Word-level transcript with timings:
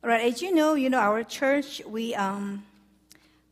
All 0.00 0.08
right, 0.08 0.32
as 0.32 0.40
you 0.40 0.54
know, 0.54 0.74
you 0.74 0.90
know, 0.90 1.00
our 1.00 1.24
church, 1.24 1.82
we 1.84 2.14
um, 2.14 2.64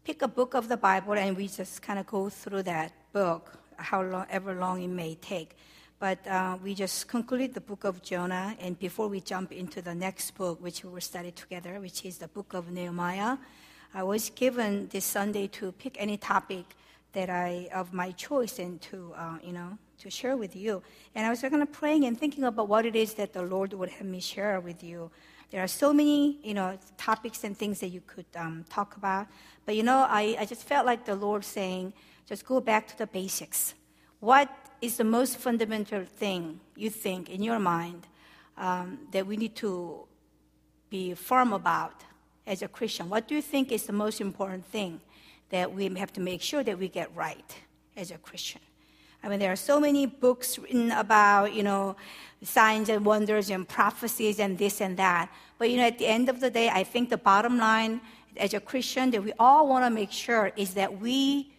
pick 0.04 0.22
a 0.22 0.28
book 0.28 0.54
of 0.54 0.68
the 0.68 0.76
Bible 0.76 1.14
and 1.14 1.36
we 1.36 1.48
just 1.48 1.82
kind 1.82 1.98
of 1.98 2.06
go 2.06 2.28
through 2.28 2.62
that 2.62 2.92
book, 3.12 3.58
however 3.78 4.54
long 4.54 4.80
it 4.80 4.86
may 4.86 5.16
take. 5.16 5.56
But 5.98 6.24
uh, 6.24 6.56
we 6.62 6.76
just 6.76 7.08
concluded 7.08 7.52
the 7.52 7.60
book 7.60 7.82
of 7.82 8.00
Jonah, 8.00 8.56
and 8.60 8.78
before 8.78 9.08
we 9.08 9.20
jump 9.20 9.50
into 9.50 9.82
the 9.82 9.92
next 9.92 10.36
book, 10.36 10.62
which 10.62 10.84
we 10.84 10.90
will 10.90 11.00
study 11.00 11.32
together, 11.32 11.80
which 11.80 12.04
is 12.04 12.18
the 12.18 12.28
book 12.28 12.54
of 12.54 12.70
Nehemiah, 12.70 13.38
I 13.92 14.04
was 14.04 14.30
given 14.30 14.86
this 14.92 15.04
Sunday 15.04 15.48
to 15.48 15.72
pick 15.72 15.96
any 15.98 16.16
topic 16.16 16.64
that 17.12 17.28
I 17.28 17.68
of 17.74 17.92
my 17.92 18.12
choice 18.12 18.60
and 18.60 18.80
to 18.82 19.12
uh, 19.16 19.38
you 19.42 19.52
know 19.52 19.78
to 19.98 20.10
share 20.10 20.36
with 20.36 20.54
you. 20.54 20.80
And 21.16 21.26
I 21.26 21.30
was 21.30 21.40
kind 21.40 21.60
of 21.60 21.72
praying 21.72 22.04
and 22.04 22.16
thinking 22.16 22.44
about 22.44 22.68
what 22.68 22.86
it 22.86 22.94
is 22.94 23.14
that 23.14 23.32
the 23.32 23.42
Lord 23.42 23.72
would 23.72 23.88
have 23.88 24.06
me 24.06 24.20
share 24.20 24.60
with 24.60 24.84
you. 24.84 25.10
There 25.50 25.62
are 25.62 25.68
so 25.68 25.92
many, 25.92 26.38
you 26.42 26.54
know, 26.54 26.78
topics 26.96 27.44
and 27.44 27.56
things 27.56 27.80
that 27.80 27.88
you 27.88 28.02
could 28.06 28.26
um, 28.34 28.64
talk 28.68 28.96
about. 28.96 29.28
But, 29.64 29.76
you 29.76 29.82
know, 29.82 30.06
I, 30.08 30.36
I 30.40 30.44
just 30.44 30.64
felt 30.64 30.86
like 30.86 31.04
the 31.04 31.14
Lord 31.14 31.44
saying, 31.44 31.92
just 32.26 32.44
go 32.44 32.60
back 32.60 32.88
to 32.88 32.98
the 32.98 33.06
basics. 33.06 33.74
What 34.20 34.48
is 34.80 34.96
the 34.96 35.04
most 35.04 35.38
fundamental 35.38 36.04
thing 36.04 36.60
you 36.74 36.90
think 36.90 37.30
in 37.30 37.42
your 37.42 37.58
mind 37.58 38.06
um, 38.56 38.98
that 39.12 39.26
we 39.26 39.36
need 39.36 39.54
to 39.56 40.06
be 40.90 41.14
firm 41.14 41.52
about 41.52 42.02
as 42.46 42.62
a 42.62 42.68
Christian? 42.68 43.08
What 43.08 43.28
do 43.28 43.34
you 43.34 43.42
think 43.42 43.70
is 43.70 43.84
the 43.84 43.92
most 43.92 44.20
important 44.20 44.66
thing 44.66 45.00
that 45.50 45.72
we 45.72 45.88
have 45.94 46.12
to 46.14 46.20
make 46.20 46.42
sure 46.42 46.64
that 46.64 46.78
we 46.78 46.88
get 46.88 47.14
right 47.14 47.56
as 47.96 48.10
a 48.10 48.18
Christian? 48.18 48.60
I 49.22 49.28
mean, 49.28 49.38
there 49.38 49.52
are 49.52 49.56
so 49.56 49.80
many 49.80 50.06
books 50.06 50.58
written 50.58 50.92
about, 50.92 51.52
you 51.52 51.62
know, 51.62 51.96
signs 52.46 52.88
and 52.88 53.04
wonders 53.04 53.50
and 53.50 53.68
prophecies 53.68 54.38
and 54.38 54.56
this 54.56 54.80
and 54.80 54.96
that. 54.96 55.30
But, 55.58 55.70
you 55.70 55.76
know, 55.78 55.84
at 55.84 55.98
the 55.98 56.06
end 56.06 56.28
of 56.28 56.40
the 56.40 56.50
day, 56.50 56.68
I 56.68 56.84
think 56.84 57.10
the 57.10 57.16
bottom 57.16 57.58
line 57.58 58.00
as 58.36 58.54
a 58.54 58.60
Christian 58.60 59.10
that 59.10 59.22
we 59.22 59.32
all 59.38 59.68
want 59.68 59.84
to 59.84 59.90
make 59.90 60.12
sure 60.12 60.52
is 60.56 60.74
that 60.74 61.00
we 61.00 61.52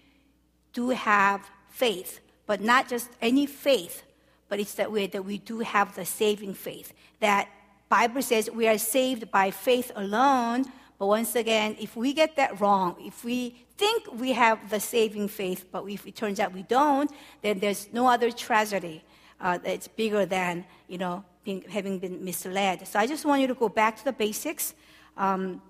do 0.74 0.90
have 0.90 1.50
faith, 1.70 2.20
but 2.46 2.62
not 2.62 2.88
just 2.88 3.10
any 3.22 3.46
faith, 3.46 4.04
but 4.50 4.60
it's 4.60 4.76
that 4.76 4.92
way 4.92 5.08
that 5.08 5.26
we 5.26 5.40
do 5.40 5.60
have 5.60 5.96
the 5.96 6.06
saving 6.06 6.54
faith. 6.54 6.94
That 7.20 7.50
Bible 7.90 8.22
says 8.22 8.50
we 8.50 8.68
are 8.68 8.78
saved 8.78 9.30
by 9.32 9.52
faith 9.52 9.92
alone, 9.96 10.66
but 11.00 11.08
once 11.08 11.36
again, 11.36 11.76
if 11.80 11.96
we 11.96 12.14
get 12.14 12.36
that 12.38 12.60
wrong, 12.60 12.96
if 13.00 13.24
we 13.24 13.56
think 13.78 14.12
we 14.14 14.32
have 14.34 14.70
the 14.70 14.80
saving 14.80 15.28
faith, 15.28 15.66
but 15.72 15.86
if 15.86 16.08
it 16.08 16.16
turns 16.16 16.40
out 16.40 16.54
we 16.54 16.64
don't, 16.64 17.12
then 17.42 17.60
there's 17.60 17.88
no 17.92 18.08
other 18.08 18.32
tragedy 18.32 19.04
uh, 19.40 19.58
that's 19.58 19.88
bigger 19.88 20.26
than, 20.26 20.66
you 20.88 20.98
know, 20.98 21.24
being, 21.44 21.64
having 21.70 22.00
been 22.00 22.24
misled. 22.24 22.88
So 22.88 23.00
I 23.00 23.08
just 23.08 23.26
want 23.26 23.42
you 23.42 23.48
to 23.48 23.54
go 23.54 23.70
back 23.70 23.98
to 23.98 24.06
the 24.06 24.14
basics. 24.14 24.74
Um, 25.16 25.62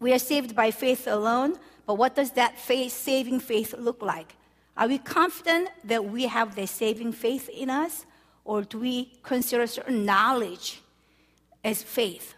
we 0.00 0.12
are 0.12 0.18
saved 0.18 0.54
by 0.56 0.70
faith 0.70 1.06
alone, 1.06 1.56
but 1.86 1.94
what 1.94 2.14
does 2.14 2.32
that 2.32 2.58
faith, 2.58 2.92
saving 2.92 3.40
faith 3.40 3.74
look 3.78 4.02
like? 4.02 4.34
Are 4.76 4.88
we 4.88 4.98
confident 4.98 5.68
that 5.84 6.04
we 6.04 6.26
have 6.26 6.54
the 6.54 6.66
saving 6.66 7.12
faith 7.12 7.48
in 7.48 7.70
us, 7.70 8.06
or 8.44 8.62
do 8.62 8.78
we 8.78 9.12
consider 9.22 9.66
certain 9.66 10.04
knowledge 10.04 10.80
as 11.62 11.82
faith? 11.82 12.34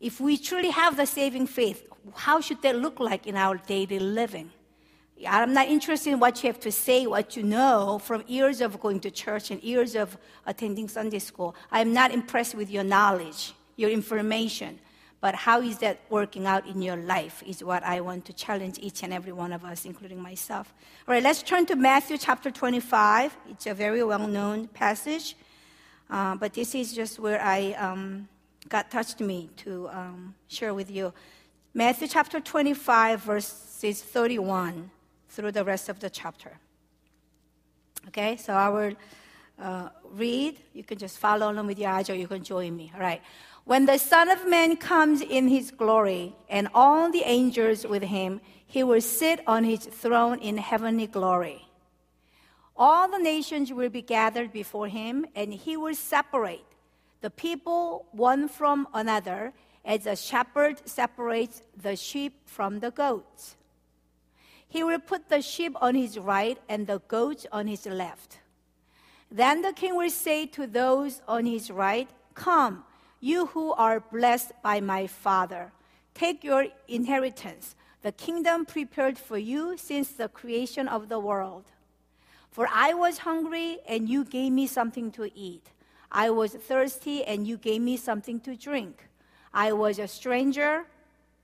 If 0.00 0.20
we 0.20 0.38
truly 0.38 0.70
have 0.70 0.96
the 0.96 1.06
saving 1.06 1.46
faith, 1.46 1.86
how 2.14 2.40
should 2.40 2.62
that 2.62 2.76
look 2.76 2.98
like 2.98 3.26
in 3.26 3.36
our 3.36 3.58
daily 3.58 3.98
living? 3.98 4.50
I'm 5.26 5.52
not 5.52 5.68
interested 5.68 6.12
in 6.12 6.20
what 6.20 6.42
you 6.42 6.48
have 6.48 6.60
to 6.60 6.72
say, 6.72 7.06
what 7.06 7.36
you 7.36 7.42
know 7.42 7.98
from 7.98 8.24
years 8.26 8.60
of 8.60 8.80
going 8.80 9.00
to 9.00 9.10
church 9.10 9.50
and 9.50 9.62
years 9.62 9.94
of 9.94 10.16
attending 10.46 10.88
Sunday 10.88 11.18
school. 11.18 11.54
I'm 11.70 11.92
not 11.92 12.12
impressed 12.12 12.54
with 12.54 12.70
your 12.70 12.84
knowledge, 12.84 13.52
your 13.76 13.90
information. 13.90 14.78
But 15.20 15.34
how 15.34 15.60
is 15.60 15.78
that 15.78 16.00
working 16.08 16.46
out 16.46 16.66
in 16.66 16.80
your 16.80 16.96
life 16.96 17.42
is 17.46 17.62
what 17.62 17.82
I 17.82 18.00
want 18.00 18.24
to 18.26 18.32
challenge 18.32 18.78
each 18.80 19.02
and 19.02 19.12
every 19.12 19.32
one 19.32 19.52
of 19.52 19.64
us, 19.64 19.84
including 19.84 20.20
myself. 20.20 20.72
All 21.06 21.12
right, 21.12 21.22
let's 21.22 21.42
turn 21.42 21.66
to 21.66 21.76
Matthew 21.76 22.16
chapter 22.16 22.50
25. 22.50 23.36
It's 23.50 23.66
a 23.66 23.74
very 23.74 24.02
well 24.02 24.26
known 24.26 24.68
passage. 24.68 25.36
Uh, 26.08 26.36
but 26.36 26.54
this 26.54 26.74
is 26.74 26.94
just 26.94 27.18
where 27.18 27.40
I, 27.40 27.72
um, 27.74 28.28
God 28.68 28.86
touched 28.90 29.20
me 29.20 29.50
to 29.58 29.88
um, 29.90 30.34
share 30.48 30.72
with 30.72 30.90
you. 30.90 31.12
Matthew 31.74 32.08
chapter 32.08 32.40
25, 32.40 33.22
verses 33.22 34.02
31 34.02 34.90
through 35.30 35.52
the 35.52 35.64
rest 35.64 35.88
of 35.88 36.00
the 36.00 36.10
chapter. 36.10 36.58
Okay, 38.08 38.36
so 38.36 38.52
I 38.52 38.68
will 38.68 38.94
uh, 39.58 39.88
read. 40.12 40.58
You 40.74 40.84
can 40.84 40.98
just 40.98 41.18
follow 41.18 41.50
along 41.50 41.66
with 41.66 41.78
your 41.78 41.90
eyes 41.90 42.10
or 42.10 42.14
you 42.14 42.28
can 42.28 42.42
join 42.42 42.76
me. 42.76 42.90
All 42.94 43.00
right. 43.00 43.22
When 43.64 43.86
the 43.86 43.98
Son 43.98 44.30
of 44.30 44.48
Man 44.48 44.76
comes 44.76 45.20
in 45.20 45.48
his 45.48 45.70
glory 45.70 46.34
and 46.48 46.68
all 46.74 47.10
the 47.10 47.22
angels 47.24 47.86
with 47.86 48.02
him, 48.02 48.40
he 48.66 48.82
will 48.82 49.00
sit 49.00 49.40
on 49.46 49.64
his 49.64 49.80
throne 49.86 50.38
in 50.38 50.56
heavenly 50.56 51.06
glory. 51.06 51.66
All 52.76 53.10
the 53.10 53.18
nations 53.18 53.72
will 53.72 53.90
be 53.90 54.00
gathered 54.00 54.52
before 54.52 54.88
him, 54.88 55.26
and 55.34 55.52
he 55.52 55.76
will 55.76 55.94
separate 55.94 56.64
the 57.20 57.30
people 57.30 58.06
one 58.12 58.48
from 58.48 58.88
another 58.94 59.52
as 59.84 60.06
a 60.06 60.16
shepherd 60.16 60.80
separates 60.88 61.62
the 61.76 61.96
sheep 61.96 62.34
from 62.46 62.80
the 62.80 62.90
goats. 62.90 63.56
He 64.70 64.84
will 64.84 65.00
put 65.00 65.28
the 65.28 65.42
sheep 65.42 65.76
on 65.82 65.96
his 65.96 66.16
right 66.16 66.56
and 66.68 66.86
the 66.86 67.00
goats 67.08 67.44
on 67.50 67.66
his 67.66 67.86
left. 67.86 68.38
Then 69.30 69.62
the 69.62 69.72
king 69.72 69.96
will 69.96 70.10
say 70.10 70.46
to 70.46 70.66
those 70.66 71.20
on 71.26 71.44
his 71.44 71.72
right, 71.72 72.08
Come, 72.34 72.84
you 73.18 73.46
who 73.46 73.72
are 73.72 73.98
blessed 73.98 74.52
by 74.62 74.80
my 74.80 75.08
Father, 75.08 75.72
take 76.14 76.44
your 76.44 76.66
inheritance, 76.86 77.74
the 78.02 78.12
kingdom 78.12 78.64
prepared 78.64 79.18
for 79.18 79.36
you 79.36 79.76
since 79.76 80.10
the 80.10 80.28
creation 80.28 80.86
of 80.86 81.08
the 81.08 81.18
world. 81.18 81.64
For 82.50 82.68
I 82.72 82.94
was 82.94 83.18
hungry, 83.18 83.78
and 83.88 84.08
you 84.08 84.24
gave 84.24 84.52
me 84.52 84.68
something 84.68 85.10
to 85.12 85.30
eat. 85.36 85.66
I 86.12 86.30
was 86.30 86.52
thirsty, 86.52 87.24
and 87.24 87.46
you 87.46 87.56
gave 87.56 87.82
me 87.82 87.96
something 87.96 88.38
to 88.40 88.54
drink. 88.54 89.08
I 89.52 89.72
was 89.72 89.98
a 89.98 90.06
stranger, 90.06 90.86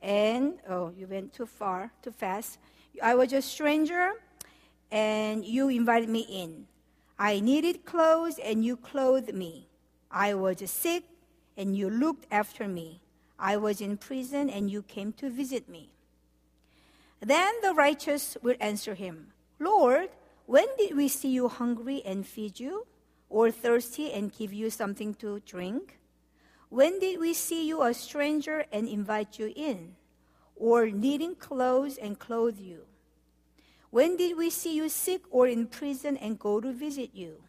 and 0.00 0.54
oh, 0.68 0.92
you 0.96 1.08
went 1.08 1.32
too 1.32 1.46
far, 1.46 1.90
too 2.02 2.12
fast. 2.12 2.58
I 3.02 3.14
was 3.14 3.32
a 3.32 3.42
stranger, 3.42 4.12
and 4.90 5.44
you 5.44 5.68
invited 5.68 6.08
me 6.08 6.20
in. 6.20 6.66
I 7.18 7.40
needed 7.40 7.84
clothes, 7.84 8.38
and 8.38 8.64
you 8.64 8.76
clothed 8.76 9.34
me. 9.34 9.68
I 10.10 10.34
was 10.34 10.70
sick, 10.70 11.04
and 11.56 11.76
you 11.76 11.90
looked 11.90 12.26
after 12.30 12.68
me. 12.68 13.00
I 13.38 13.56
was 13.56 13.80
in 13.80 13.96
prison, 13.96 14.48
and 14.48 14.70
you 14.70 14.82
came 14.82 15.12
to 15.14 15.30
visit 15.30 15.68
me. 15.68 15.90
Then 17.20 17.54
the 17.62 17.74
righteous 17.74 18.36
will 18.42 18.56
answer 18.60 18.94
him, 18.94 19.32
Lord, 19.58 20.10
when 20.46 20.66
did 20.78 20.96
we 20.96 21.08
see 21.08 21.30
you 21.30 21.48
hungry 21.48 22.02
and 22.04 22.26
feed 22.26 22.60
you, 22.60 22.86
or 23.28 23.50
thirsty 23.50 24.12
and 24.12 24.32
give 24.32 24.52
you 24.52 24.70
something 24.70 25.14
to 25.14 25.40
drink? 25.40 25.98
When 26.68 27.00
did 27.00 27.18
we 27.18 27.34
see 27.34 27.66
you 27.66 27.82
a 27.82 27.94
stranger 27.94 28.64
and 28.72 28.88
invite 28.88 29.38
you 29.38 29.52
in, 29.56 29.96
or 30.56 30.86
needing 30.86 31.34
clothes 31.34 31.96
and 31.96 32.18
clothe 32.18 32.58
you? 32.58 32.82
When 33.90 34.16
did 34.16 34.36
we 34.36 34.50
see 34.50 34.74
you 34.74 34.88
sick 34.88 35.22
or 35.30 35.46
in 35.46 35.66
prison 35.66 36.16
and 36.16 36.38
go 36.38 36.60
to 36.60 36.72
visit 36.72 37.10
you? 37.14 37.42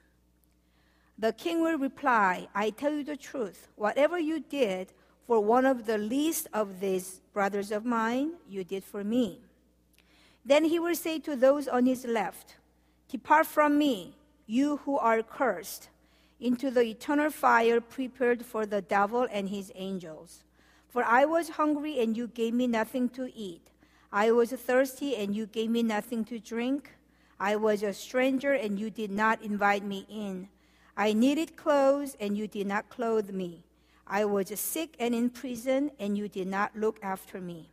The 1.18 1.34
king 1.34 1.62
will 1.62 1.78
reply, 1.78 2.48
I 2.54 2.70
tell 2.70 2.94
you 2.94 3.04
the 3.04 3.18
truth. 3.18 3.68
Whatever 3.76 4.20
you 4.20 4.40
did 4.40 4.94
for 5.26 5.40
one 5.40 5.66
of 5.66 5.86
the 5.86 5.98
least 5.98 6.48
of 6.54 6.80
these 6.80 7.22
brothers 7.34 7.72
of 7.72 7.86
mine, 7.86 8.34
you 8.48 8.64
did 8.64 8.84
for 8.84 9.04
me. 9.04 9.42
Then 10.46 10.64
he 10.66 10.80
will 10.80 10.96
say 10.96 11.20
to 11.20 11.36
those 11.36 11.68
on 11.68 11.86
his 11.86 12.06
left, 12.06 12.56
Depart 13.10 13.48
from 13.48 13.78
me, 13.78 14.16
you 14.46 14.78
who 14.86 14.98
are 14.98 15.22
cursed 15.24 15.90
into 16.40 16.70
the 16.70 16.82
eternal 16.82 17.32
fire 17.32 17.82
prepared 17.82 18.46
for 18.46 18.66
the 18.66 18.82
devil 18.82 19.28
and 19.32 19.50
his 19.50 19.72
angels. 19.76 20.44
For 20.90 21.04
I 21.04 21.26
was 21.26 21.50
hungry, 21.50 22.00
and 22.00 22.16
you 22.16 22.28
gave 22.28 22.54
me 22.54 22.68
nothing 22.68 23.10
to 23.10 23.32
eat. 23.36 23.68
I 24.12 24.32
was 24.32 24.52
thirsty, 24.52 25.16
and 25.16 25.36
you 25.36 25.46
gave 25.46 25.70
me 25.70 25.84
nothing 25.84 26.24
to 26.26 26.40
drink. 26.40 26.92
I 27.40 27.56
was 27.56 27.84
a 27.84 27.94
stranger, 27.94 28.54
and 28.54 28.80
you 28.80 28.90
did 28.90 29.12
not 29.12 29.42
invite 29.42 29.84
me 29.84 30.06
in. 30.10 30.50
I 30.96 31.14
needed 31.14 31.56
clothes, 31.56 32.16
and 32.20 32.38
you 32.38 32.48
did 32.48 32.68
not 32.68 32.90
clothe 32.90 33.30
me. 33.30 33.64
I 34.08 34.26
was 34.26 34.48
sick 34.60 34.96
and 35.00 35.14
in 35.14 35.30
prison, 35.30 35.92
and 36.00 36.18
you 36.18 36.28
did 36.30 36.48
not 36.48 36.76
look 36.76 37.00
after 37.04 37.42
me. 37.42 37.70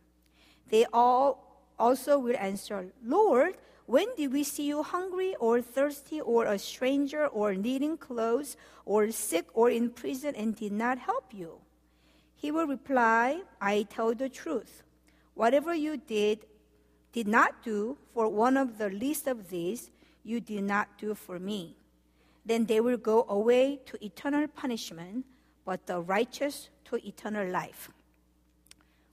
They 0.69 0.85
all 0.91 1.45
also 1.79 2.19
will 2.19 2.37
answer, 2.37 2.91
Lord, 3.03 3.55
when 3.85 4.07
did 4.17 4.33
we 4.33 4.43
see 4.43 4.65
you 4.65 4.83
hungry 4.83 5.35
or 5.39 5.61
thirsty 5.61 6.19
or 6.19 6.45
a 6.45 6.57
stranger 6.57 7.27
or 7.27 7.53
needing 7.53 7.97
clothes 7.97 8.57
or 8.85 9.11
sick 9.11 9.45
or 9.53 9.69
in 9.69 9.91
prison 9.91 10.35
and 10.35 10.55
did 10.55 10.71
not 10.71 10.97
help 10.97 11.33
you? 11.33 11.59
He 12.45 12.51
will 12.51 12.67
reply, 12.67 13.41
I 13.59 13.87
tell 13.89 14.13
the 14.13 14.29
truth. 14.29 14.83
Whatever 15.33 15.73
you 15.73 15.97
did, 15.97 16.45
did 17.11 17.27
not 17.27 17.63
do 17.63 17.97
for 18.13 18.29
one 18.29 18.55
of 18.55 18.77
the 18.77 18.87
least 18.87 19.25
of 19.25 19.49
these, 19.49 19.89
you 20.23 20.39
did 20.39 20.63
not 20.63 20.95
do 20.99 21.15
for 21.15 21.39
me. 21.39 21.75
Then 22.45 22.67
they 22.67 22.81
will 22.81 22.97
go 22.97 23.25
away 23.27 23.79
to 23.87 24.05
eternal 24.05 24.47
punishment, 24.47 25.25
but 25.65 25.87
the 25.87 25.99
righteous 25.99 26.69
to 26.83 26.97
eternal 26.97 27.49
life. 27.49 27.89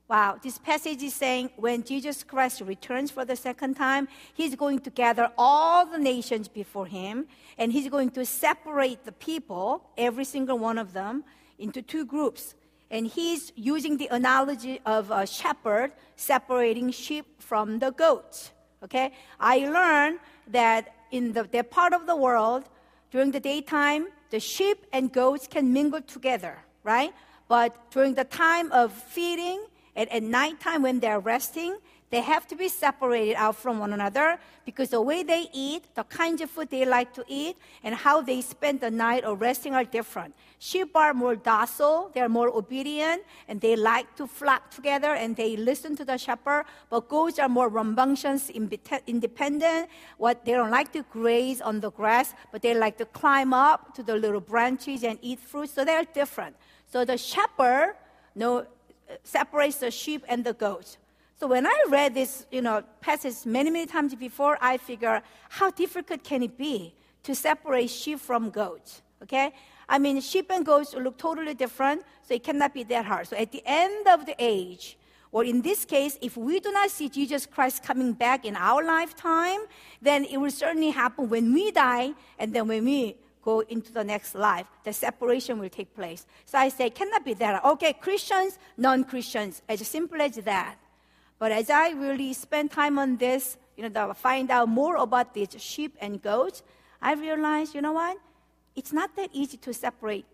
Wow, 0.08 0.38
this 0.42 0.58
passage 0.58 1.02
is 1.02 1.14
saying 1.14 1.52
when 1.56 1.84
Jesus 1.84 2.22
Christ 2.22 2.60
returns 2.60 3.10
for 3.10 3.24
the 3.24 3.36
second 3.36 3.76
time, 3.78 4.08
he's 4.34 4.54
going 4.54 4.80
to 4.80 4.90
gather 4.90 5.32
all 5.38 5.86
the 5.86 5.96
nations 5.96 6.48
before 6.48 6.84
him, 6.84 7.28
and 7.56 7.72
he's 7.72 7.88
going 7.88 8.10
to 8.10 8.26
separate 8.26 9.06
the 9.06 9.12
people, 9.12 9.88
every 9.96 10.26
single 10.26 10.58
one 10.58 10.76
of 10.76 10.92
them, 10.92 11.24
into 11.58 11.80
two 11.80 12.04
groups. 12.04 12.54
And 12.92 13.06
he's 13.06 13.52
using 13.56 13.96
the 13.96 14.08
analogy 14.12 14.80
of 14.84 15.10
a 15.10 15.26
shepherd 15.26 15.92
separating 16.14 16.90
sheep 16.90 17.24
from 17.40 17.80
the 17.80 17.90
goats. 17.90 18.52
Okay? 18.84 19.12
I 19.40 19.66
learned 19.66 20.20
that 20.48 20.94
in 21.10 21.32
the, 21.32 21.44
that 21.44 21.70
part 21.70 21.94
of 21.94 22.06
the 22.06 22.14
world, 22.14 22.68
during 23.10 23.30
the 23.30 23.40
daytime, 23.40 24.08
the 24.30 24.38
sheep 24.38 24.86
and 24.92 25.10
goats 25.10 25.46
can 25.46 25.72
mingle 25.72 26.02
together, 26.02 26.58
right? 26.84 27.12
But 27.48 27.90
during 27.90 28.14
the 28.14 28.24
time 28.24 28.70
of 28.72 28.92
feeding 28.92 29.64
and 29.96 30.10
at 30.12 30.22
nighttime 30.22 30.82
when 30.82 31.00
they're 31.00 31.20
resting, 31.20 31.76
they 32.12 32.20
have 32.20 32.46
to 32.48 32.54
be 32.54 32.68
separated 32.68 33.34
out 33.36 33.56
from 33.56 33.78
one 33.78 33.94
another 33.94 34.38
because 34.66 34.90
the 34.90 35.00
way 35.00 35.22
they 35.22 35.48
eat, 35.52 35.82
the 35.94 36.04
kinds 36.04 36.42
of 36.42 36.50
food 36.50 36.68
they 36.68 36.84
like 36.84 37.14
to 37.14 37.24
eat, 37.26 37.56
and 37.82 37.94
how 37.94 38.20
they 38.20 38.42
spend 38.42 38.82
the 38.82 38.90
night 38.90 39.24
or 39.24 39.34
resting 39.34 39.74
are 39.74 39.82
different. 39.82 40.34
Sheep 40.58 40.94
are 40.94 41.14
more 41.14 41.34
docile, 41.34 42.10
they're 42.14 42.28
more 42.28 42.50
obedient, 42.54 43.22
and 43.48 43.62
they 43.62 43.76
like 43.76 44.14
to 44.16 44.26
flock 44.26 44.70
together 44.70 45.14
and 45.14 45.34
they 45.34 45.56
listen 45.56 45.96
to 45.96 46.04
the 46.04 46.18
shepherd. 46.18 46.66
But 46.90 47.08
goats 47.08 47.38
are 47.38 47.48
more 47.48 47.70
rambunctious, 47.70 48.50
independent. 48.50 49.88
What 50.18 50.44
they 50.44 50.52
don't 50.52 50.70
like 50.70 50.92
to 50.92 51.02
graze 51.10 51.62
on 51.62 51.80
the 51.80 51.90
grass, 51.90 52.34
but 52.52 52.60
they 52.60 52.74
like 52.74 52.98
to 52.98 53.06
climb 53.06 53.54
up 53.54 53.94
to 53.94 54.02
the 54.02 54.16
little 54.16 54.40
branches 54.40 55.02
and 55.02 55.18
eat 55.22 55.40
fruit. 55.40 55.70
So 55.70 55.82
they're 55.82 56.04
different. 56.04 56.56
So 56.92 57.06
the 57.06 57.16
shepherd 57.16 57.96
know, 58.34 58.66
separates 59.24 59.78
the 59.78 59.90
sheep 59.90 60.24
and 60.28 60.44
the 60.44 60.52
goats. 60.52 60.98
So 61.42 61.48
when 61.48 61.66
I 61.66 61.76
read 61.88 62.14
this, 62.14 62.46
you 62.52 62.62
know, 62.62 62.84
passage 63.00 63.44
many, 63.44 63.68
many 63.68 63.86
times 63.86 64.14
before, 64.14 64.56
I 64.60 64.76
figure 64.76 65.20
how 65.48 65.72
difficult 65.72 66.22
can 66.22 66.44
it 66.44 66.56
be 66.56 66.94
to 67.24 67.34
separate 67.34 67.90
sheep 67.90 68.20
from 68.20 68.50
goats? 68.50 69.02
Okay? 69.24 69.52
I 69.88 69.98
mean, 69.98 70.20
sheep 70.20 70.52
and 70.52 70.64
goats 70.64 70.94
look 70.94 71.18
totally 71.18 71.54
different, 71.54 72.04
so 72.22 72.34
it 72.34 72.44
cannot 72.44 72.72
be 72.72 72.84
that 72.84 73.06
hard. 73.06 73.26
So 73.26 73.36
at 73.36 73.50
the 73.50 73.60
end 73.66 74.06
of 74.06 74.24
the 74.24 74.36
age, 74.38 74.96
or 75.32 75.42
in 75.42 75.62
this 75.62 75.84
case, 75.84 76.16
if 76.22 76.36
we 76.36 76.60
do 76.60 76.70
not 76.70 76.92
see 76.92 77.08
Jesus 77.08 77.44
Christ 77.44 77.82
coming 77.82 78.12
back 78.12 78.44
in 78.44 78.54
our 78.54 78.84
lifetime, 78.84 79.62
then 80.00 80.24
it 80.26 80.36
will 80.36 80.52
certainly 80.52 80.90
happen 80.90 81.28
when 81.28 81.52
we 81.52 81.72
die, 81.72 82.12
and 82.38 82.54
then 82.54 82.68
when 82.68 82.84
we 82.84 83.16
go 83.42 83.60
into 83.62 83.92
the 83.92 84.04
next 84.04 84.36
life, 84.36 84.66
the 84.84 84.92
separation 84.92 85.58
will 85.58 85.70
take 85.70 85.92
place. 85.92 86.24
So 86.44 86.58
I 86.58 86.68
say, 86.68 86.88
cannot 86.90 87.24
be 87.24 87.34
that. 87.34 87.64
Okay, 87.64 87.94
Christians, 87.94 88.60
non 88.76 89.02
Christians, 89.02 89.62
as 89.68 89.84
simple 89.88 90.22
as 90.22 90.36
that. 90.36 90.76
But 91.42 91.50
as 91.50 91.70
I 91.70 91.90
really 91.90 92.32
spend 92.34 92.70
time 92.70 93.00
on 93.00 93.16
this, 93.16 93.56
you 93.76 93.88
know, 93.88 94.14
find 94.14 94.48
out 94.48 94.68
more 94.68 94.94
about 94.94 95.34
these 95.34 95.48
sheep 95.58 95.96
and 96.00 96.22
goats, 96.22 96.62
I 97.00 97.14
realized, 97.14 97.74
you 97.74 97.82
know 97.82 97.94
what? 97.94 98.16
It's 98.76 98.92
not 98.92 99.16
that 99.16 99.30
easy 99.32 99.56
to 99.56 99.74
separate 99.74 100.24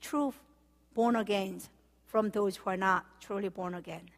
true 0.00 0.32
born 0.94 1.16
agains 1.16 1.68
from 2.06 2.30
those 2.30 2.56
who 2.56 2.70
are 2.70 2.78
not 2.78 3.04
truly 3.20 3.50
born 3.50 3.74
again. 3.74 4.08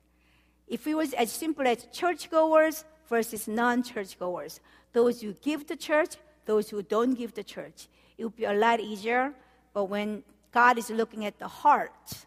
If 0.69 0.87
it 0.87 0.95
was 0.95 1.15
as 1.15 1.33
simple 1.33 1.67
as 1.67 1.89
churchgoers 1.91 2.85
versus 3.09 3.49
non 3.49 3.83
churchgoers, 3.83 4.61
those 4.93 5.23
who 5.23 5.33
give 5.33 5.67
to 5.67 5.75
church, 5.75 6.15
those 6.47 6.71
who 6.71 6.81
don't 6.81 7.15
give 7.15 7.35
to 7.35 7.43
church, 7.43 7.89
it 8.17 8.23
would 8.23 8.37
be 8.37 8.45
a 8.45 8.55
lot 8.55 8.79
easier. 8.79 9.35
But 9.75 9.87
when 9.87 10.23
God 10.53 10.79
is 10.79 10.91
looking 10.91 11.25
at 11.25 11.41
the 11.41 11.49
heart, 11.49 12.25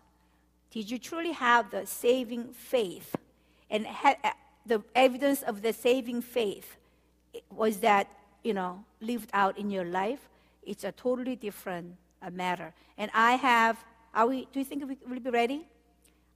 did 0.72 0.92
you 0.92 1.00
truly 1.00 1.32
have 1.32 1.72
the 1.72 1.86
saving 1.86 2.52
faith 2.52 3.16
and 3.70 3.86
ha- 3.86 4.16
uh, 4.24 4.32
the 4.66 4.84
evidence 4.96 5.42
of 5.42 5.62
the 5.62 5.74
saving 5.74 6.22
faith 6.22 6.78
was 7.52 7.78
that, 7.78 8.08
you 8.44 8.54
know, 8.54 8.84
lived 9.02 9.30
out 9.34 9.58
in 9.58 9.70
your 9.70 9.86
life. 9.86 10.30
It's 10.64 10.84
a 10.84 10.92
totally 10.92 11.36
different 11.36 11.96
uh, 12.22 12.30
matter. 12.30 12.74
And 12.98 13.12
I 13.14 13.34
have, 13.34 13.84
are 14.14 14.28
we, 14.28 14.48
do 14.52 14.60
you 14.60 14.66
think 14.66 14.86
we 14.88 14.98
will 15.08 15.20
be 15.20 15.30
ready? 15.30 15.68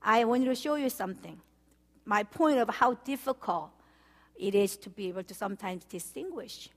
I 0.01 0.25
want 0.25 0.45
to 0.45 0.55
show 0.55 0.75
you 0.75 0.89
something. 0.89 1.39
My 2.05 2.23
point 2.23 2.59
of 2.59 2.69
how 2.69 2.95
difficult 2.95 3.69
it 4.37 4.55
is 4.55 4.77
to 4.77 4.89
be 4.89 5.07
able 5.07 5.23
to 5.23 5.33
sometimes 5.33 5.83
distinguish 5.85 6.69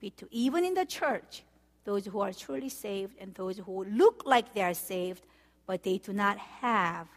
between, 0.00 0.28
even 0.32 0.64
in 0.64 0.74
the 0.74 0.86
church, 0.86 1.42
those 1.84 2.06
who 2.06 2.20
are 2.20 2.32
truly 2.32 2.68
saved 2.68 3.14
and 3.20 3.34
those 3.34 3.58
who 3.58 3.84
look 3.84 4.22
like 4.26 4.54
they 4.54 4.62
are 4.62 4.74
saved, 4.74 5.24
but 5.66 5.82
they 5.82 5.98
do 5.98 6.12
not 6.12 6.38
have 6.38 7.08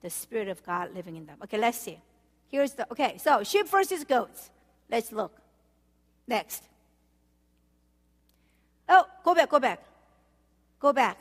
the 0.00 0.10
Spirit 0.10 0.48
of 0.48 0.64
God 0.64 0.94
living 0.94 1.16
in 1.16 1.26
them. 1.26 1.38
Okay, 1.42 1.58
let's 1.58 1.78
see. 1.78 1.98
Here's 2.52 2.72
the, 2.74 2.86
okay, 2.92 3.16
so 3.16 3.42
sheep 3.42 3.66
versus 3.68 4.04
goats. 4.04 4.50
Let's 4.90 5.10
look. 5.10 5.32
Next. 6.28 6.62
Oh, 8.88 9.06
go 9.24 9.34
back, 9.34 9.48
go 9.48 9.58
back. 9.58 9.82
Go 10.78 10.92
back. 10.92 11.18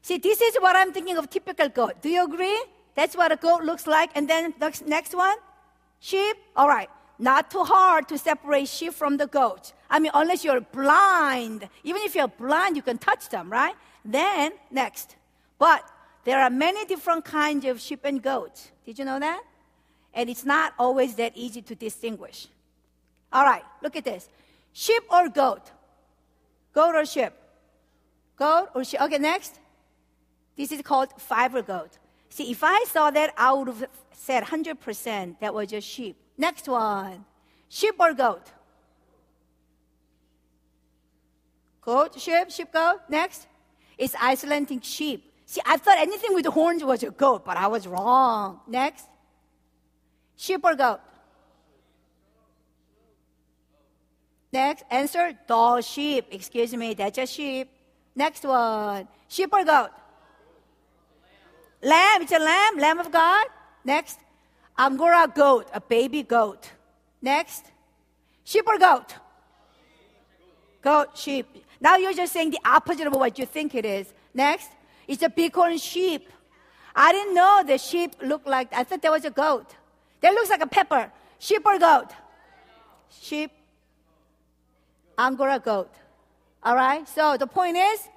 See, 0.00 0.18
this 0.18 0.40
is 0.40 0.54
what 0.60 0.76
I'm 0.76 0.92
thinking 0.92 1.16
of 1.16 1.28
typical 1.28 1.68
goat. 1.68 2.00
Do 2.00 2.08
you 2.08 2.24
agree? 2.24 2.62
That's 2.94 3.16
what 3.16 3.32
a 3.32 3.36
goat 3.36 3.64
looks 3.64 3.86
like. 3.88 4.10
And 4.14 4.30
then 4.30 4.54
the 4.60 4.80
next 4.86 5.14
one, 5.14 5.36
sheep. 5.98 6.36
All 6.56 6.68
right. 6.68 6.88
Not 7.18 7.50
too 7.50 7.64
hard 7.64 8.06
to 8.08 8.16
separate 8.16 8.68
sheep 8.68 8.94
from 8.94 9.16
the 9.16 9.26
goats. 9.26 9.72
I 9.90 9.98
mean, 9.98 10.12
unless 10.14 10.44
you're 10.44 10.60
blind. 10.60 11.68
Even 11.82 12.02
if 12.02 12.14
you're 12.14 12.28
blind, 12.28 12.76
you 12.76 12.82
can 12.82 12.96
touch 12.98 13.28
them, 13.28 13.50
right? 13.50 13.74
Then, 14.04 14.52
next. 14.70 15.16
But 15.58 15.82
there 16.22 16.40
are 16.40 16.50
many 16.50 16.84
different 16.84 17.24
kinds 17.24 17.64
of 17.64 17.80
sheep 17.80 18.00
and 18.04 18.22
goats. 18.22 18.70
Did 18.86 19.00
you 19.00 19.04
know 19.04 19.18
that? 19.18 19.42
And 20.18 20.28
it's 20.28 20.44
not 20.44 20.74
always 20.80 21.14
that 21.14 21.32
easy 21.36 21.62
to 21.62 21.76
distinguish. 21.76 22.48
All 23.32 23.44
right, 23.44 23.62
look 23.84 23.94
at 23.94 24.04
this. 24.04 24.28
Sheep 24.72 25.04
or 25.08 25.28
goat? 25.28 25.70
Goat 26.74 26.96
or 26.96 27.06
sheep? 27.06 27.32
Goat 28.36 28.70
or 28.74 28.82
sheep? 28.82 29.00
Okay, 29.00 29.18
next. 29.18 29.60
This 30.56 30.72
is 30.72 30.82
called 30.82 31.10
fiber 31.18 31.62
goat. 31.62 31.98
See, 32.30 32.50
if 32.50 32.64
I 32.64 32.84
saw 32.88 33.12
that, 33.12 33.32
I 33.36 33.52
would 33.52 33.68
have 33.68 33.86
said 34.12 34.42
100% 34.42 35.38
that 35.38 35.54
was 35.54 35.68
just 35.68 35.86
sheep. 35.86 36.16
Next 36.36 36.66
one. 36.66 37.24
Sheep 37.68 37.94
or 38.00 38.12
goat? 38.12 38.46
Goat, 41.80 42.20
sheep, 42.20 42.50
sheep, 42.50 42.72
goat. 42.72 43.02
Next. 43.08 43.46
It's 43.96 44.16
Icelandic 44.16 44.82
sheep. 44.82 45.32
See, 45.46 45.60
I 45.64 45.76
thought 45.76 45.98
anything 45.98 46.34
with 46.34 46.46
horns 46.46 46.82
was 46.82 47.04
a 47.04 47.12
goat, 47.12 47.44
but 47.44 47.56
I 47.56 47.68
was 47.68 47.86
wrong. 47.86 48.60
Next. 48.66 49.06
Sheep 50.38 50.60
or 50.62 50.76
goat? 50.76 51.00
Next 54.52 54.84
answer, 54.88 55.36
the 55.48 55.80
sheep. 55.82 56.26
Excuse 56.30 56.72
me, 56.74 56.94
that's 56.94 57.18
a 57.18 57.26
sheep. 57.26 57.68
Next 58.14 58.44
one, 58.44 59.08
sheep 59.26 59.52
or 59.52 59.64
goat? 59.64 59.90
Lamb, 61.82 62.22
it's 62.22 62.32
a 62.32 62.38
lamb, 62.38 62.78
lamb 62.78 63.00
of 63.00 63.10
God. 63.10 63.46
Next, 63.84 64.20
Angora 64.78 65.26
goat, 65.34 65.68
a 65.74 65.80
baby 65.80 66.22
goat. 66.22 66.70
Next, 67.20 67.64
sheep 68.44 68.66
or 68.66 68.78
goat? 68.78 69.16
Goat, 70.80 71.18
sheep. 71.18 71.46
Now 71.80 71.96
you're 71.96 72.14
just 72.14 72.32
saying 72.32 72.50
the 72.50 72.60
opposite 72.64 73.08
of 73.08 73.12
what 73.14 73.38
you 73.40 73.46
think 73.46 73.74
it 73.74 73.84
is. 73.84 74.14
Next, 74.32 74.70
it's 75.08 75.22
a 75.24 75.28
bighorn 75.28 75.78
sheep. 75.78 76.28
I 76.94 77.10
didn't 77.10 77.34
know 77.34 77.64
the 77.66 77.78
sheep 77.78 78.14
looked 78.22 78.46
like, 78.46 78.72
I 78.72 78.84
thought 78.84 79.02
there 79.02 79.10
was 79.10 79.24
a 79.24 79.30
goat. 79.30 79.74
That 80.20 80.34
looks 80.34 80.50
like 80.50 80.60
a 80.60 80.66
pepper. 80.66 81.10
Sheep 81.38 81.64
or 81.64 81.78
goat? 81.78 82.08
Sheep. 83.10 83.50
Angora 85.16 85.58
goat. 85.58 85.92
All 86.62 86.74
right? 86.74 87.08
So 87.08 87.36
the 87.36 87.46
point 87.46 87.76
is, 87.76 88.08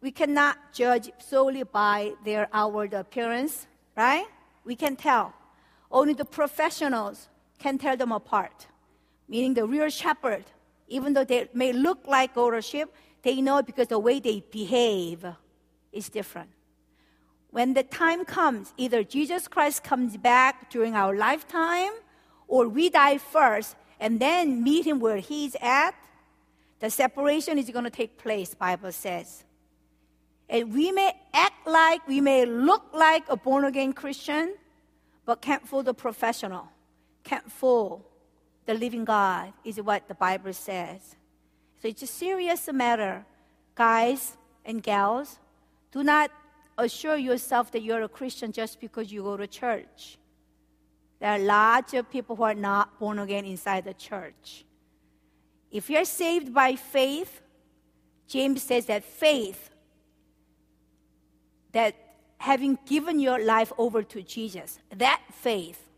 we 0.00 0.10
cannot 0.10 0.56
judge 0.72 1.10
solely 1.18 1.62
by 1.62 2.14
their 2.24 2.48
outward 2.52 2.94
appearance, 2.94 3.66
right? 3.96 4.26
We 4.64 4.74
can 4.74 4.96
tell. 4.96 5.32
Only 5.90 6.14
the 6.14 6.24
professionals 6.24 7.28
can 7.58 7.78
tell 7.78 7.96
them 7.96 8.12
apart. 8.12 8.66
Meaning 9.28 9.54
the 9.54 9.66
real 9.66 9.88
shepherd, 9.90 10.44
even 10.88 11.12
though 11.12 11.24
they 11.24 11.48
may 11.54 11.72
look 11.72 12.06
like 12.06 12.34
goat 12.34 12.54
or 12.54 12.62
sheep, 12.62 12.88
they 13.22 13.40
know 13.40 13.62
because 13.62 13.88
the 13.88 13.98
way 13.98 14.18
they 14.18 14.42
behave 14.50 15.24
is 15.92 16.08
different 16.08 16.50
when 17.52 17.74
the 17.74 17.82
time 17.82 18.24
comes, 18.24 18.72
either 18.78 19.04
Jesus 19.04 19.46
Christ 19.46 19.84
comes 19.84 20.16
back 20.16 20.70
during 20.70 20.96
our 20.96 21.14
lifetime 21.14 21.92
or 22.48 22.66
we 22.66 22.88
die 22.88 23.18
first 23.18 23.76
and 24.00 24.18
then 24.18 24.62
meet 24.64 24.86
him 24.86 25.00
where 25.00 25.18
he's 25.18 25.54
at, 25.60 25.94
the 26.80 26.88
separation 26.90 27.58
is 27.58 27.68
going 27.68 27.84
to 27.84 27.90
take 27.90 28.16
place, 28.16 28.54
Bible 28.54 28.90
says. 28.90 29.44
And 30.48 30.72
we 30.74 30.92
may 30.92 31.12
act 31.34 31.66
like, 31.66 32.08
we 32.08 32.22
may 32.22 32.46
look 32.46 32.84
like 32.94 33.24
a 33.28 33.36
born 33.36 33.64
again 33.64 33.92
Christian, 33.92 34.54
but 35.26 35.42
can't 35.42 35.68
fool 35.68 35.82
the 35.82 35.94
professional, 35.94 36.68
can't 37.22 37.52
fool 37.52 38.04
the 38.64 38.72
living 38.72 39.04
God, 39.04 39.52
is 39.62 39.76
what 39.76 40.08
the 40.08 40.14
Bible 40.14 40.54
says. 40.54 41.16
So 41.82 41.88
it's 41.88 42.02
a 42.02 42.06
serious 42.06 42.66
matter. 42.72 43.26
Guys 43.74 44.36
and 44.64 44.82
gals, 44.82 45.38
do 45.90 46.02
not 46.02 46.30
assure 46.78 47.16
yourself 47.16 47.70
that 47.72 47.82
you're 47.82 48.02
a 48.02 48.08
Christian 48.08 48.52
just 48.52 48.80
because 48.80 49.12
you 49.12 49.22
go 49.22 49.36
to 49.36 49.46
church. 49.46 50.18
There 51.20 51.30
are 51.30 51.38
lots 51.38 51.94
of 51.94 52.10
people 52.10 52.36
who 52.36 52.42
are 52.42 52.54
not 52.54 52.98
born 52.98 53.18
again 53.18 53.44
inside 53.44 53.84
the 53.84 53.94
church. 53.94 54.64
If 55.70 55.88
you're 55.88 56.04
saved 56.04 56.52
by 56.52 56.76
faith, 56.76 57.40
James 58.26 58.62
says 58.62 58.86
that 58.86 59.04
faith, 59.04 59.70
that 61.72 61.94
having 62.38 62.78
given 62.86 63.20
your 63.20 63.44
life 63.44 63.72
over 63.78 64.02
to 64.02 64.22
Jesus, 64.22 64.78
that 64.96 65.22
faith 65.32 65.88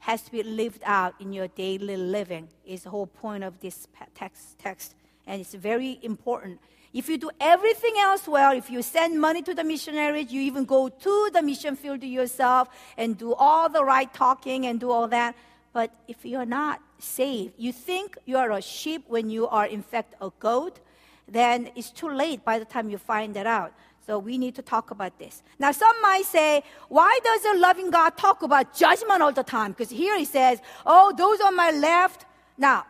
has 0.00 0.22
to 0.22 0.30
be 0.30 0.42
lived 0.42 0.82
out 0.84 1.14
in 1.20 1.32
your 1.32 1.48
daily 1.48 1.96
living, 1.96 2.48
is 2.64 2.82
the 2.82 2.90
whole 2.90 3.06
point 3.06 3.42
of 3.42 3.58
this 3.60 3.88
text. 4.14 4.58
text. 4.58 4.94
And 5.26 5.40
it's 5.40 5.54
very 5.54 5.98
important. 6.02 6.60
If 6.96 7.10
you 7.10 7.18
do 7.18 7.30
everything 7.38 7.92
else 7.98 8.26
well, 8.26 8.56
if 8.56 8.70
you 8.70 8.80
send 8.80 9.20
money 9.20 9.42
to 9.42 9.52
the 9.52 9.62
missionaries, 9.62 10.32
you 10.32 10.40
even 10.40 10.64
go 10.64 10.88
to 10.88 11.30
the 11.30 11.42
mission 11.42 11.76
field 11.76 12.02
yourself 12.02 12.70
and 12.96 13.18
do 13.18 13.34
all 13.34 13.68
the 13.68 13.84
right 13.84 14.10
talking 14.14 14.64
and 14.64 14.80
do 14.80 14.90
all 14.90 15.06
that. 15.08 15.34
But 15.74 15.92
if 16.08 16.24
you're 16.24 16.46
not 16.46 16.80
saved, 16.98 17.52
you 17.58 17.70
think 17.70 18.16
you 18.24 18.38
are 18.38 18.50
a 18.50 18.62
sheep 18.62 19.04
when 19.08 19.28
you 19.28 19.46
are 19.46 19.66
in 19.66 19.82
fact 19.82 20.14
a 20.22 20.30
goat, 20.38 20.80
then 21.28 21.68
it's 21.76 21.90
too 21.90 22.08
late 22.08 22.42
by 22.46 22.58
the 22.58 22.64
time 22.64 22.88
you 22.88 22.96
find 22.96 23.36
that 23.36 23.46
out. 23.46 23.74
So 24.06 24.18
we 24.18 24.38
need 24.38 24.54
to 24.54 24.62
talk 24.62 24.90
about 24.90 25.18
this. 25.18 25.42
Now, 25.58 25.72
some 25.72 26.00
might 26.00 26.24
say, 26.24 26.62
why 26.88 27.18
does 27.22 27.44
a 27.44 27.58
loving 27.58 27.90
God 27.90 28.16
talk 28.16 28.40
about 28.40 28.74
judgment 28.74 29.20
all 29.20 29.32
the 29.32 29.42
time? 29.42 29.72
Because 29.72 29.90
here 29.90 30.16
he 30.16 30.24
says, 30.24 30.62
oh, 30.86 31.12
those 31.14 31.42
on 31.42 31.54
my 31.54 31.72
left. 31.72 32.24
Now, 32.56 32.86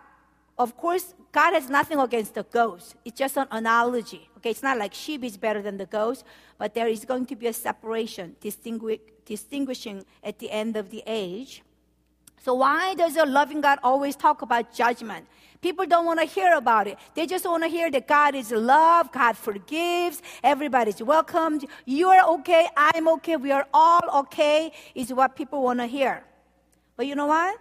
of 0.58 0.76
course, 0.76 1.14
God 1.32 1.52
has 1.52 1.68
nothing 1.68 1.98
against 1.98 2.34
the 2.34 2.44
ghost. 2.44 2.94
It's 3.04 3.18
just 3.18 3.36
an 3.36 3.46
analogy. 3.50 4.28
Okay, 4.38 4.50
it's 4.50 4.62
not 4.62 4.78
like 4.78 4.94
sheep 4.94 5.22
is 5.22 5.36
better 5.36 5.60
than 5.60 5.76
the 5.76 5.86
ghost, 5.86 6.24
but 6.56 6.74
there 6.74 6.88
is 6.88 7.04
going 7.04 7.26
to 7.26 7.36
be 7.36 7.46
a 7.46 7.52
separation, 7.52 8.36
distinguish, 8.40 9.00
distinguishing 9.26 10.04
at 10.24 10.38
the 10.38 10.50
end 10.50 10.76
of 10.76 10.90
the 10.90 11.02
age. 11.06 11.62
So 12.42 12.54
why 12.54 12.94
does 12.94 13.16
a 13.16 13.26
loving 13.26 13.60
God 13.60 13.78
always 13.82 14.16
talk 14.16 14.40
about 14.40 14.72
judgment? 14.72 15.26
People 15.60 15.84
don't 15.84 16.06
want 16.06 16.20
to 16.20 16.26
hear 16.26 16.54
about 16.54 16.86
it. 16.86 16.96
They 17.14 17.26
just 17.26 17.44
want 17.44 17.64
to 17.64 17.68
hear 17.68 17.90
that 17.90 18.06
God 18.06 18.34
is 18.34 18.52
love, 18.52 19.10
God 19.10 19.36
forgives, 19.36 20.22
everybody's 20.44 21.02
welcomed. 21.02 21.66
You 21.84 22.08
are 22.10 22.24
okay, 22.34 22.68
I'm 22.76 23.08
okay, 23.08 23.36
we 23.36 23.50
are 23.50 23.66
all 23.74 24.20
okay, 24.20 24.72
is 24.94 25.12
what 25.12 25.34
people 25.34 25.62
want 25.62 25.80
to 25.80 25.86
hear. 25.86 26.22
But 26.96 27.06
you 27.06 27.14
know 27.14 27.26
what? 27.26 27.58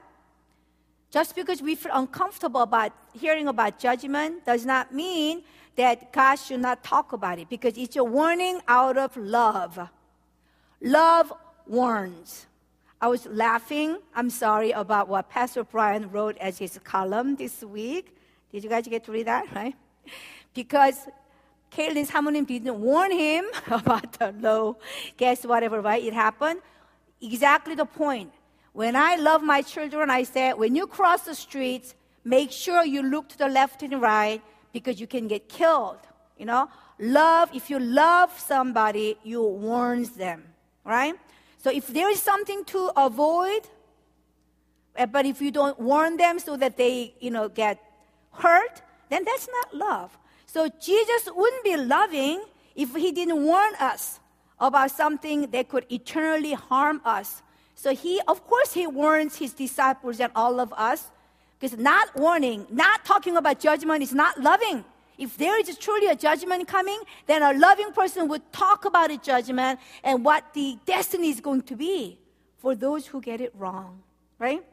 Just 1.12 1.36
because 1.36 1.62
we 1.62 1.76
feel 1.76 1.92
uncomfortable 1.94 2.62
about 2.62 2.92
hearing 3.14 3.48
about 3.48 3.80
judgment 3.80 4.46
does 4.46 4.66
not 4.66 4.94
mean 4.94 5.44
that 5.76 6.12
God 6.12 6.36
should 6.36 6.62
not 6.62 6.84
talk 6.84 7.14
about 7.14 7.40
it 7.40 7.50
because 7.50 7.78
it's 7.78 7.96
a 7.96 8.04
warning 8.04 8.62
out 8.68 8.98
of 8.98 9.16
love. 9.16 9.90
Love 10.82 11.34
warns. 11.68 12.48
I 13.02 13.08
was 13.08 13.26
laughing, 13.28 13.98
I'm 14.16 14.30
sorry, 14.30 14.72
about 14.72 15.10
what 15.10 15.30
Pastor 15.30 15.64
Brian 15.64 16.10
wrote 16.12 16.38
as 16.38 16.58
his 16.58 16.80
column 16.84 17.36
this 17.36 17.62
week. 17.64 18.16
Did 18.52 18.64
you 18.64 18.70
guys 18.70 18.88
get 18.88 19.04
to 19.06 19.12
read 19.12 19.28
that, 19.28 19.54
right? 19.54 19.76
Because 20.54 21.08
Caitlin's 21.72 22.10
Hamonim 22.10 22.48
didn't 22.48 22.80
warn 22.80 23.12
him 23.12 23.46
about 23.68 24.14
the 24.14 24.34
low 24.40 24.78
gas, 25.18 25.46
whatever, 25.46 25.82
right? 25.82 26.04
It 26.04 26.14
happened. 26.14 26.62
Exactly 27.22 27.76
the 27.76 27.86
point. 27.86 28.32
When 28.76 28.98
I 28.98 29.16
love 29.16 29.42
my 29.42 29.62
children, 29.62 30.10
I 30.10 30.24
say, 30.24 30.52
when 30.52 30.76
you 30.76 30.86
cross 30.86 31.22
the 31.22 31.34
streets, 31.34 31.96
make 32.26 32.52
sure 32.52 32.84
you 32.84 33.04
look 33.04 33.30
to 33.30 33.38
the 33.38 33.48
left 33.48 33.84
and 33.84 34.02
right 34.02 34.42
because 34.74 35.00
you 35.00 35.08
can 35.08 35.30
get 35.30 35.48
killed. 35.48 36.00
You 36.38 36.46
know, 36.46 36.68
love, 37.00 37.50
if 37.54 37.70
you 37.70 37.80
love 37.80 38.38
somebody, 38.38 39.18
you 39.24 39.42
warns 39.42 40.10
them, 40.10 40.44
right? 40.84 41.16
So 41.60 41.72
if 41.72 41.88
there 41.88 42.10
is 42.10 42.22
something 42.22 42.66
to 42.66 42.92
avoid, 42.98 43.62
eh, 44.98 45.06
but 45.06 45.26
if 45.26 45.42
you 45.42 45.52
don't 45.52 45.80
warn 45.80 46.18
them 46.18 46.38
so 46.38 46.58
that 46.58 46.76
they, 46.76 47.14
you 47.22 47.32
know, 47.32 47.48
get 47.48 47.80
hurt, 48.34 48.82
then 49.08 49.24
that's 49.24 49.48
not 49.48 49.74
love. 49.74 50.18
So 50.48 50.68
Jesus 50.82 51.30
wouldn't 51.34 51.64
be 51.64 51.78
loving 51.78 52.44
if 52.76 52.94
he 52.94 53.14
didn't 53.14 53.42
warn 53.42 53.74
us 53.80 54.20
about 54.60 54.92
something 54.92 55.50
that 55.52 55.70
could 55.70 55.86
eternally 55.90 56.52
harm 56.52 57.00
us. 57.06 57.42
So 57.76 57.94
he, 57.94 58.22
of 58.28 58.46
course, 58.48 58.74
he 58.74 58.88
warns 58.88 59.36
his 59.36 59.54
disciples 59.54 60.20
and 60.20 60.32
all 60.36 60.60
of 60.60 60.74
us, 60.74 61.12
because 61.60 61.78
not 61.78 62.16
warning, 62.16 62.66
not 62.70 63.06
talking 63.06 63.38
about 63.38 63.60
judgment 63.60 64.02
is 64.02 64.14
not 64.14 64.40
loving. 64.42 64.84
If 65.18 65.38
there 65.38 65.60
is 65.60 65.78
truly 65.78 66.08
a 66.08 66.16
judgment 66.16 66.68
coming, 66.68 67.00
then 67.26 67.44
a 67.44 67.54
loving 67.54 67.92
person 67.92 68.28
would 68.28 68.52
talk 68.52 68.86
about 68.86 69.12
a 69.12 69.18
judgment 69.18 69.80
and 70.04 70.26
what 70.26 70.54
the 70.54 70.78
destiny 70.86 71.30
is 71.30 71.40
going 71.40 71.62
to 71.64 71.76
be 71.76 72.20
for 72.58 72.76
those 72.76 73.08
who 73.08 73.22
get 73.22 73.40
it 73.40 73.54
wrong, 73.56 74.02
right? 74.40 74.64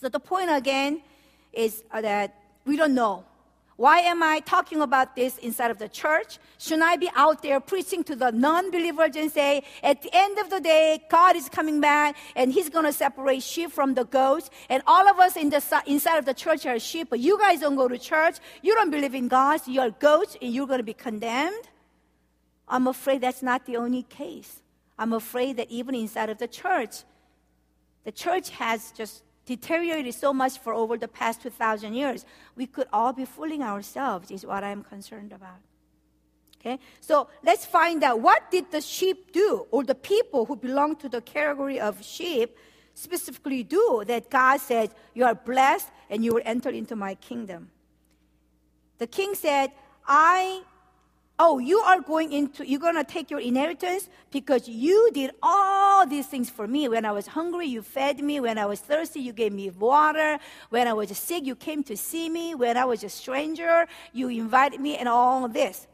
So 0.00 0.08
the 0.08 0.20
point 0.20 0.50
again 0.50 1.02
is 1.52 1.84
uh, 1.90 2.00
that 2.02 2.34
we 2.64 2.76
don't 2.76 2.94
know 2.94 3.24
why 3.76 3.98
am 4.00 4.22
I 4.22 4.40
talking 4.40 4.80
about 4.80 5.14
this 5.14 5.36
inside 5.38 5.70
of 5.70 5.78
the 5.78 5.88
church? 5.88 6.38
Should 6.56 6.80
I 6.80 6.96
be 6.96 7.10
out 7.14 7.42
there 7.42 7.60
preaching 7.60 8.02
to 8.04 8.16
the 8.16 8.32
non 8.32 8.70
believers 8.70 9.16
and 9.16 9.30
say, 9.30 9.64
at 9.82 10.00
the 10.00 10.08
end 10.14 10.38
of 10.38 10.48
the 10.48 10.60
day, 10.60 11.04
God 11.10 11.36
is 11.36 11.50
coming 11.50 11.80
back 11.80 12.16
and 12.34 12.50
He's 12.50 12.70
going 12.70 12.86
to 12.86 12.92
separate 12.92 13.42
sheep 13.42 13.70
from 13.70 13.92
the 13.92 14.04
goats, 14.04 14.48
and 14.70 14.82
all 14.86 15.06
of 15.08 15.18
us 15.18 15.36
in 15.36 15.50
the, 15.50 15.62
inside 15.86 16.16
of 16.16 16.24
the 16.24 16.32
church 16.32 16.64
are 16.64 16.78
sheep, 16.78 17.08
but 17.10 17.20
you 17.20 17.38
guys 17.38 17.60
don't 17.60 17.76
go 17.76 17.86
to 17.86 17.98
church, 17.98 18.36
you 18.62 18.74
don't 18.74 18.90
believe 18.90 19.14
in 19.14 19.28
God, 19.28 19.58
so 19.58 19.70
you're 19.70 19.90
goats, 19.90 20.38
and 20.40 20.54
you're 20.54 20.66
going 20.66 20.80
to 20.80 20.84
be 20.84 20.94
condemned? 20.94 21.68
I'm 22.66 22.86
afraid 22.86 23.20
that's 23.20 23.42
not 23.42 23.66
the 23.66 23.76
only 23.76 24.04
case. 24.04 24.62
I'm 24.98 25.12
afraid 25.12 25.58
that 25.58 25.70
even 25.70 25.94
inside 25.94 26.30
of 26.30 26.38
the 26.38 26.48
church, 26.48 27.04
the 28.04 28.12
church 28.12 28.48
has 28.50 28.90
just 28.92 29.22
deteriorated 29.46 30.14
so 30.14 30.32
much 30.32 30.58
for 30.58 30.74
over 30.74 30.98
the 30.98 31.08
past 31.08 31.42
2,000 31.42 31.94
years. 31.94 32.26
We 32.56 32.66
could 32.66 32.88
all 32.92 33.12
be 33.12 33.24
fooling 33.24 33.62
ourselves, 33.62 34.30
is 34.30 34.44
what 34.44 34.62
I'm 34.64 34.82
concerned 34.82 35.32
about. 35.32 35.60
Okay? 36.60 36.78
So 37.00 37.28
let's 37.44 37.64
find 37.64 38.02
out 38.02 38.20
what 38.20 38.50
did 38.50 38.70
the 38.72 38.80
sheep 38.80 39.32
do, 39.32 39.66
or 39.70 39.84
the 39.84 39.94
people 39.94 40.44
who 40.44 40.56
belong 40.56 40.96
to 40.96 41.08
the 41.08 41.20
category 41.20 41.80
of 41.80 42.02
sheep 42.04 42.56
specifically 42.94 43.62
do 43.62 44.02
that 44.06 44.28
God 44.30 44.60
said, 44.60 44.90
You 45.14 45.24
are 45.24 45.34
blessed 45.34 45.88
and 46.10 46.24
you 46.24 46.34
will 46.34 46.42
enter 46.44 46.70
into 46.70 46.96
my 46.96 47.14
kingdom. 47.14 47.70
The 48.98 49.06
king 49.06 49.34
said, 49.34 49.70
I 50.06 50.62
oh, 51.38 51.58
you 51.58 51.78
are 51.78 52.00
going 52.00 52.32
into, 52.32 52.66
you're 52.66 52.80
going 52.80 52.94
to 52.94 53.04
take 53.04 53.30
your 53.30 53.40
inheritance 53.40 54.08
because 54.30 54.68
you 54.68 55.10
did 55.12 55.32
all 55.42 56.06
these 56.06 56.26
things 56.26 56.48
for 56.48 56.66
me. 56.66 56.88
When 56.88 57.04
I 57.04 57.12
was 57.12 57.26
hungry, 57.26 57.66
you 57.66 57.82
fed 57.82 58.20
me. 58.20 58.40
When 58.40 58.58
I 58.58 58.66
was 58.66 58.80
thirsty, 58.80 59.20
you 59.20 59.32
gave 59.32 59.52
me 59.52 59.70
water. 59.70 60.38
When 60.70 60.88
I 60.88 60.92
was 60.94 61.16
sick, 61.16 61.44
you 61.44 61.54
came 61.54 61.82
to 61.84 61.96
see 61.96 62.28
me. 62.28 62.54
When 62.54 62.76
I 62.76 62.84
was 62.84 63.04
a 63.04 63.08
stranger, 63.08 63.86
you 64.12 64.28
invited 64.28 64.80
me 64.80 64.96
and 64.96 65.08
all 65.08 65.48
this. 65.48 65.86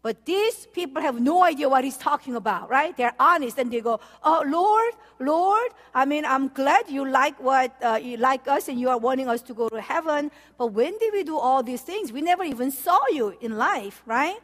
But 0.00 0.24
these 0.24 0.66
people 0.72 1.02
have 1.02 1.20
no 1.20 1.42
idea 1.44 1.68
what 1.68 1.82
he's 1.84 1.96
talking 1.96 2.36
about, 2.36 2.70
right? 2.70 2.96
They're 2.96 3.14
honest 3.18 3.58
and 3.58 3.70
they 3.70 3.80
go, 3.80 3.98
"Oh 4.22 4.44
Lord, 4.46 4.94
Lord, 5.18 5.72
I 5.92 6.04
mean, 6.04 6.24
I'm 6.24 6.48
glad 6.48 6.88
you 6.88 7.06
like 7.06 7.38
what 7.40 7.74
uh, 7.82 7.98
you 8.00 8.16
like 8.16 8.46
us 8.46 8.68
and 8.68 8.78
you 8.78 8.88
are 8.90 8.98
wanting 8.98 9.28
us 9.28 9.42
to 9.42 9.54
go 9.54 9.68
to 9.68 9.80
heaven. 9.80 10.30
But 10.56 10.68
when 10.68 10.96
did 10.98 11.12
we 11.12 11.24
do 11.24 11.36
all 11.36 11.64
these 11.64 11.82
things? 11.82 12.12
We 12.12 12.22
never 12.22 12.44
even 12.44 12.70
saw 12.70 13.00
you 13.10 13.36
in 13.40 13.58
life, 13.58 14.02
right?" 14.06 14.38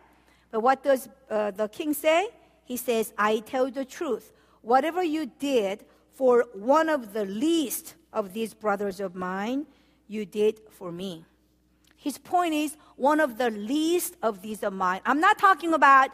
But 0.55 0.61
what 0.61 0.85
does 0.85 1.09
uh, 1.29 1.51
the 1.51 1.67
king 1.67 1.93
say? 1.93 2.29
He 2.65 2.77
says, 2.77 3.13
I 3.19 3.41
tell 3.41 3.69
the 3.73 3.85
truth. 3.85 4.31
Whatever 4.63 5.03
you 5.03 5.27
did 5.27 5.85
for 6.13 6.45
one 6.55 6.89
of 6.89 7.13
the 7.13 7.25
least 7.25 7.97
of 8.13 8.33
these 8.33 8.55
brothers 8.55 9.01
of 9.01 9.17
mine, 9.17 9.67
you 10.07 10.25
did 10.25 10.61
for 10.71 10.93
me. 10.93 11.25
His 11.97 12.19
point 12.19 12.55
is, 12.55 12.77
one 12.95 13.19
of 13.19 13.37
the 13.37 13.51
least 13.51 14.15
of 14.23 14.43
these 14.43 14.63
of 14.63 14.73
mine. 14.73 15.01
I'm 15.05 15.19
not 15.19 15.41
talking 15.41 15.75
about 15.75 16.11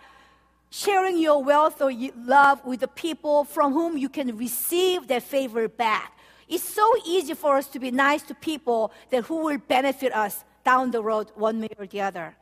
sharing 0.70 1.18
your 1.18 1.44
wealth 1.44 1.82
or 1.82 1.92
love 2.24 2.64
with 2.64 2.80
the 2.80 2.88
people 2.88 3.44
from 3.44 3.74
whom 3.74 3.98
you 3.98 4.08
can 4.08 4.38
receive 4.38 5.06
their 5.06 5.20
favor 5.20 5.68
back. 5.68 6.18
It's 6.48 6.64
so 6.64 6.90
easy 7.04 7.34
for 7.34 7.56
us 7.56 7.66
to 7.66 7.78
be 7.78 7.90
nice 7.90 8.22
to 8.22 8.34
people 8.34 8.90
that 9.10 9.24
who 9.24 9.44
will 9.44 9.58
benefit 9.58 10.14
us 10.14 10.46
down 10.64 10.92
the 10.92 11.02
road 11.02 11.30
one 11.34 11.60
way 11.60 11.68
or 11.78 11.86
the 11.86 12.00
other. 12.00 12.36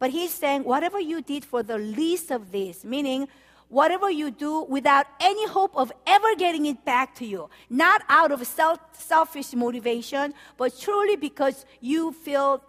But 0.00 0.10
he's 0.10 0.32
saying, 0.32 0.64
whatever 0.64 0.98
you 0.98 1.20
did 1.20 1.44
for 1.44 1.62
the 1.62 1.78
least 1.78 2.32
of 2.32 2.50
these, 2.50 2.84
meaning 2.84 3.28
whatever 3.68 4.10
you 4.10 4.30
do 4.30 4.62
without 4.64 5.06
any 5.20 5.46
hope 5.46 5.76
of 5.76 5.92
ever 6.06 6.34
getting 6.34 6.66
it 6.66 6.84
back 6.86 7.14
to 7.16 7.26
you, 7.26 7.50
not 7.68 8.02
out 8.08 8.32
of 8.32 8.44
self, 8.46 8.80
selfish 8.92 9.52
motivation, 9.52 10.34
but 10.56 10.76
truly 10.80 11.16
because 11.16 11.66
you 11.80 12.12
feel 12.12 12.64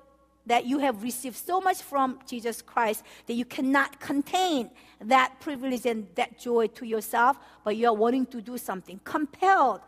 that 0.46 0.66
you 0.66 0.80
have 0.80 1.02
received 1.04 1.38
so 1.38 1.62
much 1.62 1.82
from 1.82 2.20
Jesus 2.28 2.62
Christ 2.62 3.04
that 3.28 3.34
you 3.34 3.46
cannot 3.46 4.00
contain 4.02 4.70
that 5.00 5.40
privilege 5.40 5.86
and 5.86 6.08
that 6.16 6.38
joy 6.38 6.68
to 6.68 6.86
yourself, 6.86 7.38
but 7.64 7.78
you 7.78 7.88
are 7.88 7.96
wanting 7.96 8.26
to 8.26 8.42
do 8.42 8.58
something, 8.58 9.00
compelled 9.06 9.80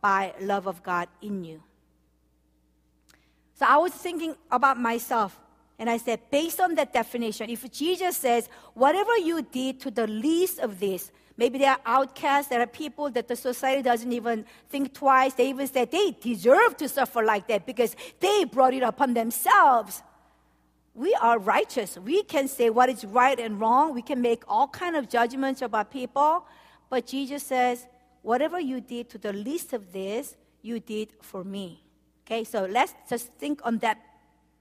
by 0.00 0.34
love 0.40 0.68
of 0.68 0.82
God 0.84 1.08
in 1.20 1.42
you. 1.42 1.62
So 3.54 3.66
I 3.68 3.76
was 3.78 3.92
thinking 3.92 4.36
about 4.50 4.78
myself 4.78 5.38
and 5.82 5.90
I 5.90 5.96
said, 5.96 6.20
based 6.30 6.60
on 6.60 6.76
that 6.76 6.92
definition, 6.92 7.50
if 7.50 7.68
Jesus 7.72 8.16
says, 8.16 8.48
whatever 8.74 9.18
you 9.18 9.42
did 9.42 9.80
to 9.80 9.90
the 9.90 10.06
least 10.06 10.60
of 10.60 10.78
this, 10.78 11.10
Maybe 11.36 11.58
they 11.58 11.64
are 11.66 11.80
outcasts. 11.86 12.50
There 12.50 12.60
are 12.60 12.66
people 12.66 13.10
that 13.10 13.26
the 13.26 13.36
society 13.36 13.82
doesn't 13.82 14.12
even 14.12 14.44
think 14.68 14.92
twice. 14.92 15.32
They 15.34 15.48
even 15.48 15.66
say 15.66 15.86
they 15.86 16.14
deserve 16.20 16.76
to 16.76 16.88
suffer 16.88 17.24
like 17.24 17.48
that 17.48 17.64
because 17.66 17.96
they 18.20 18.44
brought 18.44 18.74
it 18.74 18.82
upon 18.82 19.14
themselves. 19.14 20.02
We 20.94 21.14
are 21.14 21.38
righteous. 21.38 21.98
We 21.98 22.22
can 22.22 22.48
say 22.48 22.68
what 22.68 22.90
is 22.90 23.04
right 23.04 23.40
and 23.40 23.58
wrong. 23.58 23.94
We 23.94 24.02
can 24.02 24.20
make 24.20 24.44
all 24.46 24.68
kind 24.68 24.94
of 24.94 25.08
judgments 25.08 25.62
about 25.62 25.90
people. 25.90 26.44
But 26.90 27.06
Jesus 27.06 27.42
says, 27.42 27.86
whatever 28.20 28.60
you 28.60 28.82
did 28.82 29.08
to 29.10 29.18
the 29.18 29.32
least 29.32 29.72
of 29.72 29.90
this, 29.92 30.36
you 30.60 30.80
did 30.80 31.08
for 31.22 31.42
me. 31.42 31.82
Okay, 32.26 32.44
so 32.44 32.66
let's 32.66 32.94
just 33.08 33.32
think 33.38 33.60
on 33.64 33.78
that 33.78 33.98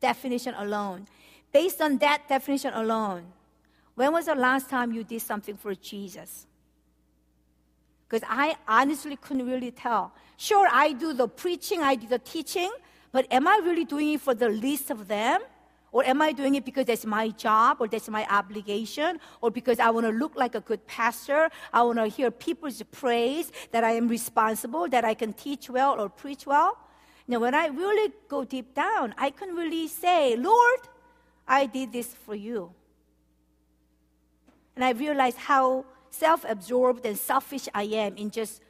definition 0.02 0.54
alone. 0.56 1.08
Based 1.54 1.82
on 1.82 1.98
that 2.00 2.28
definition 2.28 2.74
alone, 2.74 3.24
when 3.96 4.12
was 4.12 4.26
the 4.26 4.36
last 4.36 4.70
time 4.70 4.92
you 4.92 5.04
did 5.04 5.22
something 5.22 5.56
for 5.56 5.76
Jesus? 5.76 6.48
Because 8.08 8.28
I 8.30 8.56
honestly 8.68 9.16
couldn't 9.16 9.48
really 9.48 9.72
tell. 9.72 10.14
Sure, 10.38 10.68
I 10.70 10.94
do 10.94 11.14
the 11.14 11.28
preaching, 11.28 11.82
I 11.82 11.96
do 11.96 12.08
the 12.08 12.20
teaching, 12.20 12.72
but 13.12 13.26
am 13.32 13.48
I 13.48 13.62
really 13.64 13.86
doing 13.86 14.14
it 14.14 14.22
for 14.22 14.34
the 14.34 14.50
least 14.50 14.92
of 14.92 15.08
them? 15.08 15.42
Or 15.94 16.06
am 16.06 16.22
I 16.22 16.32
doing 16.32 16.56
it 16.56 16.64
because 16.64 16.86
that's 16.86 17.06
my 17.06 17.30
job 17.30 17.78
or 17.82 17.88
that's 17.88 18.08
my 18.08 18.26
obligation 18.30 19.20
or 19.42 19.52
because 19.52 19.78
I 19.80 19.90
want 19.90 20.06
to 20.06 20.12
look 20.14 20.36
like 20.36 20.56
a 20.56 20.62
good 20.62 20.88
pastor? 20.88 21.50
I 21.74 21.84
want 21.84 22.00
to 22.00 22.08
hear 22.08 22.32
people's 22.32 22.82
praise 22.92 23.52
that 23.72 23.84
I 23.84 23.92
am 23.92 24.08
responsible, 24.08 24.88
that 24.88 25.04
I 25.04 25.14
can 25.14 25.34
teach 25.34 25.70
well 25.70 26.00
or 26.00 26.08
preach 26.08 26.48
well? 26.48 26.78
Now, 27.32 27.40
when 27.40 27.56
I 27.56 27.68
really 27.68 28.12
go 28.28 28.44
deep 28.44 28.76
down, 28.76 29.16
I 29.18 29.30
can 29.30 29.56
really 29.56 29.88
say, 29.88 30.36
Lord, 30.36 30.82
I 31.48 31.66
did 31.66 31.94
this 31.94 32.14
for 32.14 32.36
you. 32.36 32.74
And 34.76 34.84
I 34.84 34.92
realize 34.92 35.38
how 35.38 35.86
self 36.10 36.44
absorbed 36.44 37.06
and 37.06 37.18
selfish 37.18 37.70
I 37.74 37.84
am 37.84 38.18
in 38.18 38.32
just 38.32 38.62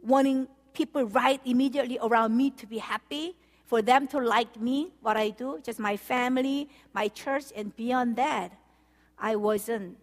wanting 0.00 0.46
people 0.74 1.06
right 1.06 1.40
immediately 1.44 1.98
around 2.00 2.36
me 2.36 2.50
to 2.50 2.68
be 2.68 2.78
happy 2.78 3.34
for 3.66 3.82
them 3.82 4.06
to 4.06 4.20
like 4.20 4.60
me, 4.60 4.92
what 5.00 5.16
I 5.16 5.30
do, 5.30 5.58
just 5.64 5.80
my 5.80 5.96
family, 5.96 6.68
my 6.92 7.08
church, 7.08 7.46
and 7.56 7.74
beyond 7.74 8.14
that, 8.14 8.52
I 9.18 9.34
wasn't 9.34 9.96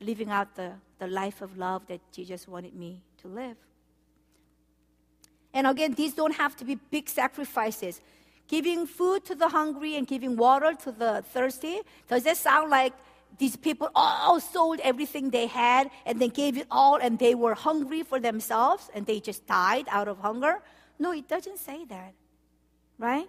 living 0.00 0.30
out 0.30 0.54
the, 0.54 0.74
the 1.00 1.08
life 1.08 1.42
of 1.42 1.58
love 1.58 1.88
that 1.88 2.00
Jesus 2.12 2.46
wanted 2.46 2.76
me 2.76 3.02
to 3.22 3.26
live. 3.26 3.56
And 5.54 5.66
again, 5.66 5.92
these 5.94 6.14
don't 6.14 6.34
have 6.34 6.56
to 6.56 6.64
be 6.64 6.76
big 6.90 7.08
sacrifices. 7.08 8.00
Giving 8.48 8.86
food 8.86 9.24
to 9.26 9.34
the 9.34 9.48
hungry 9.48 9.96
and 9.96 10.06
giving 10.06 10.36
water 10.36 10.74
to 10.74 10.92
the 10.92 11.24
thirsty, 11.32 11.80
does 12.08 12.24
that 12.24 12.36
sound 12.36 12.70
like 12.70 12.92
these 13.38 13.56
people 13.56 13.90
all 13.94 14.40
sold 14.40 14.80
everything 14.80 15.30
they 15.30 15.46
had 15.46 15.90
and 16.04 16.20
then 16.20 16.28
gave 16.28 16.58
it 16.58 16.66
all 16.70 16.96
and 16.96 17.18
they 17.18 17.34
were 17.34 17.54
hungry 17.54 18.02
for 18.02 18.20
themselves 18.20 18.90
and 18.94 19.06
they 19.06 19.20
just 19.20 19.46
died 19.46 19.86
out 19.88 20.08
of 20.08 20.18
hunger? 20.18 20.60
No, 20.98 21.12
it 21.12 21.28
doesn't 21.28 21.58
say 21.58 21.84
that, 21.86 22.14
right? 22.98 23.28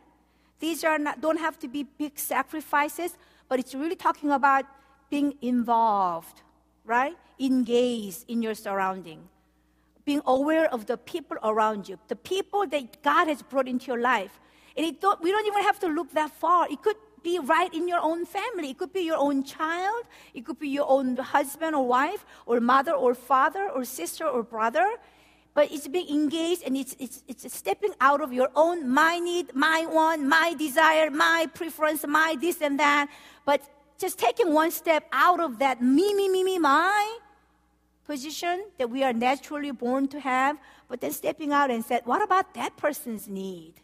These 0.60 0.84
are 0.84 0.98
not, 0.98 1.22
don't 1.22 1.40
have 1.40 1.58
to 1.60 1.68
be 1.68 1.84
big 1.84 2.18
sacrifices, 2.20 3.18
but 3.50 3.60
it's 3.60 3.76
really 3.76 3.96
talking 3.96 4.32
about 4.32 4.66
being 5.10 5.36
involved, 5.42 6.42
right? 6.86 7.18
Engaged 7.40 8.26
in 8.28 8.42
your 8.42 8.56
surrounding, 8.56 9.28
being 10.06 10.22
aware 10.26 10.72
of 10.74 10.86
the 10.86 10.98
people 10.98 11.38
around 11.44 11.88
you, 11.88 11.98
the 12.08 12.16
people 12.16 12.68
that 12.68 13.02
God 13.04 13.28
has 13.28 13.42
brought 13.42 13.68
into 13.68 13.88
your 13.88 14.02
life. 14.02 14.40
And 14.76 15.00
don't, 15.00 15.22
we 15.22 15.32
don't 15.32 15.46
even 15.46 15.64
have 15.64 15.80
to 15.80 15.88
look 15.88 16.12
that 16.14 16.32
far. 16.32 16.68
It 16.70 16.82
could 16.82 16.98
be 17.24 17.40
right 17.40 17.74
in 17.74 17.88
your 17.88 18.00
own 18.02 18.26
family. 18.26 18.72
It 18.72 18.78
could 18.78 18.92
be 18.92 19.02
your 19.02 19.18
own 19.18 19.44
child. 19.44 20.04
It 20.34 20.46
could 20.46 20.60
be 20.60 20.70
your 20.70 20.90
own 20.90 21.16
husband 21.16 21.76
or 21.76 21.88
wife, 21.88 22.26
or 22.46 22.60
mother 22.60 22.94
or 22.94 23.16
father, 23.16 23.70
or 23.70 23.86
sister 23.86 24.26
or 24.26 24.44
brother 24.44 24.98
but 25.54 25.72
it's 25.72 25.88
being 25.88 26.10
engaged 26.10 26.64
and 26.64 26.76
it's, 26.76 26.96
it's, 27.00 27.24
it's 27.28 27.56
stepping 27.56 27.94
out 28.02 28.22
of 28.22 28.34
your 28.34 28.50
own 28.56 28.90
my 28.90 29.20
need, 29.20 29.54
my 29.54 29.86
want, 29.88 30.24
my 30.24 30.56
desire, 30.58 31.12
my 31.12 31.48
preference, 31.54 32.06
my 32.08 32.36
this 32.40 32.62
and 32.62 32.80
that. 32.80 33.08
But 33.46 33.62
just 34.00 34.18
taking 34.18 34.52
one 34.52 34.72
step 34.72 35.08
out 35.12 35.40
of 35.40 35.60
that 35.60 35.82
me, 35.82 36.14
me, 36.14 36.28
me, 36.28 36.44
me, 36.44 36.58
my 36.58 37.20
position 38.06 38.66
that 38.78 38.90
we 38.90 39.04
are 39.04 39.14
naturally 39.14 39.72
born 39.72 40.08
to 40.10 40.20
have, 40.20 40.58
but 40.88 41.02
then 41.02 41.12
stepping 41.12 41.52
out 41.52 41.72
and 41.72 41.84
said, 41.84 42.02
what 42.06 42.22
about 42.22 42.54
that 42.54 42.76
person's 42.78 43.28
need? 43.28 43.76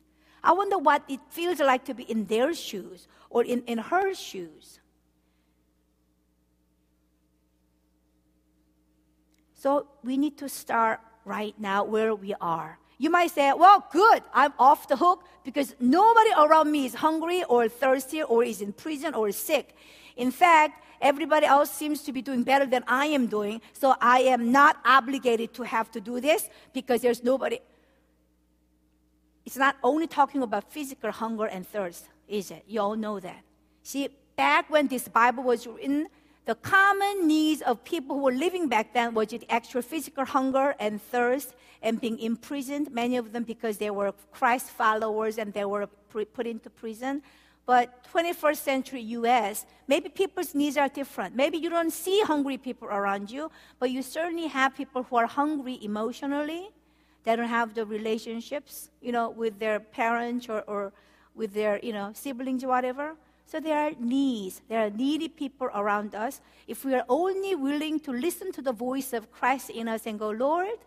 I 0.43 0.53
wonder 0.53 0.77
what 0.77 1.03
it 1.07 1.19
feels 1.29 1.59
like 1.59 1.85
to 1.85 1.93
be 1.93 2.03
in 2.03 2.25
their 2.25 2.53
shoes 2.53 3.07
or 3.29 3.43
in, 3.43 3.63
in 3.65 3.77
her 3.77 4.13
shoes. 4.13 4.79
So 9.53 9.87
we 10.03 10.15
need 10.15 10.37
to 10.37 10.47
start 10.47 11.01
right 11.25 11.53
now 11.59 11.83
where 11.83 12.15
we 12.15 12.33
are. 12.39 12.79
You 12.97 13.09
might 13.09 13.31
say, 13.31 13.51
well, 13.53 13.85
good, 13.91 14.23
I'm 14.33 14.53
off 14.57 14.87
the 14.87 14.95
hook 14.95 15.25
because 15.43 15.75
nobody 15.79 16.31
around 16.37 16.71
me 16.71 16.85
is 16.85 16.93
hungry 16.93 17.43
or 17.45 17.67
thirsty 17.67 18.23
or 18.23 18.43
is 18.43 18.61
in 18.61 18.73
prison 18.73 19.13
or 19.13 19.31
sick. 19.31 19.75
In 20.15 20.31
fact, 20.31 20.83
everybody 21.01 21.45
else 21.45 21.71
seems 21.71 22.01
to 22.03 22.11
be 22.11 22.21
doing 22.21 22.43
better 22.43 22.65
than 22.65 22.83
I 22.87 23.07
am 23.07 23.27
doing, 23.27 23.61
so 23.73 23.95
I 24.01 24.19
am 24.21 24.51
not 24.51 24.77
obligated 24.85 25.53
to 25.55 25.63
have 25.63 25.91
to 25.91 26.01
do 26.01 26.19
this 26.19 26.49
because 26.73 27.01
there's 27.01 27.23
nobody. 27.23 27.59
It's 29.45 29.57
not 29.57 29.77
only 29.83 30.07
talking 30.07 30.43
about 30.43 30.71
physical 30.71 31.11
hunger 31.11 31.45
and 31.45 31.67
thirst, 31.67 32.05
is 32.27 32.51
it? 32.51 32.63
You 32.67 32.81
all 32.81 32.95
know 32.95 33.19
that. 33.19 33.41
See, 33.83 34.09
back 34.35 34.69
when 34.69 34.87
this 34.87 35.07
Bible 35.07 35.43
was 35.43 35.65
written, 35.65 36.07
the 36.45 36.55
common 36.55 37.27
needs 37.27 37.61
of 37.61 37.83
people 37.83 38.15
who 38.15 38.23
were 38.23 38.31
living 38.31 38.67
back 38.67 38.93
then 38.93 39.13
was 39.13 39.27
the 39.27 39.45
actual 39.49 39.81
physical 39.81 40.25
hunger 40.25 40.75
and 40.79 41.01
thirst 41.01 41.53
and 41.81 42.01
being 42.01 42.19
imprisoned, 42.19 42.91
many 42.91 43.17
of 43.17 43.31
them 43.31 43.43
because 43.43 43.77
they 43.77 43.89
were 43.89 44.13
Christ 44.31 44.69
followers 44.69 45.37
and 45.37 45.53
they 45.53 45.65
were 45.65 45.87
put 45.87 46.47
into 46.47 46.69
prison. 46.69 47.21
But 47.69 48.03
21st 48.11 48.57
century 48.57 49.01
US, 49.19 49.67
maybe 49.87 50.09
people's 50.09 50.55
needs 50.55 50.75
are 50.75 50.89
different. 50.89 51.35
Maybe 51.35 51.59
you 51.59 51.69
don't 51.69 51.93
see 51.93 52.19
hungry 52.21 52.57
people 52.57 52.87
around 52.87 53.29
you, 53.29 53.51
but 53.77 53.91
you 53.91 54.01
certainly 54.01 54.47
have 54.47 54.75
people 54.75 55.03
who 55.03 55.17
are 55.17 55.27
hungry 55.27 55.77
emotionally. 55.83 56.71
They 57.23 57.35
don't 57.35 57.47
have 57.47 57.75
the 57.75 57.85
relationships, 57.85 58.89
you 59.03 59.11
know, 59.11 59.29
with 59.29 59.59
their 59.59 59.79
parents 59.79 60.49
or, 60.49 60.61
or 60.61 60.93
with 61.35 61.53
their, 61.53 61.79
you 61.83 61.93
know, 61.93 62.09
siblings 62.15 62.63
or 62.63 62.69
whatever. 62.69 63.13
So 63.45 63.59
there 63.59 63.77
are 63.77 63.91
needs. 63.99 64.63
There 64.67 64.83
are 64.83 64.89
needy 64.89 65.27
people 65.27 65.67
around 65.67 66.15
us. 66.15 66.41
If 66.67 66.83
we 66.83 66.95
are 66.95 67.05
only 67.07 67.53
willing 67.53 67.99
to 67.99 68.11
listen 68.11 68.51
to 68.53 68.63
the 68.63 68.73
voice 68.73 69.13
of 69.13 69.31
Christ 69.31 69.69
in 69.69 69.87
us 69.87 70.07
and 70.07 70.17
go, 70.17 70.31
Lord, 70.31 70.79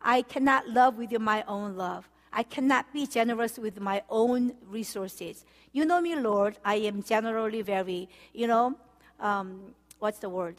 I 0.00 0.22
cannot 0.22 0.68
love 0.68 0.96
with 0.96 1.10
my 1.18 1.42
own 1.48 1.76
love. 1.76 2.08
I 2.32 2.42
cannot 2.42 2.92
be 2.92 3.06
generous 3.06 3.58
with 3.58 3.80
my 3.80 4.02
own 4.08 4.54
resources. 4.68 5.44
You 5.72 5.84
know 5.84 6.00
me, 6.00 6.14
Lord. 6.16 6.58
I 6.64 6.76
am 6.76 7.02
generally 7.02 7.62
very, 7.62 8.08
you 8.32 8.46
know, 8.46 8.76
um, 9.18 9.74
what's 9.98 10.18
the 10.18 10.28
word? 10.28 10.56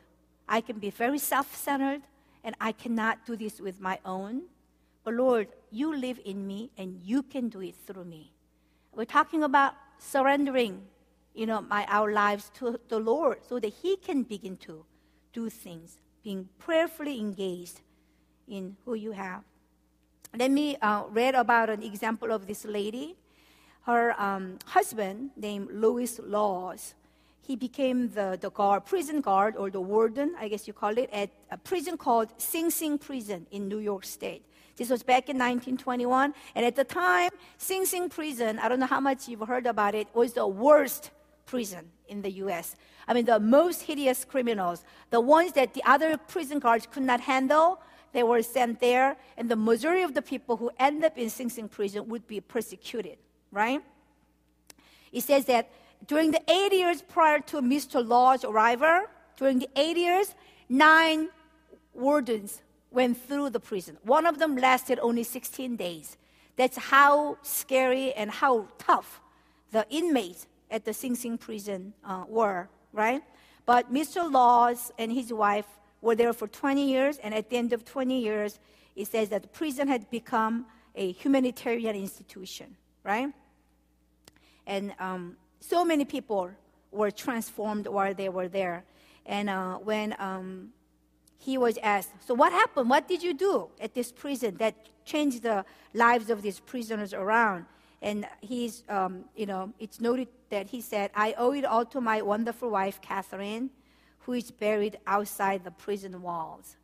I 0.47 0.61
can 0.61 0.79
be 0.79 0.89
very 0.89 1.17
self 1.17 1.55
centered 1.55 2.01
and 2.43 2.55
I 2.59 2.71
cannot 2.71 3.25
do 3.25 3.35
this 3.35 3.59
with 3.59 3.79
my 3.79 3.99
own. 4.05 4.43
But 5.03 5.15
Lord, 5.15 5.47
you 5.71 5.95
live 5.95 6.19
in 6.25 6.45
me 6.45 6.69
and 6.77 6.99
you 7.03 7.23
can 7.23 7.49
do 7.49 7.61
it 7.61 7.75
through 7.87 8.05
me. 8.05 8.31
We're 8.93 9.05
talking 9.05 9.43
about 9.43 9.73
surrendering, 9.97 10.81
you 11.33 11.45
know, 11.45 11.61
my, 11.61 11.85
our 11.87 12.11
lives 12.11 12.51
to 12.55 12.79
the 12.89 12.99
Lord 12.99 13.37
so 13.47 13.59
that 13.59 13.73
He 13.81 13.95
can 13.95 14.23
begin 14.23 14.57
to 14.57 14.85
do 15.33 15.49
things, 15.49 15.97
being 16.23 16.49
prayerfully 16.59 17.19
engaged 17.19 17.79
in 18.47 18.75
who 18.85 18.95
you 18.95 19.13
have. 19.13 19.43
Let 20.37 20.49
me 20.49 20.77
uh, 20.77 21.03
read 21.09 21.35
about 21.35 21.69
an 21.69 21.83
example 21.83 22.31
of 22.31 22.47
this 22.47 22.63
lady. 22.63 23.17
Her 23.85 24.19
um, 24.21 24.59
husband, 24.65 25.31
named 25.35 25.69
Lewis 25.71 26.21
Lawes, 26.23 26.93
he 27.41 27.57
became 27.57 28.09
the, 28.09 28.37
the 28.39 28.49
guard, 28.49 28.85
prison 28.85 29.19
guard, 29.19 29.57
or 29.57 29.69
the 29.69 29.81
warden, 29.81 30.33
I 30.39 30.47
guess 30.47 30.67
you 30.67 30.73
call 30.73 30.97
it, 30.97 31.09
at 31.11 31.31
a 31.49 31.57
prison 31.57 31.97
called 31.97 32.29
Sing 32.37 32.69
Sing 32.69 32.97
Prison 32.97 33.45
in 33.51 33.67
New 33.67 33.79
York 33.79 34.05
State. 34.05 34.45
This 34.77 34.89
was 34.89 35.03
back 35.03 35.27
in 35.27 35.37
1921. 35.37 36.33
And 36.55 36.65
at 36.65 36.77
the 36.77 36.85
time, 36.85 37.31
Sing 37.57 37.85
Sing 37.85 38.07
prison, 38.07 38.57
I 38.59 38.69
don't 38.69 38.79
know 38.79 38.85
how 38.85 39.01
much 39.01 39.27
you've 39.27 39.45
heard 39.45 39.65
about 39.65 39.95
it, 39.95 40.07
was 40.13 40.31
the 40.31 40.47
worst 40.47 41.11
prison 41.45 41.89
in 42.07 42.21
the 42.21 42.31
US. 42.43 42.77
I 43.05 43.13
mean, 43.13 43.25
the 43.25 43.39
most 43.39 43.81
hideous 43.81 44.23
criminals, 44.23 44.85
the 45.09 45.19
ones 45.19 45.51
that 45.53 45.73
the 45.73 45.83
other 45.85 46.15
prison 46.15 46.59
guards 46.59 46.87
could 46.89 47.03
not 47.03 47.19
handle, 47.19 47.81
they 48.13 48.23
were 48.23 48.41
sent 48.41 48.79
there. 48.79 49.17
And 49.37 49.49
the 49.49 49.55
majority 49.55 50.03
of 50.03 50.13
the 50.13 50.21
people 50.21 50.57
who 50.57 50.71
end 50.79 51.03
up 51.03 51.17
in 51.17 51.29
Sing 51.29 51.49
Sing 51.49 51.67
prison 51.67 52.07
would 52.09 52.27
be 52.27 52.41
persecuted, 52.41 53.17
right? 53.51 53.81
It 55.11 55.23
says 55.23 55.45
that 55.45 55.69
during 56.07 56.31
the 56.31 56.41
eight 56.49 56.73
years 56.73 57.01
prior 57.01 57.39
to 57.39 57.61
Mr. 57.61 58.05
Law's 58.05 58.43
arrival, 58.43 59.03
during 59.37 59.59
the 59.59 59.69
eight 59.75 59.97
years, 59.97 60.33
nine 60.69 61.29
wardens 61.93 62.61
went 62.91 63.17
through 63.17 63.49
the 63.49 63.59
prison. 63.59 63.97
One 64.03 64.25
of 64.25 64.39
them 64.39 64.55
lasted 64.55 64.99
only 65.01 65.23
16 65.23 65.75
days. 65.75 66.17
That's 66.55 66.77
how 66.77 67.37
scary 67.41 68.13
and 68.13 68.29
how 68.29 68.67
tough 68.77 69.21
the 69.71 69.85
inmates 69.89 70.47
at 70.69 70.85
the 70.85 70.93
Sing 70.93 71.15
Sing 71.15 71.37
prison 71.37 71.93
uh, 72.05 72.25
were, 72.27 72.69
right? 72.93 73.21
But 73.65 73.93
Mr. 73.93 74.29
Lawes 74.29 74.91
and 74.97 75.11
his 75.11 75.31
wife 75.31 75.67
were 76.01 76.15
there 76.15 76.33
for 76.33 76.47
20 76.47 76.89
years, 76.89 77.17
and 77.19 77.33
at 77.33 77.49
the 77.49 77.57
end 77.57 77.73
of 77.73 77.85
20 77.85 78.19
years, 78.19 78.59
it 78.95 79.07
says 79.07 79.29
that 79.29 79.43
the 79.43 79.47
prison 79.47 79.87
had 79.87 80.09
become 80.09 80.65
a 80.95 81.11
humanitarian 81.11 81.95
institution, 81.95 82.75
right? 83.03 83.29
And 84.67 84.93
um, 84.99 85.37
so 85.59 85.85
many 85.85 86.05
people 86.05 86.51
were 86.91 87.11
transformed 87.11 87.87
while 87.87 88.13
they 88.13 88.29
were 88.29 88.47
there. 88.47 88.83
And 89.25 89.49
uh, 89.49 89.75
when 89.77 90.15
um, 90.19 90.69
he 91.37 91.57
was 91.57 91.77
asked, 91.81 92.09
So, 92.25 92.33
what 92.33 92.51
happened? 92.51 92.89
What 92.89 93.07
did 93.07 93.23
you 93.23 93.33
do 93.33 93.69
at 93.79 93.93
this 93.93 94.11
prison 94.11 94.57
that 94.57 94.75
changed 95.05 95.43
the 95.43 95.65
lives 95.93 96.29
of 96.29 96.41
these 96.41 96.59
prisoners 96.59 97.13
around? 97.13 97.65
And 98.01 98.27
he's, 98.41 98.83
um, 98.89 99.25
you 99.35 99.45
know, 99.45 99.73
it's 99.79 100.01
noted 100.01 100.27
that 100.49 100.67
he 100.67 100.81
said, 100.81 101.11
I 101.15 101.33
owe 101.37 101.51
it 101.53 101.65
all 101.65 101.85
to 101.85 102.01
my 102.01 102.21
wonderful 102.21 102.69
wife, 102.69 102.99
Catherine, 103.01 103.69
who 104.25 104.33
is 104.33 104.51
buried 104.51 104.97
outside 105.07 105.63
the 105.63 105.71
prison 105.71 106.21
walls. 106.21 106.77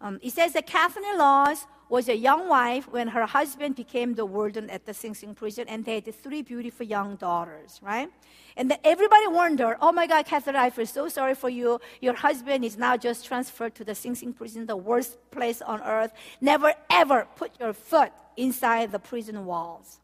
Um, 0.00 0.18
it 0.22 0.32
says 0.32 0.52
that 0.52 0.66
Catherine 0.66 1.16
Lawes 1.16 1.66
was 1.88 2.08
a 2.08 2.16
young 2.16 2.48
wife 2.48 2.90
when 2.90 3.08
her 3.08 3.26
husband 3.26 3.76
became 3.76 4.14
the 4.14 4.24
warden 4.26 4.68
at 4.70 4.84
the 4.84 4.94
Sing 4.94 5.14
Sing 5.14 5.34
prison, 5.34 5.66
and 5.68 5.84
they 5.84 5.96
had 5.96 6.14
three 6.14 6.42
beautiful 6.42 6.84
young 6.86 7.16
daughters, 7.16 7.78
right? 7.82 8.10
And 8.56 8.70
then 8.70 8.78
everybody 8.84 9.26
wondered, 9.28 9.76
oh 9.80 9.92
my 9.92 10.06
God, 10.06 10.26
Catherine, 10.26 10.56
I 10.56 10.70
feel 10.70 10.86
so 10.86 11.08
sorry 11.08 11.34
for 11.34 11.48
you. 11.48 11.80
Your 12.00 12.14
husband 12.14 12.64
is 12.64 12.76
now 12.76 12.96
just 12.96 13.24
transferred 13.24 13.74
to 13.76 13.84
the 13.84 13.94
Sing 13.94 14.14
Sing 14.14 14.32
prison, 14.32 14.66
the 14.66 14.76
worst 14.76 15.18
place 15.30 15.62
on 15.62 15.80
earth. 15.82 16.12
Never 16.40 16.74
ever 16.90 17.26
put 17.36 17.52
your 17.60 17.72
foot 17.72 18.12
inside 18.36 18.92
the 18.92 18.98
prison 18.98 19.46
walls. 19.46 20.00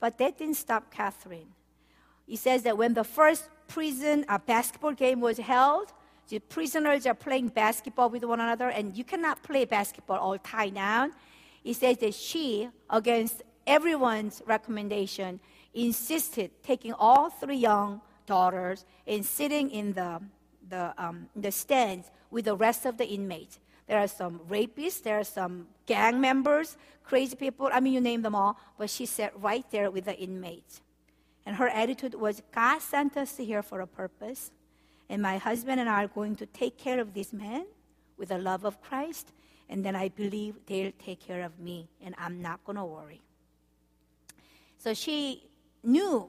But 0.00 0.18
that 0.18 0.38
didn't 0.38 0.56
stop 0.56 0.92
Catherine. 0.92 1.52
He 2.26 2.36
says 2.36 2.62
that 2.62 2.76
when 2.76 2.94
the 2.94 3.04
first 3.04 3.48
prison 3.68 4.24
uh, 4.28 4.38
basketball 4.38 4.92
game 4.92 5.20
was 5.20 5.38
held, 5.38 5.92
the 6.28 6.38
prisoners 6.38 7.06
are 7.06 7.14
playing 7.14 7.48
basketball 7.48 8.10
with 8.10 8.24
one 8.24 8.40
another, 8.40 8.68
and 8.68 8.96
you 8.96 9.04
cannot 9.04 9.42
play 9.42 9.64
basketball 9.64 10.18
all 10.18 10.38
tied 10.38 10.74
down. 10.74 11.12
He 11.62 11.72
says 11.72 11.98
that 11.98 12.14
she, 12.14 12.68
against 12.90 13.42
everyone's 13.66 14.42
recommendation, 14.46 15.40
insisted 15.74 16.50
taking 16.62 16.92
all 16.92 17.30
three 17.30 17.56
young 17.56 18.00
daughters 18.26 18.84
and 19.06 19.24
sitting 19.24 19.70
in 19.70 19.92
the, 19.92 20.20
the, 20.68 20.94
um, 20.96 21.28
the 21.36 21.50
stands 21.50 22.10
with 22.30 22.46
the 22.46 22.56
rest 22.56 22.86
of 22.86 22.96
the 22.96 23.06
inmates. 23.06 23.58
There 23.86 23.98
are 23.98 24.08
some 24.08 24.40
rapists, 24.48 25.02
there 25.02 25.20
are 25.20 25.24
some 25.24 25.66
gang 25.86 26.20
members, 26.20 26.76
crazy 27.02 27.36
people, 27.36 27.68
I 27.72 27.80
mean, 27.80 27.92
you 27.92 28.00
name 28.00 28.22
them 28.22 28.34
all, 28.34 28.58
but 28.78 28.88
she 28.88 29.04
sat 29.04 29.38
right 29.40 29.64
there 29.70 29.90
with 29.90 30.06
the 30.06 30.16
inmates. 30.16 30.80
And 31.44 31.56
her 31.56 31.68
attitude 31.68 32.14
was 32.14 32.42
God 32.54 32.80
sent 32.80 33.16
us 33.18 33.36
here 33.36 33.62
for 33.62 33.80
a 33.80 33.86
purpose. 33.86 34.50
And 35.08 35.20
my 35.22 35.38
husband 35.38 35.80
and 35.80 35.88
I 35.88 36.04
are 36.04 36.08
going 36.08 36.36
to 36.36 36.46
take 36.46 36.78
care 36.78 37.00
of 37.00 37.14
this 37.14 37.32
man 37.32 37.66
with 38.16 38.30
the 38.30 38.38
love 38.38 38.64
of 38.64 38.80
Christ. 38.80 39.32
And 39.68 39.84
then 39.84 39.96
I 39.96 40.08
believe 40.08 40.56
they'll 40.66 40.92
take 40.98 41.20
care 41.20 41.42
of 41.42 41.58
me. 41.58 41.88
And 42.04 42.14
I'm 42.18 42.40
not 42.40 42.64
going 42.64 42.76
to 42.76 42.84
worry. 42.84 43.20
So 44.78 44.94
she 44.94 45.48
knew 45.82 46.28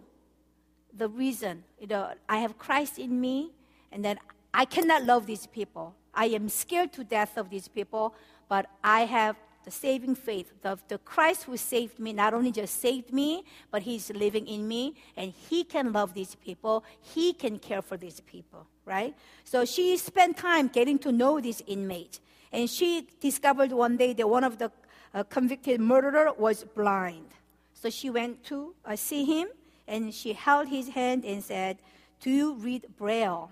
the 0.93 1.09
reason. 1.09 1.63
You 1.79 1.87
know, 1.87 2.13
I 2.27 2.37
have 2.37 2.57
Christ 2.57 2.99
in 2.99 3.19
me. 3.19 3.51
And 3.91 4.03
then 4.03 4.19
I 4.53 4.65
cannot 4.65 5.03
love 5.03 5.25
these 5.25 5.47
people. 5.47 5.95
I 6.13 6.25
am 6.27 6.49
scared 6.49 6.93
to 6.93 7.03
death 7.03 7.37
of 7.37 7.49
these 7.49 7.67
people. 7.67 8.15
But 8.47 8.67
I 8.83 9.01
have 9.01 9.35
the 9.65 9.71
saving 9.71 10.15
faith, 10.15 10.53
the, 10.61 10.77
the 10.87 10.99
Christ 10.99 11.43
who 11.43 11.57
saved 11.57 11.99
me, 11.99 12.13
not 12.13 12.33
only 12.33 12.51
just 12.51 12.79
saved 12.79 13.11
me, 13.11 13.43
but 13.71 13.81
he's 13.81 14.11
living 14.11 14.47
in 14.47 14.67
me, 14.67 14.95
and 15.17 15.33
he 15.49 15.63
can 15.63 15.91
love 15.91 16.13
these 16.13 16.35
people, 16.35 16.83
he 17.01 17.33
can 17.33 17.57
care 17.57 17.81
for 17.81 17.97
these 17.97 18.19
people, 18.21 18.67
right? 18.85 19.15
So 19.43 19.65
she 19.65 19.97
spent 19.97 20.37
time 20.37 20.67
getting 20.67 20.99
to 20.99 21.11
know 21.11 21.41
these 21.41 21.61
inmates, 21.65 22.21
and 22.51 22.69
she 22.69 23.07
discovered 23.19 23.71
one 23.71 23.97
day 23.97 24.13
that 24.13 24.29
one 24.29 24.43
of 24.43 24.59
the 24.59 24.71
uh, 25.13 25.23
convicted 25.23 25.81
murderer 25.81 26.31
was 26.37 26.63
blind. 26.63 27.27
So 27.73 27.89
she 27.89 28.09
went 28.09 28.43
to 28.45 28.75
uh, 28.85 28.95
see 28.95 29.25
him, 29.25 29.47
and 29.87 30.13
she 30.13 30.33
held 30.33 30.67
his 30.67 30.89
hand 30.89 31.25
and 31.25 31.43
said, 31.43 31.77
Do 32.21 32.29
you 32.29 32.53
read 32.53 32.85
Braille? 32.97 33.49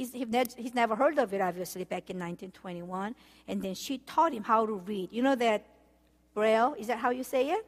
He's, 0.00 0.14
he's 0.56 0.74
never 0.74 0.96
heard 0.96 1.18
of 1.18 1.34
it, 1.34 1.42
obviously, 1.42 1.84
back 1.84 2.08
in 2.08 2.16
1921. 2.16 3.14
And 3.46 3.60
then 3.60 3.74
she 3.74 3.98
taught 3.98 4.32
him 4.32 4.42
how 4.42 4.64
to 4.64 4.72
read. 4.72 5.12
You 5.12 5.22
know 5.22 5.34
that 5.34 5.66
Braille, 6.32 6.74
is 6.78 6.86
that 6.86 6.98
how 6.98 7.10
you 7.10 7.22
say 7.22 7.50
it? 7.50 7.66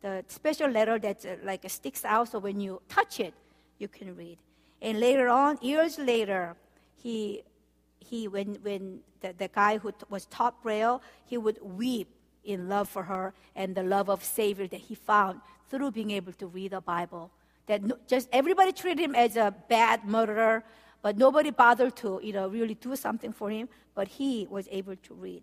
The 0.00 0.24
special 0.28 0.70
letter 0.70 0.98
that 0.98 1.26
uh, 1.26 1.34
like 1.44 1.68
sticks 1.68 2.02
out, 2.06 2.30
so 2.30 2.38
when 2.38 2.58
you 2.58 2.80
touch 2.88 3.20
it, 3.20 3.34
you 3.78 3.88
can 3.88 4.16
read. 4.16 4.38
And 4.80 4.98
later 4.98 5.28
on, 5.28 5.58
years 5.60 5.98
later, 5.98 6.56
he, 6.96 7.42
he 7.98 8.28
when, 8.28 8.54
when 8.62 9.00
the, 9.20 9.34
the 9.36 9.48
guy 9.48 9.76
who 9.76 9.92
t- 9.92 10.06
was 10.08 10.24
taught 10.24 10.62
Braille, 10.62 11.02
he 11.26 11.36
would 11.36 11.58
weep 11.60 12.08
in 12.44 12.66
love 12.66 12.88
for 12.88 13.02
her 13.02 13.34
and 13.54 13.74
the 13.74 13.82
love 13.82 14.08
of 14.08 14.24
Savior 14.24 14.66
that 14.68 14.80
he 14.80 14.94
found 14.94 15.42
through 15.68 15.90
being 15.90 16.12
able 16.12 16.32
to 16.32 16.46
read 16.46 16.70
the 16.70 16.80
Bible. 16.80 17.30
That 17.66 18.08
just 18.08 18.30
everybody 18.32 18.72
treated 18.72 19.00
him 19.00 19.14
as 19.14 19.36
a 19.36 19.54
bad 19.68 20.06
murderer, 20.06 20.64
but 21.04 21.18
nobody 21.18 21.50
bothered 21.50 21.94
to, 21.94 22.18
you 22.22 22.32
know, 22.32 22.48
really 22.48 22.72
do 22.72 22.96
something 22.96 23.30
for 23.30 23.50
him, 23.50 23.68
but 23.94 24.08
he 24.08 24.46
was 24.48 24.66
able 24.70 24.96
to 24.96 25.12
read. 25.12 25.42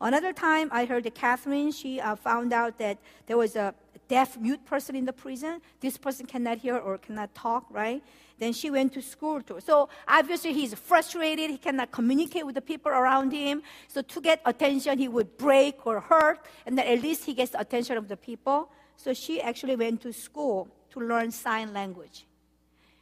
Another 0.00 0.32
time, 0.32 0.68
I 0.70 0.84
heard 0.84 1.02
that 1.02 1.16
Catherine, 1.16 1.72
she 1.72 2.00
uh, 2.00 2.14
found 2.14 2.52
out 2.52 2.78
that 2.78 2.96
there 3.26 3.36
was 3.36 3.56
a 3.56 3.74
deaf 4.06 4.38
mute 4.38 4.64
person 4.64 4.94
in 4.94 5.04
the 5.04 5.12
prison. 5.12 5.60
This 5.80 5.98
person 5.98 6.26
cannot 6.26 6.58
hear 6.58 6.76
or 6.76 6.96
cannot 6.96 7.34
talk, 7.34 7.66
right? 7.70 8.04
Then 8.38 8.52
she 8.52 8.70
went 8.70 8.92
to 8.92 9.02
school 9.02 9.42
too. 9.42 9.58
So 9.58 9.88
obviously 10.06 10.52
he's 10.52 10.74
frustrated. 10.74 11.50
He 11.50 11.58
cannot 11.58 11.90
communicate 11.90 12.46
with 12.46 12.54
the 12.54 12.62
people 12.62 12.92
around 12.92 13.32
him. 13.32 13.62
So 13.88 14.02
to 14.02 14.20
get 14.20 14.40
attention, 14.46 14.96
he 14.96 15.08
would 15.08 15.36
break 15.36 15.88
or 15.88 15.98
hurt, 15.98 16.38
and 16.66 16.78
then 16.78 16.86
at 16.86 17.02
least 17.02 17.24
he 17.24 17.34
gets 17.34 17.50
the 17.50 17.60
attention 17.60 17.96
of 17.96 18.06
the 18.06 18.16
people. 18.16 18.70
So 18.96 19.12
she 19.12 19.42
actually 19.42 19.74
went 19.74 20.02
to 20.02 20.12
school 20.12 20.68
to 20.90 21.00
learn 21.00 21.32
sign 21.32 21.72
language. 21.72 22.26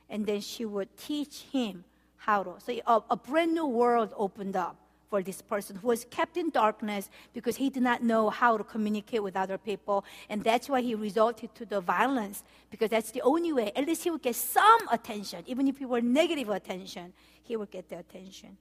And 0.09 0.25
then 0.25 0.41
she 0.41 0.65
would 0.65 0.97
teach 0.97 1.43
him 1.53 1.85
how. 2.19 2.57
So 2.59 2.73
a, 2.87 3.03
a 3.11 3.17
brand 3.17 3.55
new 3.55 3.67
world 3.67 4.13
opened 4.17 4.57
up 4.57 4.77
for 5.09 5.23
this 5.23 5.41
person 5.41 5.77
who 5.77 5.89
was 5.89 6.05
kept 6.11 6.37
in 6.37 6.51
darkness 6.51 7.09
because 7.33 7.57
he 7.57 7.71
did 7.71 7.83
not 7.83 8.03
know 8.03 8.29
how 8.29 8.57
to 8.59 8.65
communicate 8.65 9.23
with 9.23 9.37
other 9.37 9.57
people. 9.57 10.05
And 10.29 10.45
that's 10.45 10.69
why 10.69 10.83
he 10.83 10.95
resorted 10.95 11.55
to 11.55 11.65
the 11.65 11.81
violence 11.81 12.43
because 12.71 12.91
that's 12.91 13.11
the 13.11 13.23
only 13.23 13.53
way. 13.53 13.73
At 13.75 13.87
least 13.87 14.05
he 14.05 14.11
would 14.11 14.23
get 14.23 14.37
some 14.37 14.81
attention. 14.91 15.45
Even 15.47 15.67
if 15.67 15.81
it 15.81 15.89
were 15.89 16.03
negative 16.03 16.51
attention, 16.51 17.15
he 17.43 17.57
would 17.57 17.71
get 17.71 17.89
the 17.89 17.99
attention. 17.99 18.57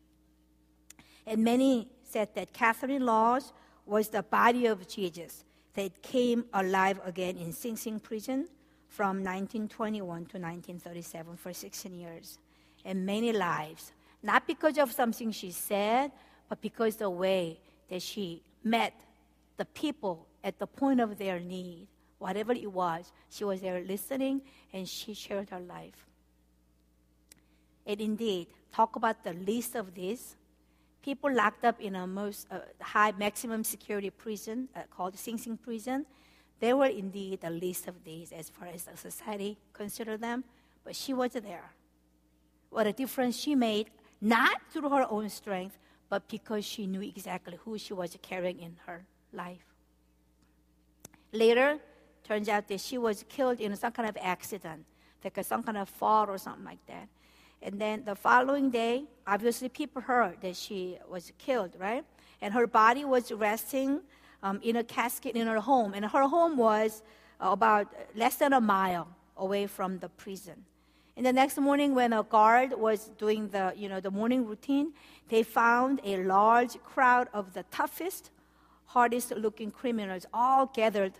And 1.26 1.44
many 1.44 1.90
said 2.04 2.30
that 2.36 2.54
Catherine 2.54 3.06
Lawes 3.06 3.52
was 3.86 4.08
the 4.08 4.24
body 4.24 4.68
of 4.68 4.88
Jesus 4.88 5.44
that 5.74 6.02
came 6.02 6.46
alive 6.54 7.00
again 7.04 7.38
in 7.38 7.52
Sing 7.52 7.76
Sing 7.76 8.00
prison 8.00 8.48
from 8.88 9.18
1921 9.18 10.02
to 10.06 10.40
1937 10.40 11.36
for 11.36 11.54
16 11.54 11.94
years 11.94 12.40
and 12.86 13.06
many 13.06 13.32
lives, 13.32 13.92
not 14.24 14.48
because 14.48 14.78
of 14.78 14.92
something 14.92 15.32
she 15.32 15.52
said, 15.52 16.12
but 16.50 16.62
because 16.62 16.96
the 16.96 17.10
way 17.10 17.60
that 17.90 18.02
she 18.02 18.42
met 18.64 18.94
the 19.58 19.66
people 19.66 20.26
at 20.44 20.60
the 20.60 20.68
point 20.68 21.00
of 21.00 21.18
their 21.18 21.40
need, 21.40 21.88
whatever 22.20 22.54
it 22.54 22.72
was, 22.72 23.12
she 23.30 23.44
was 23.44 23.62
there 23.62 23.82
listening 23.82 24.42
and 24.74 24.88
she 24.88 25.14
shared 25.14 25.50
her 25.50 25.60
life. 25.60 26.06
And 27.86 28.00
indeed, 28.02 28.48
talk 28.74 28.96
about 28.96 29.24
the 29.24 29.34
least 29.34 29.76
of 29.76 29.96
this. 29.96 30.36
People 31.02 31.34
locked 31.34 31.64
up 31.64 31.80
in 31.80 31.96
a 31.96 32.06
most 32.06 32.48
uh, 32.52 32.60
high 32.82 33.14
maximum 33.18 33.64
security 33.64 34.10
prison 34.10 34.68
uh, 34.76 34.82
called 34.96 35.18
Sing 35.18 35.38
Sing 35.38 35.58
prison, 35.58 36.06
they 36.60 36.74
were 36.74 36.88
indeed 36.88 37.42
the 37.42 37.50
least 37.50 37.88
of 37.88 38.04
these 38.04 38.32
as 38.32 38.50
far 38.50 38.68
as 38.68 38.84
the 38.84 38.98
society 38.98 39.58
considered 39.74 40.22
them, 40.22 40.44
but 40.84 40.96
she 40.96 41.14
was 41.14 41.32
there 41.34 41.72
what 42.70 42.88
a 42.88 42.94
difference 42.94 43.38
she 43.38 43.56
made, 43.56 43.90
not 44.22 44.62
through 44.72 44.90
her 44.90 45.06
own 45.10 45.30
strength, 45.30 45.78
but 46.10 46.28
because 46.28 46.66
she 46.66 46.88
knew 46.88 47.02
exactly 47.02 47.58
who 47.64 47.78
she 47.78 47.94
was 47.94 48.18
carrying 48.22 48.60
in 48.60 48.76
her 48.86 49.06
life. 49.34 49.66
Later, 51.32 51.80
turns 52.24 52.50
out 52.50 52.68
that 52.68 52.80
she 52.80 52.98
was 52.98 53.24
killed 53.30 53.60
in 53.60 53.76
some 53.76 53.92
kind 53.92 54.10
of 54.10 54.18
accident, 54.22 54.86
like 55.24 55.44
some 55.44 55.64
kind 55.64 55.78
of 55.78 55.90
fall 55.90 56.30
or 56.30 56.38
something 56.38 56.66
like 56.66 56.86
that. 56.88 57.08
And 57.62 57.80
then 57.80 58.04
the 58.06 58.16
following 58.16 58.70
day, 58.70 59.06
obviously 59.26 59.70
people 59.70 60.02
heard 60.02 60.42
that 60.42 60.56
she 60.56 60.98
was 61.10 61.32
killed, 61.38 61.72
right? 61.80 62.04
And 62.42 62.54
her 62.54 62.68
body 62.68 63.04
was 63.04 63.32
resting 63.32 64.02
um, 64.44 64.60
in 64.64 64.76
a 64.76 64.84
casket 64.84 65.36
in 65.36 65.48
her 65.48 65.60
home. 65.60 65.94
And 65.94 66.06
her 66.06 66.28
home 66.28 66.58
was 66.58 67.02
about 67.40 67.88
less 68.16 68.36
than 68.36 68.54
a 68.54 68.62
mile 68.62 69.08
away 69.36 69.68
from 69.68 70.00
the 70.00 70.10
prison. 70.10 70.66
And 71.18 71.26
the 71.26 71.34
next 71.34 71.58
morning, 71.58 71.96
when 71.96 72.14
a 72.14 72.22
guard 72.22 72.74
was 72.78 73.10
doing 73.18 73.50
the, 73.50 73.74
you 73.76 73.90
know, 73.90 74.00
the 74.00 74.12
morning 74.12 74.46
routine, 74.46 74.94
they 75.30 75.42
found 75.42 76.00
a 76.04 76.24
large 76.24 76.82
crowd 76.84 77.28
of 77.34 77.56
the 77.56 77.64
toughest, 77.72 78.30
hardest 78.86 79.32
looking 79.32 79.72
criminals 79.72 80.28
all 80.32 80.68
gathered 80.68 81.14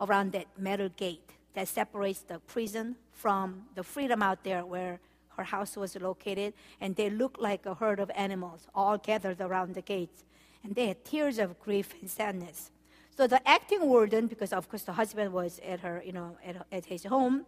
around 0.00 0.32
that 0.32 0.46
metal 0.58 0.88
gate 0.96 1.30
that 1.52 1.68
separates 1.68 2.20
the 2.20 2.38
prison 2.38 2.96
from 3.12 3.64
the 3.74 3.82
freedom 3.84 4.22
out 4.22 4.44
there 4.44 4.64
where 4.64 4.98
her 5.36 5.44
house 5.44 5.76
was 5.76 5.94
located, 5.96 6.54
and 6.80 6.96
they 6.96 7.10
looked 7.10 7.38
like 7.38 7.66
a 7.66 7.74
herd 7.74 8.00
of 8.00 8.10
animals, 8.14 8.66
all 8.74 8.96
gathered 8.96 9.42
around 9.42 9.74
the 9.74 9.82
gates. 9.82 10.24
And 10.64 10.74
they 10.74 10.88
had 10.88 11.04
tears 11.04 11.38
of 11.38 11.60
grief 11.60 11.94
and 12.00 12.08
sadness. 12.08 12.70
So 13.14 13.26
the 13.26 13.46
acting 13.46 13.86
warden, 13.86 14.26
because 14.26 14.54
of 14.54 14.70
course 14.70 14.84
the 14.84 14.92
husband 14.92 15.34
was 15.34 15.60
at 15.66 15.80
her, 15.80 16.02
you 16.04 16.12
know, 16.12 16.38
at, 16.46 16.66
at 16.72 16.86
his 16.86 17.04
home, 17.04 17.44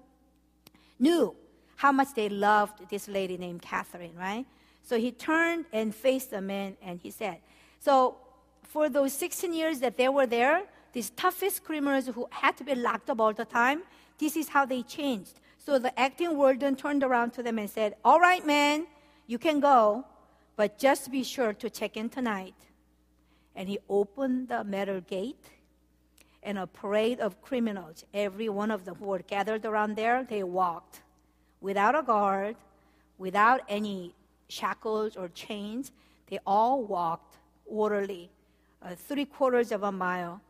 knew 0.99 1.35
how 1.77 1.93
much 1.93 2.15
they 2.15 2.29
loved 2.29 2.89
this 2.89 3.09
lady 3.09 3.37
named 3.37 3.63
Catherine, 3.63 4.15
right? 4.17 4.47
So 4.83 4.99
he 4.99 5.11
turned 5.11 5.65
and 5.73 5.95
faced 5.95 6.31
the 6.31 6.41
man 6.41 6.77
and 6.83 7.01
he 7.01 7.11
said, 7.11 7.39
So 7.81 8.17
for 8.63 8.89
those 8.89 9.13
16 9.15 9.53
years 9.53 9.81
that 9.81 9.97
they 9.97 10.09
were 10.09 10.27
there, 10.27 10.63
these 10.93 11.11
toughest 11.11 11.65
criminals 11.65 12.07
who 12.07 12.29
had 12.31 12.57
to 12.59 12.65
be 12.65 12.75
locked 12.75 13.11
up 13.11 13.21
all 13.21 13.33
the 13.33 13.45
time, 13.45 13.83
this 14.19 14.37
is 14.37 14.49
how 14.49 14.65
they 14.65 14.83
changed. 14.83 15.41
So 15.59 15.79
the 15.79 15.99
acting 15.99 16.37
warden 16.37 16.77
turned 16.77 17.03
around 17.03 17.33
to 17.33 17.43
them 17.43 17.59
and 17.59 17.69
said, 17.69 17.97
All 18.05 18.21
right, 18.21 18.47
man, 18.47 18.87
you 19.27 19.39
can 19.39 19.61
go, 19.61 20.05
but 20.57 20.79
just 20.79 21.11
be 21.11 21.25
sure 21.25 21.53
to 21.55 21.71
check 21.71 21.97
in 21.97 22.11
tonight. 22.11 22.55
And 23.57 23.69
he 23.69 23.79
opened 23.89 24.49
the 24.49 24.63
metal 24.65 25.01
gate, 25.01 25.51
and 26.43 26.59
a 26.59 26.67
parade 26.67 27.21
of 27.21 27.41
criminals, 27.41 28.05
every 28.13 28.49
one 28.49 28.71
of 28.71 28.85
them 28.85 28.97
who 28.97 29.07
were 29.07 29.21
gathered 29.21 29.65
around 29.65 29.97
there, 29.97 30.25
they 30.25 30.43
walked 30.43 31.01
without 31.61 31.95
a 31.95 32.03
guard, 32.03 32.57
without 33.19 33.61
any 33.69 34.15
shackles 34.49 35.17
or 35.17 35.29
chains. 35.29 35.93
They 36.29 36.39
all 36.47 36.83
walked 36.85 37.37
orderly, 37.67 38.31
uh, 38.83 38.95
three 38.95 39.25
quarters 39.25 39.73
of 39.73 39.83
a 39.83 39.93
mile, 39.93 40.41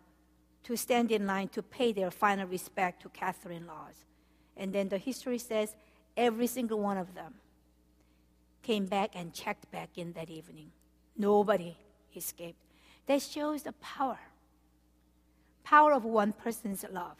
to 0.64 0.76
stand 0.76 1.12
in 1.12 1.26
line 1.26 1.48
to 1.48 1.62
pay 1.62 1.92
their 1.92 2.10
final 2.10 2.46
respect 2.46 3.02
to 3.02 3.08
Catherine 3.10 3.66
Lawes. 3.66 4.04
And 4.56 4.72
then 4.72 4.88
the 4.88 4.98
history 4.98 5.38
says 5.38 5.74
every 6.16 6.46
single 6.46 6.80
one 6.80 6.96
of 6.96 7.14
them 7.14 7.34
came 8.62 8.86
back 8.86 9.10
and 9.14 9.32
checked 9.32 9.70
back 9.70 9.90
in 9.96 10.12
that 10.14 10.30
evening. 10.30 10.70
Nobody 11.16 11.76
escaped. 12.16 12.58
That 13.06 13.20
shows 13.20 13.62
the 13.62 13.72
power 13.72 14.18
power 15.64 15.94
of 15.94 16.04
one 16.04 16.32
person's 16.32 16.84
love. 16.92 17.16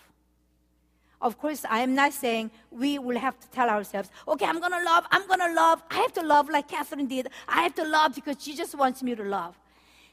Of 1.21 1.39
course, 1.39 1.65
I 1.69 1.81
am 1.81 1.95
not 1.95 2.13
saying 2.13 2.51
we 2.71 2.99
will 2.99 3.19
have 3.19 3.39
to 3.41 3.49
tell 3.49 3.69
ourselves, 3.69 4.11
okay, 4.29 4.45
I'm 4.45 4.61
going 4.61 4.73
to 4.73 4.85
love, 4.85 5.07
I'm 5.11 5.27
going 5.27 5.41
to 5.41 5.53
love. 5.55 5.83
I 5.91 5.97
have 5.97 6.13
to 6.15 6.23
love 6.23 6.49
like 6.49 6.69
Catherine 6.69 7.07
did. 7.07 7.29
I 7.49 7.63
have 7.63 7.75
to 7.77 7.85
love 7.85 8.15
because 8.15 8.37
Jesus 8.37 8.75
wants 8.75 9.03
me 9.03 9.15
to 9.15 9.23
love. 9.23 9.59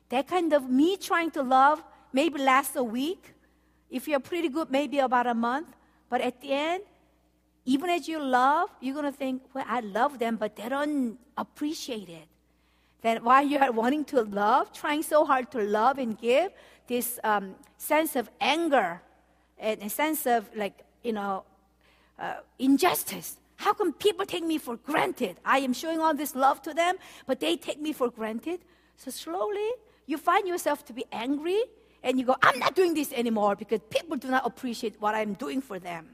That 0.09 0.27
kind 0.27 0.53
of 0.53 0.69
me 0.69 0.97
trying 0.97 1.31
to 1.31 1.43
love 1.43 1.83
maybe 2.13 2.39
lasts 2.39 2.75
a 2.75 2.83
week. 2.83 3.33
If 3.89 4.07
you're 4.07 4.19
pretty 4.19 4.49
good, 4.49 4.71
maybe 4.71 4.99
about 4.99 5.27
a 5.27 5.33
month. 5.33 5.67
But 6.09 6.21
at 6.21 6.41
the 6.41 6.51
end, 6.51 6.83
even 7.65 7.89
as 7.89 8.07
you 8.07 8.21
love, 8.21 8.69
you're 8.79 8.93
going 8.93 9.11
to 9.11 9.17
think, 9.17 9.43
well, 9.53 9.65
I 9.67 9.81
love 9.81 10.19
them, 10.19 10.35
but 10.35 10.55
they 10.55 10.67
don't 10.69 11.17
appreciate 11.37 12.09
it. 12.09 12.27
Then 13.01 13.23
while 13.23 13.45
you 13.45 13.57
are 13.57 13.71
wanting 13.71 14.05
to 14.05 14.21
love, 14.21 14.71
trying 14.73 15.03
so 15.03 15.25
hard 15.25 15.51
to 15.51 15.59
love 15.59 15.97
and 15.97 16.17
give, 16.17 16.51
this 16.87 17.19
um, 17.23 17.55
sense 17.77 18.15
of 18.15 18.29
anger 18.39 19.01
and 19.57 19.81
a 19.81 19.89
sense 19.89 20.25
of 20.25 20.49
like, 20.55 20.83
you 21.03 21.13
know, 21.13 21.43
uh, 22.19 22.35
injustice. 22.59 23.37
How 23.57 23.73
come 23.73 23.93
people 23.93 24.25
take 24.25 24.43
me 24.43 24.57
for 24.57 24.77
granted? 24.77 25.37
I 25.45 25.59
am 25.59 25.73
showing 25.73 25.99
all 25.99 26.13
this 26.13 26.35
love 26.35 26.61
to 26.63 26.73
them, 26.73 26.95
but 27.27 27.39
they 27.39 27.55
take 27.57 27.79
me 27.79 27.93
for 27.93 28.09
granted. 28.09 28.61
So 28.97 29.11
slowly, 29.11 29.69
you 30.07 30.17
find 30.17 30.47
yourself 30.47 30.85
to 30.85 30.93
be 30.93 31.05
angry, 31.11 31.61
and 32.03 32.19
you 32.19 32.25
go, 32.25 32.35
I'm 32.41 32.57
not 32.59 32.75
doing 32.75 32.93
this 32.93 33.13
anymore 33.13 33.55
because 33.55 33.79
people 33.89 34.17
do 34.17 34.29
not 34.29 34.45
appreciate 34.45 34.99
what 34.99 35.13
I'm 35.13 35.33
doing 35.33 35.61
for 35.61 35.79
them. 35.79 36.07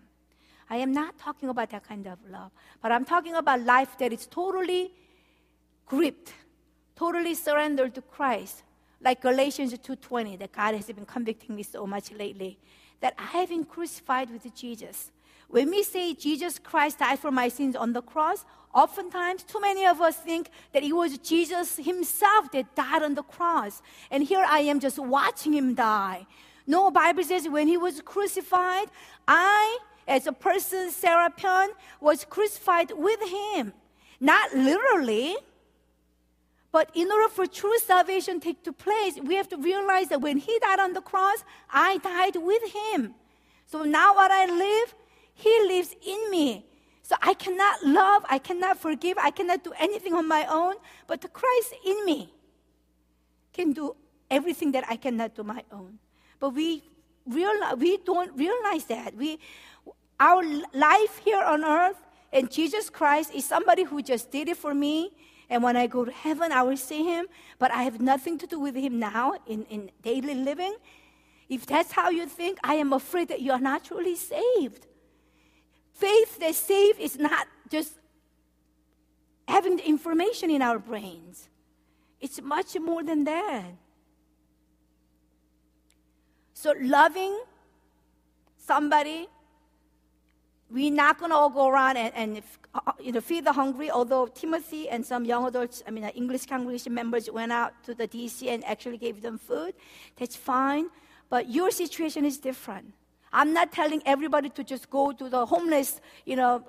I 0.69 0.77
am 0.77 0.91
not 0.91 1.17
talking 1.17 1.47
about 1.47 1.69
that 1.69 1.87
kind 1.87 2.05
of 2.07 2.19
love, 2.29 2.51
but 2.81 2.91
I'm 2.91 3.05
talking 3.05 3.35
about 3.35 3.61
life 3.61 3.97
that 3.99 4.11
is 4.11 4.27
totally 4.27 4.91
gripped, 5.85 6.33
totally 6.95 7.33
surrendered 7.33 7.95
to 7.95 8.01
Christ, 8.01 8.63
like 8.99 9.21
Galatians 9.21 9.73
2:20 9.73 10.35
that 10.39 10.51
God 10.51 10.75
has 10.75 10.87
been 10.87 11.05
convicting 11.05 11.55
me 11.55 11.63
so 11.63 11.87
much 11.87 12.11
lately 12.11 12.59
that 13.01 13.13
I 13.17 13.25
have 13.39 13.49
been 13.49 13.65
crucified 13.65 14.29
with 14.29 14.53
Jesus. 14.55 15.11
When 15.49 15.69
we 15.69 15.83
say 15.83 16.13
Jesus 16.13 16.59
Christ 16.59 16.99
died 16.99 17.19
for 17.19 17.31
my 17.31 17.47
sins 17.47 17.75
on 17.75 17.93
the 17.93 18.01
cross, 18.01 18.43
oftentimes 18.73 19.43
too 19.43 19.61
many 19.61 19.85
of 19.85 20.01
us 20.01 20.17
think 20.17 20.49
that 20.73 20.83
it 20.83 20.93
was 20.93 21.17
Jesus 21.19 21.77
himself 21.77 22.51
that 22.51 22.75
died 22.75 23.03
on 23.03 23.15
the 23.15 23.23
cross. 23.23 23.81
And 24.11 24.23
here 24.23 24.45
I 24.47 24.59
am 24.59 24.79
just 24.79 24.99
watching 24.99 25.53
him 25.53 25.73
die. 25.73 26.27
No, 26.65 26.91
Bible 26.91 27.23
says 27.23 27.47
when 27.47 27.67
he 27.67 27.77
was 27.77 28.01
crucified, 28.01 28.87
I, 29.25 29.79
as 30.05 30.27
a 30.27 30.33
person, 30.33 30.91
Sarah 30.91 31.31
Pyun, 31.35 31.69
was 32.01 32.25
crucified 32.25 32.91
with 32.91 33.21
him. 33.21 33.71
Not 34.19 34.53
literally, 34.53 35.37
but 36.71 36.91
in 36.93 37.09
order 37.11 37.29
for 37.29 37.45
true 37.45 37.77
salvation 37.79 38.39
to 38.41 38.53
take 38.53 38.77
place, 38.77 39.17
we 39.23 39.35
have 39.35 39.47
to 39.49 39.57
realize 39.57 40.09
that 40.09 40.21
when 40.21 40.37
he 40.37 40.59
died 40.59 40.79
on 40.79 40.93
the 40.93 41.01
cross, 41.01 41.43
I 41.69 41.97
died 41.97 42.35
with 42.35 42.63
him. 42.73 43.15
So 43.65 43.83
now 43.83 44.15
what 44.15 44.31
I 44.31 44.45
live, 44.45 44.95
he 45.33 45.49
lives 45.67 45.95
in 46.05 46.31
me. 46.31 46.65
So 47.03 47.15
I 47.21 47.33
cannot 47.35 47.83
love, 47.85 48.25
I 48.29 48.37
cannot 48.37 48.79
forgive, 48.79 49.17
I 49.17 49.31
cannot 49.31 49.63
do 49.63 49.71
anything 49.79 50.13
on 50.13 50.27
my 50.27 50.45
own, 50.49 50.75
but 51.07 51.21
the 51.21 51.29
Christ 51.29 51.73
in 51.85 52.05
me 52.05 52.33
can 53.53 53.71
do 53.71 53.95
everything 54.29 54.73
that 54.73 54.83
I 54.89 54.97
cannot 54.97 55.35
do 55.35 55.43
my 55.43 55.63
own. 55.71 55.99
But 56.39 56.49
we 56.49 56.83
realize, 57.25 57.75
we 57.77 57.97
don't 57.97 58.37
realize 58.37 58.85
that. 58.85 59.15
We, 59.15 59.39
our 60.19 60.43
life 60.73 61.21
here 61.23 61.41
on 61.41 61.63
earth 61.63 61.97
and 62.33 62.51
Jesus 62.51 62.89
Christ 62.89 63.33
is 63.33 63.45
somebody 63.45 63.83
who 63.83 64.01
just 64.01 64.31
did 64.31 64.49
it 64.49 64.57
for 64.57 64.73
me 64.73 65.11
and 65.49 65.63
when 65.63 65.77
I 65.77 65.87
go 65.87 66.03
to 66.03 66.11
heaven, 66.11 66.51
I 66.51 66.61
will 66.63 66.77
see 66.77 67.03
him, 67.03 67.27
but 67.57 67.71
I 67.71 67.83
have 67.83 68.01
nothing 68.01 68.37
to 68.39 68.47
do 68.47 68.59
with 68.59 68.75
him 68.75 68.99
now 68.99 69.35
in, 69.45 69.63
in 69.65 69.91
daily 70.03 70.35
living. 70.35 70.75
If 71.47 71.65
that's 71.65 71.91
how 71.91 72.09
you 72.09 72.25
think, 72.25 72.59
I 72.63 72.75
am 72.75 72.91
afraid 72.91 73.29
that 73.29 73.41
you 73.41 73.53
are 73.53 73.59
not 73.59 73.85
truly 73.85 74.15
saved. 74.15 74.87
Faith 75.93 76.39
that 76.39 76.53
saved 76.53 76.99
is 76.99 77.17
not 77.17 77.47
just 77.69 77.93
having 79.47 79.77
the 79.77 79.87
information 79.87 80.51
in 80.51 80.61
our 80.61 80.79
brains, 80.79 81.47
it's 82.19 82.41
much 82.41 82.77
more 82.79 83.03
than 83.03 83.23
that. 83.23 83.63
So, 86.53 86.73
loving 86.81 87.39
somebody 88.57 89.27
we're 90.69 90.91
not 90.91 91.17
going 91.17 91.31
to 91.31 91.35
all 91.35 91.49
go 91.49 91.67
around 91.67 91.97
and, 91.97 92.13
and 92.15 92.41
uh, 92.73 92.91
you 92.99 93.11
know, 93.11 93.21
feed 93.21 93.45
the 93.45 93.53
hungry, 93.53 93.89
although 93.89 94.27
Timothy 94.27 94.89
and 94.89 95.05
some 95.05 95.25
young 95.25 95.47
adults, 95.47 95.81
I 95.87 95.91
mean, 95.91 96.03
uh, 96.03 96.09
English 96.13 96.45
congregation 96.45 96.93
members 96.93 97.29
went 97.31 97.51
out 97.51 97.73
to 97.85 97.95
the 97.95 98.07
DC 98.07 98.47
and 98.47 98.63
actually 98.65 98.97
gave 98.97 99.21
them 99.21 99.37
food. 99.37 99.73
That's 100.17 100.35
fine. 100.35 100.89
But 101.29 101.49
your 101.49 101.71
situation 101.71 102.25
is 102.25 102.37
different. 102.37 102.93
I'm 103.31 103.53
not 103.53 103.71
telling 103.71 104.01
everybody 104.05 104.49
to 104.49 104.63
just 104.63 104.89
go 104.89 105.11
to 105.11 105.29
the 105.29 105.45
homeless, 105.45 106.01
you 106.25 106.35
know, 106.35 106.63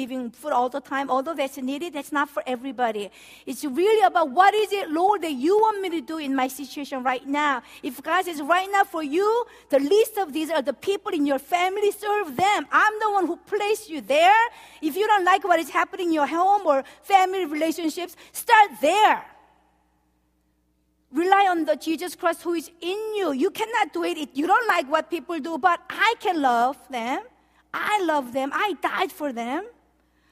giving 0.00 0.30
food 0.30 0.52
all 0.58 0.70
the 0.70 0.80
time, 0.80 1.06
although 1.14 1.36
that's 1.40 1.58
needed, 1.70 1.92
that's 1.96 2.12
not 2.18 2.28
for 2.34 2.42
everybody. 2.54 3.10
It's 3.50 3.64
really 3.80 4.04
about 4.10 4.30
what 4.30 4.52
is 4.54 4.72
it, 4.80 4.86
Lord, 5.00 5.20
that 5.26 5.36
you 5.46 5.54
want 5.64 5.76
me 5.84 5.88
to 5.90 6.00
do 6.12 6.16
in 6.26 6.32
my 6.34 6.48
situation 6.48 7.02
right 7.02 7.26
now. 7.26 7.62
If 7.82 8.02
God 8.02 8.24
says 8.24 8.40
right 8.54 8.68
now 8.76 8.84
for 8.84 9.02
you, 9.02 9.28
the 9.68 9.78
least 9.78 10.16
of 10.16 10.32
these 10.32 10.50
are 10.50 10.62
the 10.62 10.72
people 10.72 11.12
in 11.12 11.26
your 11.26 11.38
family, 11.38 11.90
serve 11.92 12.28
them. 12.44 12.60
I'm 12.72 12.94
the 13.04 13.10
one 13.18 13.26
who 13.26 13.36
placed 13.54 13.90
you 13.90 14.00
there. 14.00 14.42
If 14.80 14.96
you 14.96 15.06
don't 15.06 15.26
like 15.32 15.44
what 15.44 15.60
is 15.60 15.70
happening 15.80 16.06
in 16.08 16.14
your 16.14 16.26
home 16.26 16.62
or 16.66 16.82
family 17.02 17.44
relationships, 17.44 18.16
start 18.32 18.70
there. 18.80 19.22
Rely 21.12 21.44
on 21.50 21.64
the 21.64 21.76
Jesus 21.76 22.14
Christ 22.14 22.42
who 22.42 22.54
is 22.54 22.70
in 22.80 23.00
you. 23.18 23.32
You 23.32 23.50
cannot 23.50 23.92
do 23.92 24.04
it. 24.04 24.30
You 24.32 24.46
don't 24.46 24.68
like 24.68 24.86
what 24.88 25.10
people 25.10 25.38
do, 25.40 25.58
but 25.58 25.80
I 25.90 26.14
can 26.20 26.40
love 26.40 26.78
them. 26.88 27.20
I 27.74 28.02
love 28.04 28.32
them. 28.32 28.50
I 28.54 28.68
died 28.80 29.12
for 29.12 29.32
them. 29.32 29.64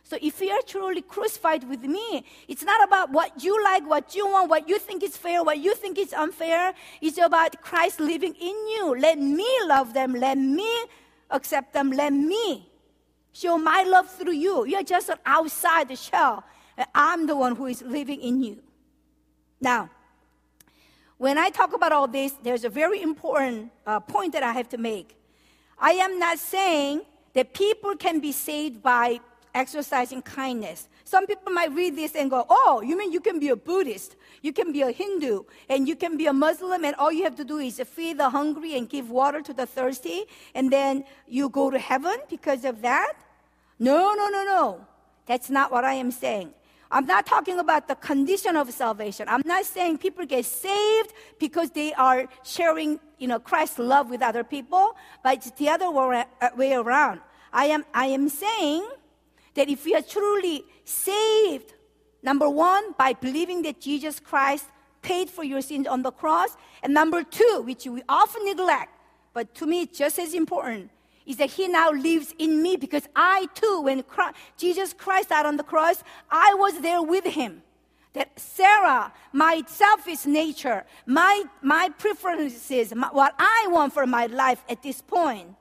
So 0.09 0.16
if 0.23 0.40
you 0.40 0.49
are 0.53 0.62
truly 0.62 1.03
crucified 1.03 1.68
with 1.68 1.83
me, 1.83 2.25
it's 2.49 2.62
not 2.62 2.83
about 2.83 3.12
what 3.12 3.44
you 3.44 3.62
like, 3.62 3.87
what 3.87 4.14
you 4.14 4.27
want, 4.27 4.49
what 4.49 4.66
you 4.66 4.79
think 4.79 5.03
is 5.03 5.18
fair, 5.18 5.44
what 5.44 5.59
you 5.59 5.75
think 5.75 5.99
is 5.99 6.14
unfair. 6.14 6.73
It's 7.03 7.18
about 7.18 7.61
Christ 7.61 8.01
living 8.01 8.35
in 8.40 8.57
you. 8.68 8.97
Let 8.99 9.18
me 9.18 9.47
love 9.66 9.92
them. 9.92 10.14
Let 10.14 10.38
me 10.38 10.66
accept 11.31 11.75
them. 11.75 11.90
Let 11.90 12.14
me 12.14 12.66
show 13.35 13.59
my 13.59 13.83
love 13.83 14.09
through 14.09 14.33
you. 14.33 14.64
You're 14.64 14.83
just 14.83 15.11
an 15.11 15.18
outside 15.27 15.88
the 15.88 15.97
shell. 15.97 16.42
I'm 16.94 17.27
the 17.27 17.37
one 17.37 17.55
who 17.55 17.66
is 17.66 17.83
living 17.83 18.23
in 18.23 18.42
you. 18.42 18.62
Now, 19.61 19.90
when 21.18 21.37
I 21.37 21.51
talk 21.51 21.75
about 21.75 21.92
all 21.92 22.09
this, 22.09 22.33
there's 22.42 22.64
a 22.64 22.71
very 22.71 23.03
important 23.03 23.73
uh, 23.87 24.01
point 24.01 24.33
that 24.33 24.42
I 24.42 24.53
have 24.53 24.71
to 24.71 24.79
make. 24.79 25.18
I 25.79 25.90
am 25.90 26.18
not 26.18 26.38
saying 26.38 27.03
that 27.35 27.53
people 27.53 27.94
can 27.94 28.21
be 28.21 28.33
saved 28.33 28.83
by 28.83 29.21
exercising 29.59 30.23
kindness. 30.23 30.88
Some 31.05 31.27
people 31.27 31.53
might 31.53 31.73
read 31.73 31.97
this 31.97 32.14
and 32.14 32.31
go, 32.31 32.47
Oh, 32.49 32.81
you 32.85 32.97
mean 32.97 33.12
you 33.12 33.21
can 33.21 33.40
be 33.40 33.49
a 33.49 33.57
Buddhist, 33.57 34.16
you 34.40 34.53
can 34.53 34.73
be 34.73 34.83
a 34.83 34.92
Hindu, 34.92 35.42
and 35.68 35.88
you 35.88 35.97
can 35.97 36.16
be 36.16 36.27
a 36.27 36.33
Muslim, 36.33 36.85
and 36.85 36.94
all 36.97 37.11
you 37.11 37.25
have 37.25 37.37
to 37.37 37.44
do 37.44 37.59
is 37.59 37.81
feed 37.81 38.18
the 38.18 38.31
hungry 38.31 38.77
and 38.79 38.88
give 38.88 39.11
water 39.11 39.40
to 39.42 39.53
the 39.53 39.66
thirsty, 39.66 40.25
and 40.55 40.73
then 40.73 41.05
you 41.27 41.49
go 41.49 41.71
to 41.71 41.79
heaven 41.79 42.16
because 42.31 42.64
of 42.64 42.83
that? 42.83 43.14
No, 43.79 44.14
no, 44.14 44.29
no, 44.29 44.44
no. 44.44 44.87
That's 45.27 45.51
not 45.51 45.71
what 45.73 45.85
I 45.85 45.94
am 45.94 46.11
saying. 46.11 46.55
I'm 46.90 47.05
not 47.05 47.27
talking 47.27 47.59
about 47.59 47.87
the 47.87 47.97
condition 47.97 48.57
of 48.57 48.71
salvation. 48.71 49.29
I'm 49.29 49.42
not 49.44 49.64
saying 49.66 49.99
people 49.99 50.25
get 50.25 50.47
saved 50.47 51.12
because 51.38 51.71
they 51.71 51.92
are 51.94 52.27
sharing, 52.44 52.99
you 53.18 53.29
know, 53.29 53.38
Christ's 53.38 53.79
love 53.79 54.09
with 54.09 54.23
other 54.23 54.42
people, 54.42 54.97
but 55.23 55.35
it's 55.35 55.51
the 55.51 55.68
other 55.68 55.90
way 55.90 56.25
uh, 56.40 56.83
around. 56.83 57.21
I 57.53 57.66
am, 57.66 57.85
I 57.92 58.07
am 58.07 58.29
saying 58.29 58.88
that 59.55 59.69
if 59.69 59.85
we 59.85 59.95
are 59.95 60.03
truly 60.03 60.65
saved, 60.85 61.75
number 62.23 62.49
one, 62.49 62.93
by 62.99 63.13
believing 63.13 63.63
that 63.63 63.81
Jesus 63.81 64.21
Christ 64.21 64.67
paid 65.03 65.31
for 65.31 65.45
your 65.45 65.61
sins 65.61 65.87
on 65.87 66.03
the 66.03 66.11
cross, 66.11 66.57
and 66.83 66.93
number 66.93 67.23
two, 67.23 67.63
which 67.65 67.87
we 67.87 68.03
often 68.09 68.45
neglect, 68.45 68.93
but 69.33 69.55
to 69.55 69.67
me 69.67 69.87
just 69.87 70.19
as 70.19 70.35
important, 70.35 70.91
is 71.29 71.37
that 71.37 71.51
he 71.51 71.69
now 71.69 71.91
lives 71.91 72.35
in 72.39 72.63
me 72.63 72.77
because 72.77 73.07
I 73.15 73.47
too, 73.55 73.83
when 73.83 74.03
Christ, 74.03 74.37
Jesus 74.57 74.95
Christ 74.95 75.29
died 75.29 75.45
on 75.45 75.59
the 75.59 75.63
cross, 75.63 76.03
I 76.31 76.55
was 76.55 76.81
there 76.81 77.03
with 77.03 77.25
him. 77.25 77.63
That 78.15 78.41
Sarah, 78.41 79.13
my 79.33 79.63
selfish 79.67 80.25
nature, 80.25 80.85
my, 81.05 81.45
my 81.61 81.91
preferences, 81.99 82.95
my, 82.95 83.09
what 83.09 83.35
I 83.39 83.67
want 83.69 83.93
for 83.93 84.07
my 84.07 84.27
life 84.27 84.65
at 84.69 84.83
this 84.83 85.03
point, 85.03 85.55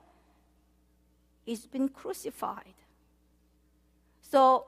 is 1.44 1.66
been 1.66 1.90
crucified. 1.90 2.77
So 4.30 4.66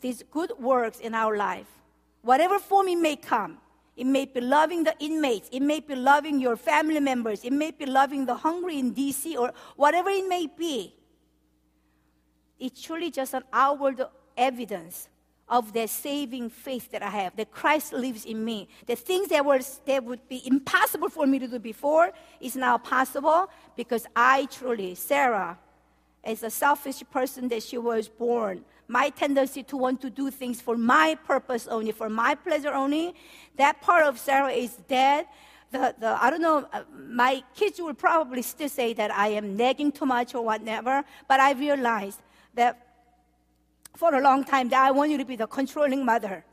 these 0.00 0.22
good 0.30 0.52
works 0.58 0.98
in 0.98 1.14
our 1.14 1.36
life, 1.36 1.66
whatever 2.22 2.58
form 2.58 2.88
it 2.88 2.98
may 2.98 3.16
come, 3.16 3.58
it 3.96 4.06
may 4.06 4.24
be 4.24 4.40
loving 4.40 4.84
the 4.84 4.94
inmates. 5.00 5.48
It 5.52 5.60
may 5.60 5.80
be 5.80 5.94
loving 5.94 6.40
your 6.40 6.56
family 6.56 7.00
members. 7.00 7.44
It 7.44 7.52
may 7.52 7.72
be 7.72 7.84
loving 7.84 8.24
the 8.24 8.34
hungry 8.34 8.78
in 8.78 8.94
DC 8.94 9.36
or 9.36 9.52
whatever 9.76 10.08
it 10.08 10.26
may 10.26 10.46
be. 10.46 10.94
It's 12.58 12.80
truly 12.80 13.10
just 13.10 13.34
an 13.34 13.42
outward 13.52 14.02
evidence 14.36 15.08
of 15.48 15.74
the 15.74 15.86
saving 15.86 16.48
faith 16.48 16.90
that 16.92 17.02
I 17.02 17.10
have, 17.10 17.36
that 17.36 17.50
Christ 17.50 17.92
lives 17.92 18.24
in 18.24 18.42
me. 18.42 18.68
The 18.86 18.96
things 18.96 19.28
that, 19.28 19.44
were, 19.44 19.60
that 19.86 20.02
would 20.02 20.26
be 20.26 20.40
impossible 20.46 21.10
for 21.10 21.26
me 21.26 21.38
to 21.40 21.46
do 21.46 21.58
before 21.58 22.12
is 22.40 22.56
now 22.56 22.78
possible 22.78 23.50
because 23.76 24.06
I 24.16 24.46
truly, 24.46 24.94
Sarah, 24.94 25.58
as 26.24 26.42
a 26.42 26.50
selfish 26.50 27.02
person 27.10 27.48
that 27.48 27.62
she 27.62 27.78
was 27.78 28.08
born, 28.08 28.64
my 28.88 29.08
tendency 29.08 29.62
to 29.64 29.76
want 29.76 30.00
to 30.00 30.10
do 30.10 30.30
things 30.30 30.60
for 30.60 30.76
my 30.76 31.16
purpose 31.24 31.66
only, 31.66 31.92
for 31.92 32.08
my 32.08 32.34
pleasure 32.34 32.72
only, 32.72 33.14
that 33.56 33.80
part 33.80 34.04
of 34.04 34.18
Sarah 34.18 34.52
is 34.52 34.76
dead. 34.88 35.26
The, 35.70 35.94
the, 35.98 36.22
I 36.22 36.30
don't 36.30 36.42
know, 36.42 36.68
uh, 36.72 36.82
my 36.92 37.42
kids 37.54 37.80
will 37.80 37.94
probably 37.94 38.42
still 38.42 38.68
say 38.68 38.92
that 38.92 39.10
I 39.10 39.28
am 39.28 39.56
nagging 39.56 39.92
too 39.92 40.04
much 40.04 40.34
or 40.34 40.44
whatever, 40.44 41.04
but 41.26 41.40
I 41.40 41.52
realized 41.52 42.20
that 42.54 42.86
for 43.96 44.14
a 44.14 44.20
long 44.20 44.44
time 44.44 44.68
that 44.68 44.84
I 44.84 44.90
want 44.90 45.10
you 45.10 45.18
to 45.18 45.24
be 45.24 45.36
the 45.36 45.46
controlling 45.46 46.04
mother 46.04 46.44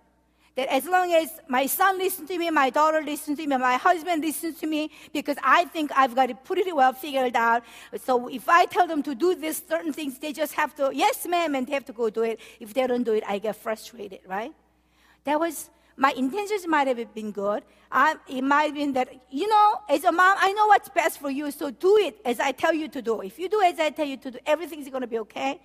that 0.55 0.67
as 0.71 0.85
long 0.85 1.13
as 1.13 1.29
my 1.47 1.65
son 1.65 1.97
listens 1.97 2.29
to 2.29 2.37
me, 2.37 2.49
my 2.49 2.69
daughter 2.69 3.01
listens 3.01 3.37
to 3.39 3.47
me, 3.47 3.57
my 3.57 3.77
husband 3.77 4.23
listens 4.23 4.59
to 4.59 4.67
me, 4.67 4.91
because 5.13 5.37
I 5.43 5.65
think 5.65 5.91
I've 5.95 6.15
got 6.15 6.29
it 6.29 6.43
pretty 6.43 6.71
well 6.71 6.93
figured 6.93 7.35
out. 7.35 7.63
So 7.97 8.27
if 8.27 8.49
I 8.49 8.65
tell 8.65 8.87
them 8.87 9.03
to 9.03 9.15
do 9.15 9.35
this 9.35 9.63
certain 9.67 9.93
things, 9.93 10.19
they 10.19 10.33
just 10.33 10.53
have 10.53 10.75
to, 10.75 10.91
yes, 10.93 11.25
ma'am, 11.27 11.55
and 11.55 11.65
they 11.67 11.73
have 11.73 11.85
to 11.85 11.93
go 11.93 12.09
do 12.09 12.23
it. 12.23 12.39
If 12.59 12.73
they 12.73 12.85
don't 12.87 13.03
do 13.03 13.13
it, 13.13 13.23
I 13.27 13.39
get 13.39 13.55
frustrated, 13.55 14.21
right? 14.27 14.53
That 15.23 15.39
was 15.39 15.69
my 15.99 16.11
intentions 16.11 16.65
might 16.65 16.87
have 16.87 17.13
been 17.13 17.31
good. 17.31 17.61
Um, 17.91 18.19
it 18.29 18.41
might 18.41 18.63
have 18.67 18.75
been 18.75 18.93
that, 18.93 19.09
you 19.29 19.49
know, 19.49 19.81
as 19.89 20.05
a 20.05 20.11
mom, 20.11 20.37
I 20.39 20.53
know 20.53 20.67
what's 20.67 20.87
best 20.87 21.19
for 21.19 21.29
you, 21.29 21.51
so 21.51 21.71
do 21.71 21.97
it 21.97 22.15
as 22.23 22.39
I 22.39 22.53
tell 22.53 22.73
you 22.73 22.87
to 22.87 23.01
do. 23.01 23.21
If 23.21 23.37
you 23.37 23.49
do 23.49 23.61
as 23.61 23.79
I 23.79 23.89
tell 23.89 24.05
you 24.05 24.15
to 24.17 24.31
do, 24.31 24.39
everything's 24.45 24.87
going 24.89 25.01
to 25.01 25.07
be 25.07 25.19
okay. 25.19 25.59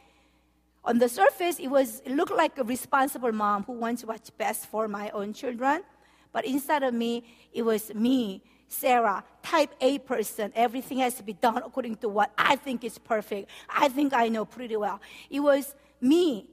On 0.86 0.98
the 0.98 1.08
surface, 1.08 1.58
it, 1.58 1.68
was, 1.68 2.02
it 2.04 2.12
looked 2.12 2.34
like 2.34 2.58
a 2.58 2.64
responsible 2.64 3.32
mom 3.32 3.64
who 3.64 3.72
wants 3.72 4.04
what's 4.04 4.28
best 4.28 4.66
for 4.66 4.86
my 4.86 5.10
own 5.10 5.32
children. 5.32 5.82
But 6.30 6.44
inside 6.44 6.82
of 6.82 6.92
me, 6.92 7.24
it 7.52 7.62
was 7.62 7.94
me, 7.94 8.42
Sarah, 8.68 9.24
type 9.42 9.70
A 9.80 9.98
person. 10.00 10.52
Everything 10.54 10.98
has 10.98 11.14
to 11.14 11.22
be 11.22 11.32
done 11.32 11.58
according 11.58 11.96
to 11.96 12.08
what 12.08 12.32
I 12.36 12.56
think 12.56 12.84
is 12.84 12.98
perfect. 12.98 13.48
I 13.68 13.88
think 13.88 14.12
I 14.12 14.28
know 14.28 14.44
pretty 14.44 14.76
well. 14.76 15.00
It 15.30 15.40
was 15.40 15.74
me, 16.00 16.50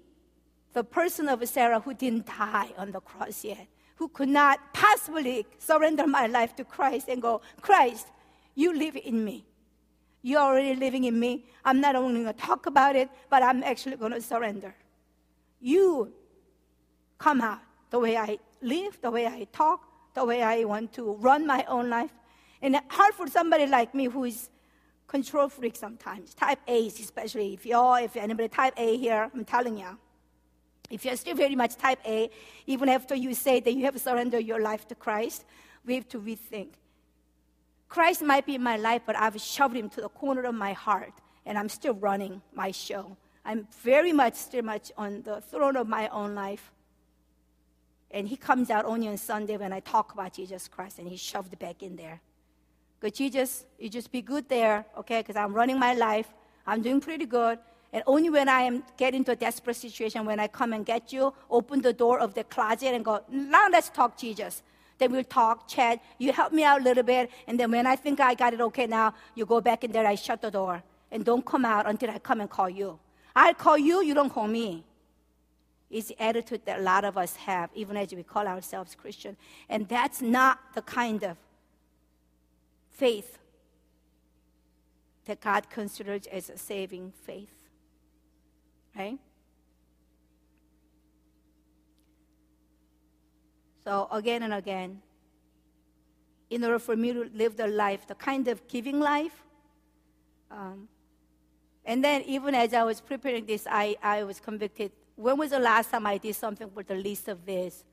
the 0.71 0.83
person 0.83 1.27
of 1.27 1.45
Sarah 1.49 1.81
who 1.81 1.93
didn't 1.93 2.27
die 2.27 2.69
on 2.77 2.91
the 2.91 3.01
cross 3.01 3.43
yet, 3.43 3.67
who 3.95 4.07
could 4.07 4.29
not 4.29 4.73
possibly 4.73 5.45
surrender 5.57 6.07
my 6.07 6.27
life 6.27 6.55
to 6.55 6.63
Christ 6.63 7.09
and 7.09 7.21
go, 7.21 7.41
Christ, 7.59 8.07
you 8.55 8.73
live 8.73 8.95
in 8.95 9.25
me. 9.25 9.45
You're 10.21 10.41
already 10.41 10.75
living 10.75 11.05
in 11.05 11.19
me. 11.19 11.45
I'm 11.65 11.81
not 11.81 11.95
only 11.95 12.23
going 12.23 12.33
to 12.33 12.39
talk 12.39 12.65
about 12.65 12.95
it, 12.95 13.09
but 13.29 13.41
I'm 13.41 13.63
actually 13.63 13.97
going 13.97 14.11
to 14.11 14.21
surrender. 14.21 14.75
You 15.59 16.11
come 17.17 17.41
out 17.41 17.59
the 17.89 17.99
way 17.99 18.17
I 18.17 18.37
live, 18.61 18.99
the 19.01 19.11
way 19.11 19.25
I 19.27 19.47
talk, 19.51 19.83
the 20.13 20.25
way 20.25 20.43
I 20.43 20.63
want 20.63 20.93
to 20.93 21.13
run 21.13 21.45
my 21.47 21.63
own 21.67 21.89
life. 21.89 22.11
And 22.61 22.79
hard 22.89 23.13
for 23.15 23.27
somebody 23.27 23.65
like 23.65 23.95
me 23.95 24.05
who 24.05 24.25
is 24.25 24.49
control 25.07 25.49
freak 25.49 25.75
sometimes, 25.75 26.33
type 26.33 26.59
A's 26.67 26.99
especially. 26.99 27.53
If 27.53 27.65
you're, 27.65 27.99
if 27.99 28.15
anybody 28.15 28.47
type 28.47 28.73
A 28.77 28.97
here, 28.97 29.29
I'm 29.33 29.43
telling 29.43 29.77
you. 29.77 29.97
If 30.89 31.05
you're 31.05 31.15
still 31.15 31.35
very 31.35 31.55
much 31.55 31.75
type 31.77 31.99
A, 32.05 32.29
even 32.67 32.89
after 32.89 33.15
you 33.15 33.33
say 33.33 33.59
that 33.61 33.73
you 33.73 33.85
have 33.85 33.99
surrendered 33.99 34.45
your 34.45 34.61
life 34.61 34.87
to 34.89 34.95
Christ, 34.95 35.45
we 35.85 35.95
have 35.95 36.07
to 36.09 36.19
rethink. 36.19 36.73
Christ 37.91 38.21
might 38.21 38.45
be 38.45 38.55
in 38.55 38.63
my 38.63 38.77
life, 38.77 39.01
but 39.05 39.17
I've 39.17 39.39
shoved 39.41 39.75
him 39.75 39.89
to 39.89 39.99
the 39.99 40.07
corner 40.07 40.43
of 40.43 40.55
my 40.55 40.71
heart, 40.71 41.11
and 41.45 41.57
I'm 41.57 41.67
still 41.67 41.93
running 41.93 42.41
my 42.53 42.71
show. 42.71 43.17
I'm 43.43 43.67
very 43.83 44.13
much, 44.13 44.35
still 44.35 44.63
much 44.63 44.93
on 44.97 45.23
the 45.23 45.41
throne 45.41 45.75
of 45.75 45.89
my 45.89 46.07
own 46.07 46.33
life. 46.33 46.71
And 48.09 48.29
he 48.29 48.37
comes 48.37 48.69
out 48.69 48.85
only 48.85 49.09
on 49.09 49.17
Sunday 49.17 49.57
when 49.57 49.73
I 49.73 49.81
talk 49.81 50.13
about 50.13 50.31
Jesus 50.31 50.69
Christ, 50.69 50.99
and 50.99 51.07
he's 51.09 51.19
shoved 51.19 51.59
back 51.59 51.83
in 51.83 51.97
there. 51.97 52.21
But 53.01 53.13
Jesus, 53.13 53.65
you 53.77 53.89
just 53.89 54.09
be 54.09 54.21
good 54.21 54.47
there, 54.47 54.85
okay? 54.97 55.19
Because 55.19 55.35
I'm 55.35 55.53
running 55.53 55.77
my 55.77 55.93
life. 55.93 56.27
I'm 56.65 56.81
doing 56.81 57.01
pretty 57.01 57.25
good. 57.25 57.59
And 57.91 58.03
only 58.07 58.29
when 58.29 58.47
I 58.47 58.61
am 58.61 58.83
get 58.95 59.13
into 59.13 59.33
a 59.33 59.35
desperate 59.35 59.75
situation, 59.75 60.25
when 60.25 60.39
I 60.39 60.47
come 60.47 60.71
and 60.71 60.85
get 60.85 61.11
you, 61.11 61.33
open 61.49 61.81
the 61.81 61.91
door 61.91 62.19
of 62.19 62.35
the 62.35 62.45
closet 62.45 62.93
and 62.93 63.03
go, 63.03 63.19
now 63.29 63.67
let's 63.69 63.89
talk 63.89 64.17
Jesus. 64.17 64.63
Then 65.01 65.13
we'll 65.13 65.23
talk, 65.23 65.67
chat. 65.67 65.99
You 66.19 66.31
help 66.31 66.53
me 66.53 66.63
out 66.63 66.81
a 66.81 66.83
little 66.83 67.01
bit. 67.01 67.31
And 67.47 67.59
then 67.59 67.71
when 67.71 67.87
I 67.87 67.95
think 67.95 68.19
I 68.19 68.35
got 68.35 68.53
it 68.53 68.61
okay 68.61 68.85
now, 68.85 69.15
you 69.33 69.47
go 69.47 69.59
back 69.59 69.83
in 69.83 69.91
there, 69.91 70.05
I 70.05 70.13
shut 70.13 70.43
the 70.43 70.51
door. 70.51 70.83
And 71.11 71.25
don't 71.25 71.43
come 71.43 71.65
out 71.65 71.89
until 71.89 72.11
I 72.11 72.19
come 72.19 72.39
and 72.39 72.47
call 72.47 72.69
you. 72.69 72.99
I'll 73.35 73.55
call 73.55 73.79
you, 73.79 74.03
you 74.03 74.13
don't 74.13 74.29
call 74.29 74.47
me. 74.47 74.83
It's 75.89 76.09
the 76.09 76.21
attitude 76.21 76.61
that 76.65 76.81
a 76.81 76.83
lot 76.83 77.03
of 77.03 77.17
us 77.17 77.35
have, 77.37 77.71
even 77.73 77.97
as 77.97 78.13
we 78.13 78.21
call 78.21 78.45
ourselves 78.45 78.93
Christian. 78.93 79.37
And 79.69 79.87
that's 79.87 80.21
not 80.21 80.59
the 80.75 80.83
kind 80.83 81.23
of 81.23 81.35
faith 82.91 83.39
that 85.25 85.41
God 85.41 85.67
considers 85.71 86.27
as 86.27 86.51
a 86.51 86.59
saving 86.59 87.11
faith. 87.25 87.55
Right? 88.95 89.17
So 93.83 94.07
again 94.11 94.43
and 94.43 94.53
again, 94.53 95.01
in 96.49 96.63
order 96.63 96.79
for 96.79 96.95
me 96.95 97.13
to 97.13 97.29
live 97.33 97.55
the 97.55 97.67
life, 97.67 98.05
the 98.07 98.15
kind 98.15 98.47
of 98.47 98.67
giving 98.67 98.99
life. 98.99 99.43
Um, 100.51 100.87
and 101.85 102.03
then 102.03 102.21
even 102.23 102.53
as 102.53 102.73
I 102.73 102.83
was 102.83 102.99
preparing 103.01 103.45
this, 103.45 103.65
I, 103.69 103.95
I 104.03 104.23
was 104.23 104.39
convicted. 104.39 104.91
When 105.15 105.37
was 105.37 105.51
the 105.51 105.59
last 105.59 105.91
time 105.91 106.05
I 106.05 106.17
did 106.17 106.35
something 106.35 106.69
for 106.69 106.83
the 106.83 106.95
least 106.95 107.27
of 107.27 107.45
this? 107.45 107.83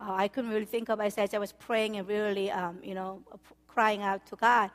Uh, 0.00 0.12
I 0.12 0.28
couldn't 0.28 0.50
really 0.50 0.66
think 0.66 0.90
of 0.90 1.00
it 1.00 1.16
as 1.16 1.32
I 1.32 1.38
was 1.38 1.52
praying 1.52 1.96
and 1.96 2.06
really, 2.06 2.50
um, 2.50 2.78
you 2.82 2.94
know, 2.94 3.22
crying 3.68 4.02
out 4.02 4.26
to 4.26 4.36
God. 4.36 4.70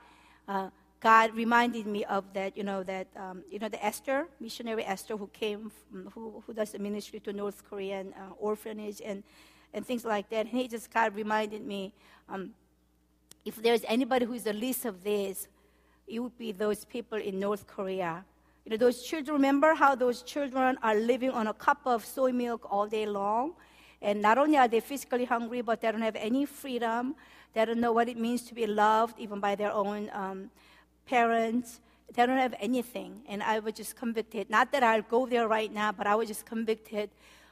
Uh, 0.47 0.69
God 1.01 1.35
reminded 1.35 1.85
me 1.87 2.05
of 2.05 2.31
that, 2.33 2.55
you 2.55 2.63
know, 2.63 2.83
that, 2.83 3.07
um, 3.15 3.43
you 3.49 3.59
know, 3.59 3.67
the 3.69 3.83
Esther, 3.83 4.27
missionary 4.39 4.85
Esther, 4.85 5.17
who 5.17 5.27
came, 5.27 5.71
from, 5.89 6.11
who, 6.13 6.43
who 6.45 6.53
does 6.53 6.71
the 6.71 6.79
ministry 6.79 7.19
to 7.21 7.33
North 7.33 7.67
Korean 7.67 8.13
uh, 8.13 8.33
orphanage, 8.39 9.01
and 9.03 9.23
and 9.73 9.85
things 9.85 10.05
like 10.05 10.29
that. 10.29 10.47
And 10.47 10.49
he 10.49 10.67
just 10.67 10.91
kind 10.91 11.07
of 11.07 11.15
reminded 11.15 11.65
me 11.65 11.93
um, 12.29 12.51
if 13.45 13.55
there's 13.55 13.83
anybody 13.87 14.25
who's 14.25 14.43
the 14.43 14.53
least 14.53 14.85
of 14.85 15.03
this, 15.03 15.47
it 16.07 16.19
would 16.19 16.37
be 16.37 16.51
those 16.51 16.85
people 16.85 17.17
in 17.17 17.39
North 17.39 17.65
Korea. 17.67 18.23
You 18.65 18.71
know, 18.71 18.77
those 18.77 19.01
children, 19.01 19.35
remember 19.35 19.73
how 19.73 19.95
those 19.95 20.21
children 20.21 20.77
are 20.83 20.95
living 20.95 21.31
on 21.31 21.47
a 21.47 21.53
cup 21.53 21.79
of 21.85 22.05
soy 22.05 22.31
milk 22.31 22.67
all 22.69 22.85
day 22.85 23.05
long? 23.05 23.53
And 24.01 24.21
not 24.21 24.37
only 24.37 24.57
are 24.57 24.67
they 24.67 24.79
physically 24.79 25.25
hungry, 25.25 25.61
but 25.61 25.81
they 25.81 25.91
don't 25.91 26.01
have 26.01 26.15
any 26.15 26.45
freedom. 26.45 27.15
They 27.53 27.65
don't 27.65 27.79
know 27.79 27.91
what 27.91 28.09
it 28.09 28.17
means 28.17 28.43
to 28.43 28.53
be 28.53 28.67
loved, 28.67 29.19
even 29.19 29.39
by 29.39 29.55
their 29.55 29.71
own 29.71 30.09
um, 30.13 30.51
parents. 31.05 31.81
They 32.13 32.25
don't 32.25 32.37
have 32.37 32.55
anything. 32.59 33.21
And 33.27 33.41
I 33.41 33.59
was 33.59 33.73
just 33.73 33.95
convicted. 33.95 34.49
Not 34.49 34.71
that 34.71 34.83
I'll 34.83 35.01
go 35.01 35.25
there 35.25 35.47
right 35.47 35.71
now, 35.71 35.91
but 35.91 36.07
I 36.07 36.15
was 36.15 36.27
just 36.27 36.45
convicted 36.45 37.09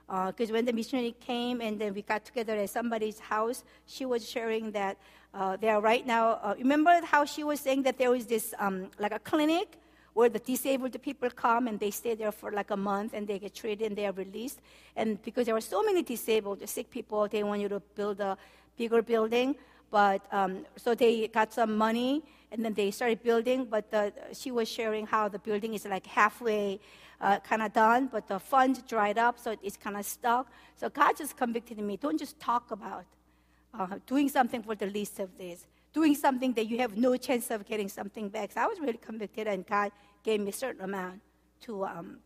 because 0.09 0.49
uh, 0.49 0.53
when 0.53 0.65
the 0.65 0.73
missionary 0.73 1.15
came 1.19 1.61
and 1.61 1.79
then 1.79 1.93
we 1.93 2.01
got 2.01 2.25
together 2.25 2.55
at 2.55 2.69
somebody's 2.69 3.19
house, 3.19 3.63
she 3.85 4.05
was 4.05 4.27
sharing 4.27 4.71
that 4.71 4.97
uh, 5.35 5.55
there 5.57 5.79
right 5.79 6.05
now. 6.07 6.39
Uh, 6.41 6.55
remember 6.57 6.99
how 7.03 7.25
she 7.25 7.43
was 7.43 7.59
saying 7.59 7.83
that 7.83 7.99
there 7.99 8.09
was 8.09 8.25
this 8.25 8.55
um, 8.57 8.89
like 8.97 9.11
a 9.11 9.19
clinic 9.19 9.77
where 10.13 10.27
the 10.29 10.39
disabled 10.39 10.99
people 11.03 11.29
come 11.29 11.67
and 11.67 11.79
they 11.79 11.91
stay 11.91 12.15
there 12.15 12.31
for 12.31 12.51
like 12.51 12.71
a 12.71 12.77
month 12.77 13.13
and 13.13 13.27
they 13.27 13.37
get 13.37 13.53
treated 13.53 13.85
and 13.85 13.95
they 13.95 14.07
are 14.07 14.11
released. 14.13 14.59
And 14.95 15.21
because 15.21 15.45
there 15.45 15.55
are 15.55 15.61
so 15.61 15.83
many 15.83 16.01
disabled, 16.01 16.67
sick 16.67 16.89
people, 16.89 17.27
they 17.27 17.43
want 17.43 17.61
you 17.61 17.69
to 17.69 17.79
build 17.95 18.19
a 18.19 18.35
bigger 18.75 19.03
building. 19.03 19.55
But 19.91 20.21
um, 20.31 20.65
so 20.75 20.95
they 20.95 21.27
got 21.27 21.53
some 21.53 21.77
money 21.77 22.23
and 22.51 22.65
then 22.65 22.73
they 22.73 22.89
started 22.89 23.21
building. 23.21 23.65
But 23.65 23.91
the, 23.91 24.11
she 24.33 24.49
was 24.49 24.67
sharing 24.67 25.05
how 25.05 25.27
the 25.29 25.39
building 25.39 25.75
is 25.75 25.85
like 25.85 26.07
halfway 26.07 26.79
uh, 27.21 27.39
kind 27.39 27.61
of 27.61 27.73
done, 27.73 28.07
but 28.11 28.27
the 28.27 28.39
funds 28.39 28.81
dried 28.81 29.17
up, 29.17 29.39
so 29.39 29.55
it's 29.61 29.77
kind 29.77 29.97
of 29.97 30.05
stuck. 30.05 30.51
So 30.75 30.89
God 30.89 31.17
just 31.17 31.35
convicted 31.35 31.77
me 31.79 31.97
don't 31.97 32.17
just 32.17 32.39
talk 32.39 32.71
about 32.71 33.05
uh, 33.73 33.99
doing 34.07 34.29
something 34.29 34.63
for 34.63 34.75
the 34.75 34.87
least 34.87 35.19
of 35.19 35.37
these 35.37 35.65
doing 35.93 36.15
something 36.15 36.53
that 36.53 36.67
you 36.67 36.77
have 36.77 36.97
no 36.97 37.17
chance 37.17 37.49
of 37.51 37.65
getting 37.65 37.89
something 37.89 38.29
back. 38.29 38.51
So 38.51 38.61
I 38.61 38.65
was 38.67 38.79
really 38.79 38.97
convicted, 38.97 39.47
and 39.47 39.65
God 39.65 39.91
gave 40.23 40.39
me 40.39 40.49
a 40.49 40.53
certain 40.53 40.83
amount 40.83 41.21
to 41.61 41.85
um, 41.85 42.17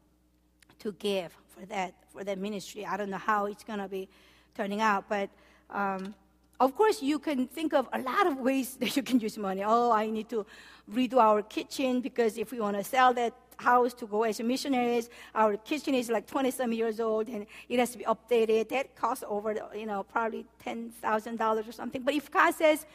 to 0.79 0.91
give 0.93 1.35
for 1.47 1.65
that 1.67 1.93
for 2.11 2.23
that 2.23 2.37
ministry. 2.37 2.85
I 2.85 2.97
don't 2.97 3.09
know 3.09 3.17
how 3.17 3.45
it's 3.45 3.63
going 3.63 3.79
to 3.79 3.87
be 3.87 4.09
turning 4.55 4.81
out, 4.81 5.05
but 5.07 5.29
um, 5.69 6.13
of 6.59 6.75
course 6.75 7.01
you 7.01 7.19
can 7.19 7.47
think 7.47 7.73
of 7.73 7.87
a 7.93 7.99
lot 7.99 8.27
of 8.27 8.37
ways 8.37 8.75
that 8.79 8.95
you 8.95 9.03
can 9.03 9.19
use 9.19 9.37
money. 9.37 9.63
Oh, 9.65 9.91
I 9.91 10.09
need 10.09 10.29
to 10.29 10.45
redo 10.91 11.17
our 11.17 11.41
kitchen 11.41 12.01
because 12.01 12.37
if 12.37 12.51
we 12.51 12.59
want 12.59 12.77
to 12.77 12.83
sell 12.83 13.13
that 13.13 13.33
house 13.57 13.93
to 13.95 14.05
go 14.05 14.23
as 14.23 14.39
missionaries, 14.41 15.09
our 15.33 15.57
kitchen 15.57 15.93
is 15.93 16.09
like 16.09 16.27
20 16.27 16.51
some 16.51 16.71
years 16.71 16.99
old 16.99 17.27
and 17.27 17.45
it 17.69 17.79
has 17.79 17.91
to 17.91 17.97
be 17.97 18.05
updated. 18.05 18.69
That 18.69 18.95
costs 18.95 19.23
over, 19.27 19.55
you 19.75 19.85
know, 19.85 20.03
probably 20.03 20.45
$10,000 20.65 21.67
or 21.67 21.71
something. 21.71 22.01
But 22.01 22.13
if 22.13 22.29
God 22.31 22.53
says, 22.53 22.85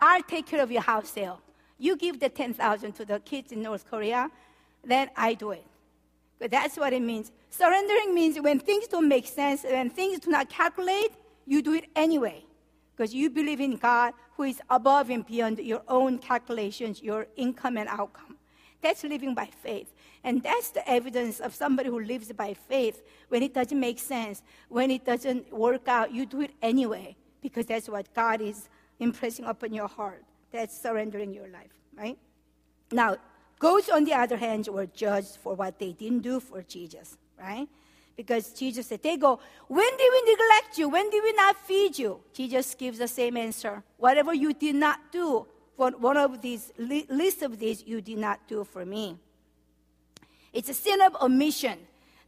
I'll 0.00 0.22
take 0.22 0.46
care 0.46 0.62
of 0.62 0.70
your 0.70 0.82
house 0.82 1.10
sale. 1.10 1.40
You 1.78 1.96
give 1.96 2.20
the 2.20 2.28
10,000 2.28 2.92
to 2.92 3.04
the 3.04 3.20
kids 3.20 3.52
in 3.52 3.62
North 3.62 3.88
Korea, 3.88 4.30
then 4.84 5.10
I 5.16 5.34
do 5.34 5.50
it. 5.52 5.64
But 6.38 6.50
that's 6.50 6.76
what 6.76 6.92
it 6.92 7.02
means. 7.02 7.32
Surrendering 7.50 8.14
means 8.14 8.40
when 8.40 8.58
things 8.58 8.86
don't 8.86 9.08
make 9.08 9.26
sense, 9.26 9.64
when 9.64 9.90
things 9.90 10.20
do 10.20 10.30
not 10.30 10.48
calculate, 10.48 11.12
you 11.46 11.62
do 11.62 11.74
it 11.74 11.86
anyway. 11.96 12.44
Because 12.96 13.14
you 13.14 13.30
believe 13.30 13.60
in 13.60 13.76
God 13.76 14.14
who 14.36 14.44
is 14.44 14.60
above 14.70 15.10
and 15.10 15.26
beyond 15.26 15.58
your 15.58 15.82
own 15.88 16.18
calculations, 16.18 17.02
your 17.02 17.26
income 17.36 17.76
and 17.76 17.88
outcome. 17.88 18.36
That's 18.82 19.02
living 19.04 19.34
by 19.34 19.46
faith. 19.46 19.93
And 20.24 20.42
that's 20.42 20.70
the 20.70 20.88
evidence 20.88 21.38
of 21.38 21.54
somebody 21.54 21.90
who 21.90 22.00
lives 22.00 22.32
by 22.32 22.54
faith. 22.54 23.02
When 23.28 23.42
it 23.42 23.52
doesn't 23.52 23.78
make 23.78 23.98
sense, 23.98 24.42
when 24.68 24.90
it 24.90 25.04
doesn't 25.04 25.52
work 25.52 25.86
out, 25.86 26.12
you 26.12 26.24
do 26.24 26.40
it 26.40 26.52
anyway, 26.62 27.14
because 27.42 27.66
that's 27.66 27.88
what 27.88 28.12
God 28.14 28.40
is 28.40 28.68
impressing 28.98 29.44
upon 29.44 29.74
your 29.74 29.88
heart. 29.88 30.24
That's 30.50 30.80
surrendering 30.80 31.34
your 31.34 31.48
life, 31.48 31.74
right? 31.94 32.16
Now, 32.90 33.18
goats, 33.58 33.90
on 33.90 34.04
the 34.04 34.14
other 34.14 34.38
hand, 34.38 34.66
were 34.68 34.86
judged 34.86 35.36
for 35.42 35.54
what 35.54 35.78
they 35.78 35.92
didn't 35.92 36.20
do 36.20 36.40
for 36.40 36.62
Jesus, 36.62 37.18
right? 37.38 37.68
Because 38.16 38.52
Jesus 38.52 38.86
said, 38.86 39.02
they 39.02 39.16
go, 39.16 39.40
when 39.66 39.90
did 39.96 40.10
we 40.10 40.22
neglect 40.30 40.78
you? 40.78 40.88
When 40.88 41.10
did 41.10 41.22
we 41.22 41.32
not 41.32 41.56
feed 41.66 41.98
you? 41.98 42.20
Jesus 42.32 42.74
gives 42.74 42.98
the 42.98 43.08
same 43.08 43.36
answer. 43.36 43.82
Whatever 43.98 44.32
you 44.32 44.54
did 44.54 44.76
not 44.76 45.00
do 45.10 45.46
for 45.76 45.90
one 45.90 46.16
of 46.16 46.40
these, 46.40 46.72
list 46.78 47.42
of 47.42 47.58
these, 47.58 47.84
you 47.84 48.00
did 48.00 48.18
not 48.18 48.46
do 48.46 48.62
for 48.64 48.86
me. 48.86 49.18
It's 50.54 50.70
a 50.70 50.74
sin 50.74 51.02
of 51.02 51.14
omission. 51.16 51.78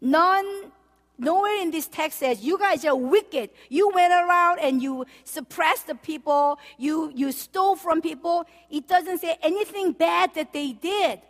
None 0.02 0.72
Nowhere 1.18 1.62
in 1.62 1.70
this 1.70 1.86
text 1.86 2.18
says 2.18 2.44
you 2.44 2.58
guys 2.58 2.84
are 2.84 2.94
wicked. 2.94 3.50
You 3.70 3.88
went 3.88 4.12
around 4.12 4.58
and 4.58 4.82
you 4.82 5.06
suppressed 5.24 5.86
the 5.86 5.94
people. 5.94 6.58
You, 6.76 7.10
you 7.14 7.32
stole 7.32 7.74
from 7.76 8.02
people. 8.02 8.44
It 8.70 8.86
doesn't 8.86 9.18
say 9.18 9.38
anything 9.42 9.92
bad 9.92 10.34
that 10.34 10.52
they 10.52 10.72
did, 10.72 11.20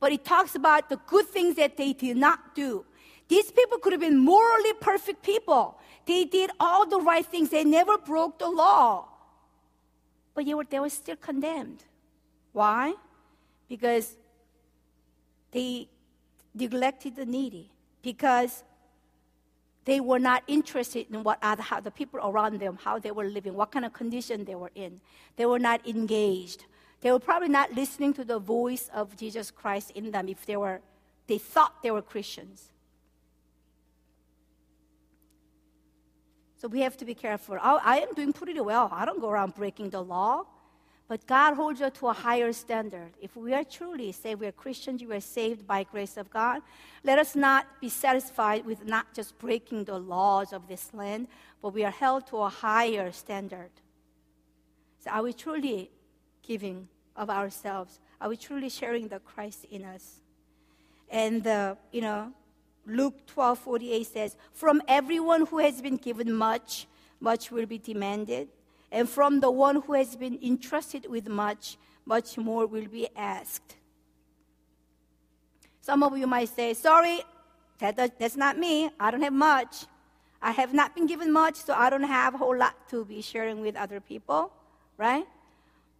but 0.00 0.12
it 0.12 0.24
talks 0.24 0.56
about 0.56 0.88
the 0.88 0.96
good 1.06 1.26
things 1.28 1.54
that 1.56 1.76
they 1.76 1.92
did 1.92 2.16
not 2.16 2.56
do. 2.56 2.84
These 3.28 3.52
people 3.52 3.78
could 3.78 3.92
have 3.92 4.00
been 4.00 4.18
morally 4.18 4.72
perfect 4.80 5.22
people. 5.22 5.78
They 6.06 6.24
did 6.24 6.50
all 6.58 6.88
the 6.88 7.00
right 7.00 7.24
things. 7.24 7.50
They 7.50 7.62
never 7.62 7.98
broke 7.98 8.40
the 8.40 8.48
law. 8.48 9.06
But 10.34 10.44
were, 10.46 10.64
they 10.64 10.80
were 10.80 10.88
still 10.88 11.14
condemned. 11.14 11.84
Why? 12.52 12.94
Because 13.68 14.16
they 15.52 15.88
neglected 16.54 17.16
the 17.16 17.26
needy. 17.26 17.70
Because 18.02 18.64
they 19.84 20.00
were 20.00 20.18
not 20.18 20.42
interested 20.46 21.06
in 21.10 21.22
what 21.22 21.38
other, 21.42 21.62
how 21.62 21.80
the 21.80 21.90
people 21.90 22.20
around 22.22 22.60
them, 22.60 22.78
how 22.82 22.98
they 22.98 23.10
were 23.10 23.24
living, 23.24 23.54
what 23.54 23.72
kind 23.72 23.84
of 23.84 23.92
condition 23.92 24.44
they 24.44 24.54
were 24.54 24.70
in. 24.74 25.00
They 25.36 25.46
were 25.46 25.58
not 25.58 25.86
engaged. 25.86 26.64
They 27.00 27.10
were 27.10 27.18
probably 27.18 27.48
not 27.48 27.72
listening 27.74 28.12
to 28.14 28.24
the 28.24 28.38
voice 28.38 28.90
of 28.92 29.16
Jesus 29.16 29.50
Christ 29.50 29.92
in 29.92 30.10
them 30.10 30.28
if 30.28 30.44
they 30.44 30.56
were, 30.56 30.80
they 31.26 31.38
thought 31.38 31.82
they 31.82 31.90
were 31.90 32.02
Christians. 32.02 32.70
So 36.60 36.68
we 36.68 36.80
have 36.80 36.96
to 36.98 37.06
be 37.06 37.14
careful. 37.14 37.56
I, 37.60 37.80
I 37.82 37.98
am 38.00 38.12
doing 38.14 38.34
pretty 38.34 38.60
well. 38.60 38.90
I 38.92 39.06
don't 39.06 39.20
go 39.20 39.30
around 39.30 39.54
breaking 39.54 39.90
the 39.90 40.02
law. 40.02 40.44
But 41.10 41.26
God 41.26 41.54
holds 41.54 41.82
us 41.82 41.90
to 41.94 42.06
a 42.06 42.12
higher 42.12 42.52
standard. 42.52 43.10
If 43.20 43.34
we 43.34 43.52
are 43.52 43.64
truly 43.64 44.12
say 44.12 44.36
we 44.36 44.46
are 44.46 44.52
Christians, 44.52 45.02
we 45.02 45.12
are 45.16 45.20
saved 45.20 45.66
by 45.66 45.82
grace 45.82 46.16
of 46.16 46.30
God, 46.30 46.62
let 47.02 47.18
us 47.18 47.34
not 47.34 47.66
be 47.80 47.88
satisfied 47.88 48.64
with 48.64 48.86
not 48.86 49.12
just 49.12 49.36
breaking 49.36 49.86
the 49.86 49.98
laws 49.98 50.52
of 50.52 50.68
this 50.68 50.94
land, 50.94 51.26
but 51.60 51.74
we 51.74 51.82
are 51.82 51.90
held 51.90 52.28
to 52.28 52.36
a 52.36 52.48
higher 52.48 53.10
standard. 53.10 53.72
So 55.00 55.10
are 55.10 55.24
we 55.24 55.32
truly 55.32 55.90
giving 56.42 56.86
of 57.16 57.28
ourselves? 57.28 57.98
Are 58.20 58.28
we 58.28 58.36
truly 58.36 58.68
sharing 58.68 59.08
the 59.08 59.18
Christ 59.18 59.66
in 59.68 59.84
us? 59.84 60.20
And 61.10 61.44
uh, 61.44 61.74
you 61.90 62.02
know, 62.02 62.32
Luke 62.86 63.26
12 63.26 63.58
48 63.58 64.06
says, 64.06 64.36
From 64.52 64.80
everyone 64.86 65.46
who 65.46 65.58
has 65.58 65.82
been 65.82 65.96
given 65.96 66.32
much, 66.32 66.86
much 67.18 67.50
will 67.50 67.66
be 67.66 67.78
demanded 67.78 68.46
and 68.92 69.08
from 69.08 69.40
the 69.40 69.50
one 69.50 69.82
who 69.82 69.94
has 69.94 70.16
been 70.16 70.38
entrusted 70.42 71.06
with 71.08 71.28
much, 71.28 71.76
much 72.04 72.36
more 72.36 72.66
will 72.66 72.88
be 72.88 73.08
asked. 73.16 73.76
Some 75.80 76.02
of 76.02 76.16
you 76.16 76.26
might 76.26 76.48
say, 76.48 76.74
Sorry, 76.74 77.20
that, 77.78 78.18
that's 78.18 78.36
not 78.36 78.58
me. 78.58 78.90
I 78.98 79.10
don't 79.10 79.22
have 79.22 79.32
much. 79.32 79.86
I 80.42 80.52
have 80.52 80.72
not 80.72 80.94
been 80.94 81.06
given 81.06 81.32
much, 81.32 81.56
so 81.56 81.74
I 81.74 81.90
don't 81.90 82.02
have 82.02 82.34
a 82.34 82.38
whole 82.38 82.56
lot 82.56 82.88
to 82.90 83.04
be 83.04 83.20
sharing 83.20 83.60
with 83.60 83.76
other 83.76 84.00
people, 84.00 84.52
right? 84.96 85.26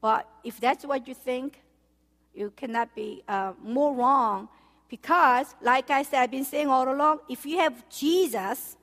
But 0.00 0.28
if 0.44 0.58
that's 0.60 0.84
what 0.84 1.06
you 1.06 1.14
think, 1.14 1.60
you 2.34 2.52
cannot 2.56 2.94
be 2.94 3.22
uh, 3.28 3.52
more 3.62 3.94
wrong 3.94 4.48
because, 4.88 5.54
like 5.60 5.90
I 5.90 6.02
said, 6.02 6.22
I've 6.22 6.30
been 6.30 6.44
saying 6.44 6.68
all 6.68 6.90
along, 6.90 7.20
if 7.28 7.44
you 7.44 7.58
have 7.58 7.88
Jesus, 7.90 8.76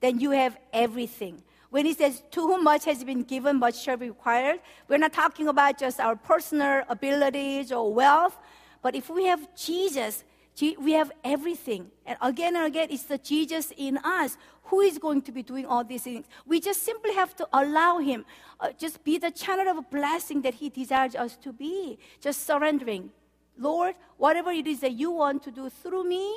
then 0.00 0.18
you 0.18 0.32
have 0.32 0.58
everything. 0.72 1.42
When 1.72 1.86
he 1.86 1.94
says, 1.94 2.22
to 2.32 2.42
whom 2.42 2.64
much 2.64 2.84
has 2.84 3.02
been 3.02 3.22
given, 3.22 3.58
much 3.58 3.82
shall 3.82 3.96
be 3.96 4.08
required, 4.08 4.60
we're 4.88 4.98
not 4.98 5.14
talking 5.14 5.48
about 5.48 5.78
just 5.78 6.00
our 6.00 6.16
personal 6.16 6.82
abilities 6.86 7.72
or 7.72 7.90
wealth, 7.90 8.36
but 8.82 8.94
if 8.94 9.08
we 9.08 9.24
have 9.24 9.48
Jesus, 9.56 10.22
we 10.60 10.92
have 10.92 11.10
everything. 11.24 11.90
And 12.04 12.18
again 12.20 12.56
and 12.56 12.66
again, 12.66 12.88
it's 12.90 13.04
the 13.04 13.16
Jesus 13.16 13.72
in 13.74 13.96
us 14.04 14.36
who 14.64 14.82
is 14.82 14.98
going 14.98 15.22
to 15.22 15.32
be 15.32 15.42
doing 15.42 15.64
all 15.64 15.82
these 15.82 16.02
things. 16.02 16.26
We 16.44 16.60
just 16.60 16.82
simply 16.82 17.14
have 17.14 17.34
to 17.36 17.48
allow 17.54 18.00
Him, 18.00 18.26
uh, 18.60 18.72
just 18.76 19.02
be 19.02 19.16
the 19.16 19.30
channel 19.30 19.78
of 19.78 19.90
blessing 19.90 20.42
that 20.42 20.52
He 20.52 20.68
desires 20.68 21.14
us 21.14 21.36
to 21.36 21.54
be, 21.54 21.98
just 22.20 22.46
surrendering. 22.46 23.10
Lord, 23.56 23.94
whatever 24.18 24.50
it 24.50 24.66
is 24.66 24.80
that 24.80 24.92
you 24.92 25.10
want 25.10 25.42
to 25.44 25.50
do 25.50 25.70
through 25.70 26.04
me, 26.04 26.36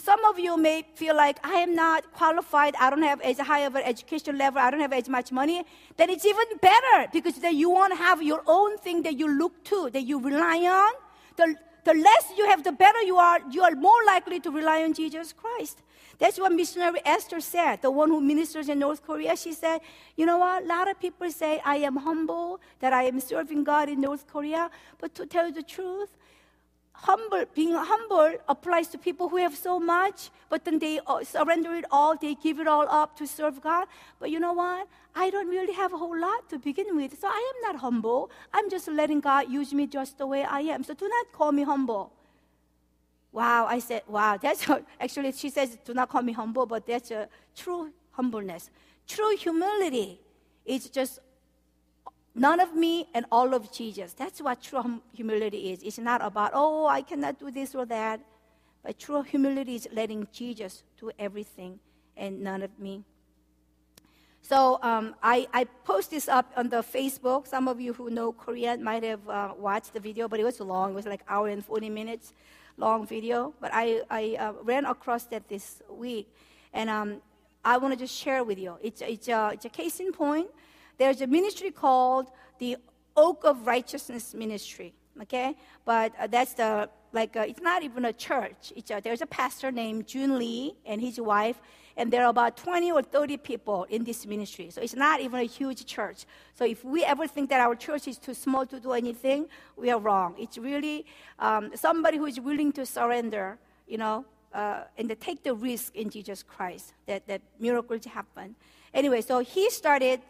some 0.00 0.24
of 0.24 0.38
you 0.38 0.56
may 0.56 0.84
feel 0.94 1.16
like 1.16 1.38
I 1.44 1.54
am 1.54 1.74
not 1.74 2.12
qualified, 2.12 2.74
I 2.78 2.90
don't 2.90 3.02
have 3.02 3.20
as 3.20 3.38
high 3.38 3.60
of 3.60 3.74
an 3.74 3.82
education 3.82 4.38
level, 4.38 4.60
I 4.60 4.70
don't 4.70 4.80
have 4.80 4.92
as 4.92 5.08
much 5.08 5.32
money. 5.32 5.64
Then 5.96 6.10
it's 6.10 6.24
even 6.24 6.44
better 6.60 7.08
because 7.12 7.36
then 7.36 7.56
you 7.56 7.70
want 7.70 7.92
to 7.92 7.96
have 7.96 8.22
your 8.22 8.42
own 8.46 8.78
thing 8.78 9.02
that 9.02 9.18
you 9.18 9.28
look 9.28 9.64
to, 9.64 9.90
that 9.90 10.02
you 10.02 10.20
rely 10.20 10.58
on. 10.58 10.92
The, 11.36 11.54
the 11.84 11.94
less 11.94 12.32
you 12.36 12.46
have, 12.46 12.62
the 12.62 12.72
better 12.72 13.02
you 13.02 13.16
are. 13.16 13.40
You 13.50 13.62
are 13.62 13.74
more 13.74 14.04
likely 14.06 14.40
to 14.40 14.50
rely 14.50 14.82
on 14.82 14.92
Jesus 14.94 15.32
Christ. 15.32 15.82
That's 16.18 16.38
what 16.38 16.52
missionary 16.52 17.00
Esther 17.04 17.40
said, 17.40 17.82
the 17.82 17.90
one 17.90 18.08
who 18.08 18.20
ministers 18.20 18.68
in 18.68 18.78
North 18.78 19.04
Korea. 19.04 19.36
She 19.36 19.52
said, 19.52 19.80
You 20.16 20.24
know 20.24 20.38
what? 20.38 20.62
A 20.62 20.66
lot 20.66 20.88
of 20.88 21.00
people 21.00 21.30
say 21.32 21.60
I 21.64 21.76
am 21.78 21.96
humble, 21.96 22.60
that 22.78 22.92
I 22.92 23.04
am 23.04 23.18
serving 23.18 23.64
God 23.64 23.88
in 23.88 24.00
North 24.00 24.26
Korea. 24.28 24.70
But 25.00 25.14
to 25.16 25.26
tell 25.26 25.46
you 25.46 25.52
the 25.52 25.64
truth, 25.64 26.10
humble, 26.92 27.44
being 27.54 27.74
humble 27.74 28.34
applies 28.48 28.88
to 28.88 28.98
people 28.98 29.28
who 29.28 29.36
have 29.36 29.56
so 29.56 29.80
much, 29.80 30.30
but 30.48 30.64
then 30.64 30.78
they 30.78 31.00
uh, 31.06 31.24
surrender 31.24 31.74
it 31.74 31.84
all, 31.90 32.16
they 32.16 32.34
give 32.34 32.60
it 32.60 32.66
all 32.66 32.86
up 32.88 33.16
to 33.16 33.26
serve 33.26 33.60
God. 33.60 33.86
But 34.20 34.30
you 34.30 34.38
know 34.38 34.52
what? 34.52 34.86
I 35.14 35.30
don't 35.30 35.48
really 35.48 35.74
have 35.74 35.92
a 35.92 35.98
whole 35.98 36.18
lot 36.18 36.48
to 36.50 36.58
begin 36.58 36.96
with, 36.96 37.18
so 37.18 37.28
I 37.28 37.52
am 37.54 37.72
not 37.72 37.80
humble. 37.80 38.30
I'm 38.52 38.70
just 38.70 38.88
letting 38.88 39.20
God 39.20 39.50
use 39.50 39.74
me 39.74 39.86
just 39.86 40.18
the 40.18 40.26
way 40.26 40.44
I 40.44 40.60
am. 40.60 40.84
So 40.84 40.94
do 40.94 41.08
not 41.08 41.32
call 41.32 41.52
me 41.52 41.62
humble. 41.62 42.12
Wow, 43.32 43.66
I 43.66 43.78
said, 43.78 44.02
wow, 44.06 44.36
that's 44.36 44.68
actually, 45.00 45.32
she 45.32 45.50
says, 45.50 45.78
do 45.84 45.94
not 45.94 46.08
call 46.08 46.22
me 46.22 46.32
humble, 46.32 46.66
but 46.66 46.86
that's 46.86 47.10
a 47.10 47.28
true 47.56 47.90
humbleness. 48.12 48.70
True 49.08 49.34
humility 49.36 50.20
is 50.64 50.88
just 50.88 51.18
None 52.34 52.60
of 52.60 52.74
me 52.74 53.08
and 53.12 53.26
all 53.30 53.52
of 53.52 53.70
Jesus. 53.70 54.14
That's 54.14 54.40
what 54.40 54.62
true 54.62 55.02
humility 55.12 55.72
is. 55.72 55.82
It's 55.82 55.98
not 55.98 56.24
about, 56.24 56.52
oh, 56.54 56.86
I 56.86 57.02
cannot 57.02 57.38
do 57.38 57.50
this 57.50 57.74
or 57.74 57.84
that. 57.86 58.20
But 58.82 58.98
true 58.98 59.22
humility 59.22 59.76
is 59.76 59.88
letting 59.92 60.26
Jesus 60.32 60.82
do 60.98 61.10
everything 61.18 61.78
and 62.16 62.40
none 62.40 62.62
of 62.62 62.78
me. 62.78 63.04
So 64.40 64.80
um, 64.82 65.14
I, 65.22 65.46
I 65.52 65.64
post 65.84 66.10
this 66.10 66.26
up 66.26 66.52
on 66.56 66.68
the 66.68 66.82
Facebook. 66.82 67.46
Some 67.46 67.68
of 67.68 67.80
you 67.80 67.92
who 67.92 68.10
know 68.10 68.32
Korean 68.32 68.82
might 68.82 69.04
have 69.04 69.28
uh, 69.28 69.52
watched 69.56 69.92
the 69.92 70.00
video, 70.00 70.26
but 70.26 70.40
it 70.40 70.44
was 70.44 70.58
long. 70.58 70.90
It 70.90 70.94
was 70.94 71.06
like 71.06 71.22
hour 71.28 71.48
and 71.48 71.64
40 71.64 71.90
minutes 71.90 72.32
long 72.76 73.06
video. 73.06 73.54
But 73.60 73.70
I, 73.72 74.02
I 74.10 74.36
uh, 74.40 74.52
ran 74.62 74.84
across 74.86 75.24
that 75.26 75.48
this 75.48 75.80
week. 75.88 76.28
And 76.72 76.90
um, 76.90 77.22
I 77.64 77.76
want 77.76 77.92
to 77.94 77.98
just 77.98 78.14
share 78.16 78.42
with 78.42 78.58
you. 78.58 78.78
It's, 78.82 79.00
it's, 79.02 79.28
a, 79.28 79.50
it's 79.52 79.64
a 79.64 79.68
case 79.68 80.00
in 80.00 80.12
point. 80.12 80.48
There's 81.02 81.20
a 81.20 81.26
ministry 81.26 81.72
called 81.72 82.30
the 82.60 82.76
Oak 83.16 83.42
of 83.44 83.66
Righteousness 83.66 84.34
Ministry. 84.34 84.94
Okay? 85.22 85.56
But 85.84 86.12
uh, 86.16 86.28
that's 86.28 86.54
the, 86.54 86.88
like, 87.12 87.34
uh, 87.36 87.40
it's 87.40 87.60
not 87.60 87.82
even 87.82 88.04
a 88.04 88.12
church. 88.12 88.72
It's 88.76 88.88
a, 88.92 89.00
there's 89.02 89.20
a 89.20 89.26
pastor 89.26 89.72
named 89.72 90.06
Jun 90.06 90.38
Lee 90.38 90.74
and 90.86 91.00
his 91.00 91.20
wife 91.20 91.60
and 91.96 92.12
there 92.12 92.24
are 92.24 92.30
about 92.30 92.56
20 92.56 92.92
or 92.92 93.02
30 93.02 93.36
people 93.38 93.84
in 93.90 94.04
this 94.04 94.24
ministry. 94.26 94.70
So 94.70 94.80
it's 94.80 94.94
not 94.94 95.20
even 95.20 95.40
a 95.40 95.50
huge 95.58 95.84
church. 95.86 96.24
So 96.54 96.64
if 96.64 96.84
we 96.84 97.04
ever 97.04 97.26
think 97.26 97.50
that 97.50 97.60
our 97.60 97.74
church 97.74 98.06
is 98.06 98.16
too 98.16 98.34
small 98.34 98.64
to 98.66 98.78
do 98.78 98.92
anything, 98.92 99.46
we 99.76 99.90
are 99.90 99.98
wrong. 99.98 100.36
It's 100.38 100.56
really 100.56 101.04
um, 101.40 101.72
somebody 101.74 102.16
who 102.16 102.26
is 102.26 102.40
willing 102.40 102.72
to 102.74 102.86
surrender, 102.86 103.58
you 103.88 103.98
know, 103.98 104.24
uh, 104.54 104.84
and 104.96 105.08
to 105.08 105.16
take 105.16 105.42
the 105.42 105.54
risk 105.54 105.96
in 105.96 106.10
Jesus 106.10 106.42
Christ 106.42 106.94
that, 107.06 107.26
that 107.26 107.42
miracles 107.58 108.04
happen. 108.04 108.54
Anyway, 108.94 109.22
so 109.22 109.40
he 109.40 109.70
started, 109.70 110.20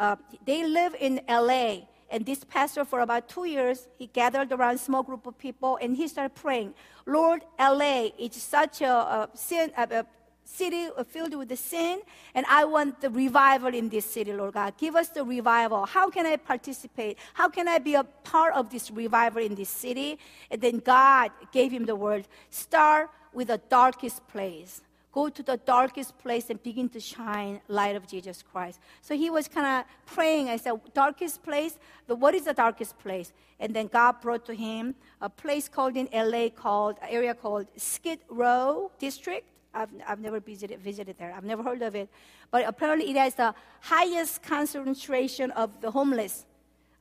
uh, 0.00 0.16
they 0.44 0.66
live 0.66 0.96
in 0.98 1.20
LA. 1.28 1.82
And 2.10 2.26
this 2.26 2.42
pastor, 2.42 2.84
for 2.84 3.00
about 3.00 3.28
two 3.28 3.44
years, 3.44 3.86
he 3.96 4.08
gathered 4.08 4.50
around 4.50 4.74
a 4.74 4.78
small 4.78 5.04
group 5.04 5.26
of 5.26 5.38
people 5.38 5.78
and 5.80 5.96
he 5.96 6.08
started 6.08 6.34
praying, 6.34 6.74
Lord, 7.06 7.42
LA 7.58 8.08
is 8.18 8.34
such 8.34 8.80
a, 8.80 8.90
a, 8.90 9.28
sin, 9.34 9.70
a, 9.76 10.00
a 10.00 10.06
city 10.42 10.88
filled 11.06 11.34
with 11.34 11.56
sin, 11.56 12.00
and 12.34 12.44
I 12.48 12.64
want 12.64 13.00
the 13.00 13.10
revival 13.10 13.72
in 13.72 13.88
this 13.88 14.04
city, 14.04 14.32
Lord 14.32 14.54
God. 14.54 14.76
Give 14.76 14.96
us 14.96 15.08
the 15.08 15.24
revival. 15.24 15.86
How 15.86 16.10
can 16.10 16.26
I 16.26 16.36
participate? 16.36 17.18
How 17.34 17.48
can 17.48 17.68
I 17.68 17.78
be 17.78 17.94
a 17.94 18.02
part 18.02 18.54
of 18.54 18.70
this 18.70 18.90
revival 18.90 19.42
in 19.42 19.54
this 19.54 19.68
city? 19.68 20.18
And 20.50 20.60
then 20.60 20.78
God 20.78 21.30
gave 21.52 21.70
him 21.70 21.86
the 21.86 21.94
word 21.94 22.26
start 22.50 23.10
with 23.32 23.48
the 23.48 23.60
darkest 23.68 24.26
place. 24.26 24.82
Go 25.12 25.28
to 25.28 25.42
the 25.42 25.56
darkest 25.56 26.16
place 26.18 26.50
and 26.50 26.62
begin 26.62 26.88
to 26.90 27.00
shine 27.00 27.60
light 27.68 27.96
of 27.96 28.06
Jesus 28.06 28.42
Christ. 28.42 28.78
So 29.00 29.16
he 29.16 29.28
was 29.28 29.48
kind 29.48 29.66
of 29.66 29.84
praying. 30.06 30.48
I 30.48 30.56
said, 30.56 30.80
darkest 30.94 31.42
place? 31.42 31.78
The, 32.06 32.14
what 32.14 32.34
is 32.34 32.44
the 32.44 32.54
darkest 32.54 32.98
place? 32.98 33.32
And 33.58 33.74
then 33.74 33.88
God 33.88 34.20
brought 34.20 34.46
to 34.46 34.54
him 34.54 34.94
a 35.20 35.28
place 35.28 35.68
called 35.68 35.96
in 35.96 36.08
LA 36.12 36.48
called, 36.48 36.96
area 37.08 37.34
called 37.34 37.66
Skid 37.76 38.20
Row 38.28 38.92
District 38.98 39.46
I've, 39.72 39.90
I've 40.06 40.20
never 40.20 40.40
visited, 40.40 40.80
visited 40.80 41.16
there. 41.18 41.32
I've 41.32 41.44
never 41.44 41.62
heard 41.62 41.82
of 41.82 41.94
it. 41.94 42.08
But 42.50 42.66
apparently, 42.66 43.10
it 43.10 43.16
has 43.16 43.34
the 43.34 43.54
highest 43.80 44.42
concentration 44.42 45.50
of 45.52 45.80
the 45.80 45.90
homeless 45.90 46.44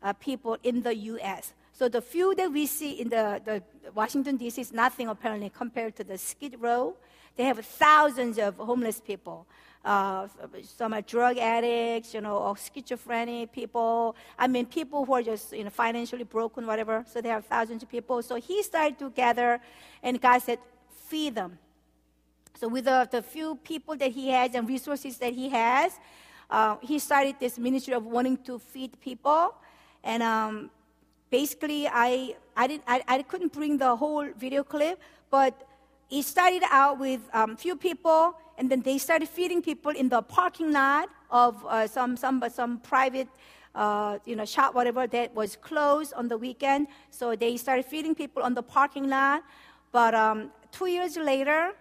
uh, 0.03 0.13
people 0.13 0.57
in 0.63 0.83
the 0.83 0.95
U.S. 0.95 1.53
So 1.73 1.89
the 1.89 2.01
few 2.01 2.35
that 2.35 2.51
we 2.51 2.65
see 2.65 2.91
in 2.91 3.09
the, 3.09 3.41
the 3.43 3.63
Washington, 3.93 4.37
D.C. 4.37 4.61
is 4.61 4.73
nothing 4.73 5.07
apparently 5.07 5.49
compared 5.49 5.95
to 5.95 6.03
the 6.03 6.17
Skid 6.17 6.55
Row. 6.59 6.95
They 7.35 7.43
have 7.43 7.63
thousands 7.65 8.37
of 8.37 8.57
homeless 8.57 8.99
people. 8.99 9.45
Uh, 9.83 10.27
some 10.63 10.93
are 10.93 11.01
drug 11.01 11.37
addicts, 11.37 12.13
you 12.13 12.21
know, 12.21 12.37
or 12.37 12.55
schizophrenic 12.57 13.51
people. 13.51 14.15
I 14.37 14.47
mean, 14.47 14.65
people 14.65 15.05
who 15.05 15.13
are 15.13 15.23
just 15.23 15.53
you 15.53 15.63
know, 15.63 15.69
financially 15.69 16.25
broken, 16.25 16.67
whatever. 16.67 17.05
So 17.11 17.21
they 17.21 17.29
have 17.29 17.45
thousands 17.45 17.83
of 17.83 17.89
people. 17.89 18.21
So 18.21 18.35
he 18.35 18.61
started 18.61 18.99
to 18.99 19.09
gather, 19.09 19.61
and 20.03 20.19
God 20.19 20.39
said, 20.39 20.59
feed 21.07 21.35
them 21.35 21.57
so, 22.59 22.67
with 22.67 22.85
the, 22.85 23.07
the 23.09 23.21
few 23.21 23.55
people 23.55 23.95
that 23.95 24.11
he 24.11 24.27
has 24.31 24.53
and 24.53 24.67
resources 24.67 25.17
that 25.19 25.31
he 25.31 25.47
has, 25.47 25.97
uh, 26.49 26.75
he 26.81 26.99
started 26.99 27.35
this 27.39 27.57
ministry 27.57 27.93
of 27.93 28.05
wanting 28.05 28.35
to 28.43 28.59
feed 28.59 28.99
people. 28.99 29.55
And 30.03 30.21
um, 30.21 30.69
basically, 31.29 31.87
I, 31.87 32.35
I, 32.57 32.67
didn't, 32.67 32.83
I, 32.85 33.01
I 33.07 33.21
couldn't 33.23 33.53
bring 33.53 33.77
the 33.77 33.95
whole 33.95 34.27
video 34.37 34.65
clip, 34.65 34.99
but 35.31 35.55
he 36.09 36.23
started 36.23 36.63
out 36.71 36.99
with 36.99 37.21
a 37.33 37.41
um, 37.41 37.55
few 37.55 37.75
people, 37.75 38.33
and 38.57 38.69
then 38.69 38.81
they 38.81 38.97
started 38.97 39.29
feeding 39.29 39.61
people 39.61 39.91
in 39.91 40.09
the 40.09 40.23
parking 40.23 40.71
lot 40.71 41.07
of 41.29 41.63
uh, 41.65 41.85
some, 41.85 42.17
some, 42.17 42.43
some 42.51 42.79
private 42.79 43.27
uh, 43.75 44.17
you 44.25 44.35
know, 44.35 44.43
shop, 44.43 44.73
whatever, 44.73 45.05
that 45.05 45.33
was 45.35 45.55
closed 45.55 46.11
on 46.13 46.27
the 46.27 46.37
weekend. 46.37 46.87
So 47.11 47.35
they 47.35 47.57
started 47.57 47.85
feeding 47.85 48.15
people 48.15 48.41
on 48.41 48.55
the 48.55 48.63
parking 48.63 49.07
lot. 49.07 49.43
But 49.91 50.15
um, 50.15 50.51
two 50.71 50.87
years 50.87 51.15
later, 51.15 51.73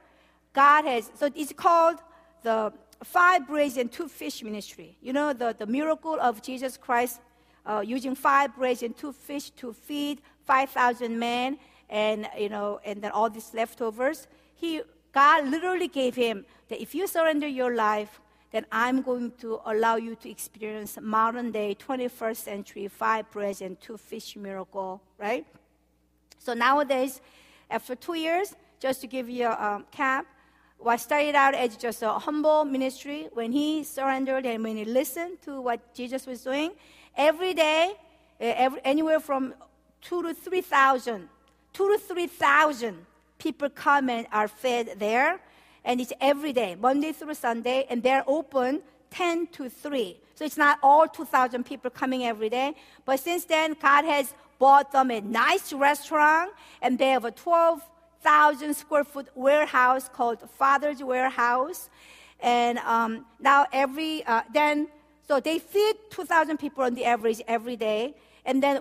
God 0.52 0.84
has, 0.84 1.10
so 1.14 1.30
it's 1.34 1.54
called 1.54 1.96
the 2.42 2.70
five 3.02 3.46
breads 3.46 3.78
and 3.78 3.90
two 3.90 4.08
fish 4.08 4.42
ministry. 4.42 4.98
You 5.00 5.14
know, 5.14 5.32
the, 5.32 5.54
the 5.56 5.66
miracle 5.66 6.20
of 6.20 6.42
Jesus 6.42 6.76
Christ 6.76 7.20
uh, 7.64 7.82
using 7.84 8.14
five 8.14 8.54
breads 8.54 8.82
and 8.82 8.94
two 8.94 9.12
fish 9.12 9.48
to 9.50 9.72
feed 9.72 10.20
5,000 10.44 11.18
men 11.18 11.58
and, 11.90 12.28
you 12.38 12.48
know, 12.48 12.80
and 12.84 13.02
then 13.02 13.10
all 13.10 13.30
these 13.30 13.52
leftovers. 13.54 14.26
He, 14.54 14.82
God 15.12 15.48
literally 15.48 15.88
gave 15.88 16.14
him 16.14 16.44
that 16.68 16.80
if 16.80 16.94
you 16.94 17.06
surrender 17.06 17.46
your 17.46 17.74
life, 17.74 18.20
then 18.50 18.64
I'm 18.72 19.02
going 19.02 19.32
to 19.40 19.60
allow 19.66 19.96
you 19.96 20.14
to 20.16 20.30
experience 20.30 20.98
modern 21.00 21.50
day 21.50 21.76
21st 21.78 22.36
century 22.36 22.88
five 22.88 23.30
breads 23.30 23.60
and 23.60 23.78
two 23.80 23.98
fish 23.98 24.36
miracle, 24.36 25.02
right? 25.18 25.46
So 26.38 26.54
nowadays, 26.54 27.20
after 27.70 27.94
two 27.94 28.14
years, 28.14 28.54
just 28.80 29.00
to 29.02 29.06
give 29.06 29.28
you 29.28 29.46
a 29.46 29.62
um, 29.62 29.86
cap, 29.90 30.26
what 30.78 31.00
started 31.00 31.34
out 31.34 31.54
as 31.54 31.76
just 31.76 32.02
a 32.02 32.12
humble 32.12 32.64
ministry, 32.64 33.28
when 33.32 33.52
he 33.52 33.82
surrendered 33.82 34.46
and 34.46 34.62
when 34.62 34.76
he 34.76 34.84
listened 34.84 35.42
to 35.42 35.60
what 35.60 35.92
Jesus 35.92 36.26
was 36.26 36.42
doing, 36.42 36.70
every 37.16 37.52
day, 37.52 37.92
eh, 38.40 38.54
every, 38.56 38.80
anywhere 38.84 39.20
from 39.20 39.54
two 40.00 40.22
to 40.22 40.32
three 40.32 40.60
thousand, 40.60 41.28
two 41.78 41.92
to 41.92 41.98
three 41.98 42.26
thousand 42.26 43.06
people 43.38 43.70
come 43.70 44.10
and 44.10 44.26
are 44.32 44.48
fed 44.48 44.98
there, 44.98 45.38
and 45.84 46.00
it's 46.00 46.12
every 46.20 46.52
day, 46.52 46.74
Monday 46.74 47.12
through 47.12 47.34
Sunday, 47.34 47.86
and 47.88 48.02
they're 48.02 48.24
open 48.26 48.82
10 49.10 49.46
to 49.46 49.70
3. 49.70 50.16
So 50.34 50.44
it's 50.44 50.56
not 50.56 50.80
all 50.82 51.06
2,000 51.06 51.64
people 51.64 51.88
coming 51.90 52.24
every 52.24 52.50
day, 52.50 52.74
but 53.04 53.20
since 53.20 53.44
then, 53.44 53.76
God 53.80 54.04
has 54.04 54.34
bought 54.58 54.90
them 54.90 55.12
a 55.12 55.20
nice 55.20 55.72
restaurant, 55.72 56.50
and 56.82 56.98
they 56.98 57.10
have 57.10 57.24
a 57.24 57.30
12 57.30 57.80
thousand 58.22 58.74
square 58.74 59.04
foot 59.04 59.28
warehouse 59.36 60.10
called 60.12 60.38
Father's 60.58 61.00
Warehouse, 61.00 61.90
and 62.40 62.78
um, 62.78 63.24
now 63.38 63.66
every 63.72 64.26
uh, 64.26 64.42
then 64.52 64.88
so 65.28 65.38
they 65.38 65.60
feed 65.60 65.94
two 66.10 66.24
thousand 66.24 66.56
people 66.56 66.82
on 66.82 66.94
the 66.94 67.04
average 67.04 67.40
every 67.46 67.76
day, 67.76 68.16
and 68.44 68.60
then 68.60 68.80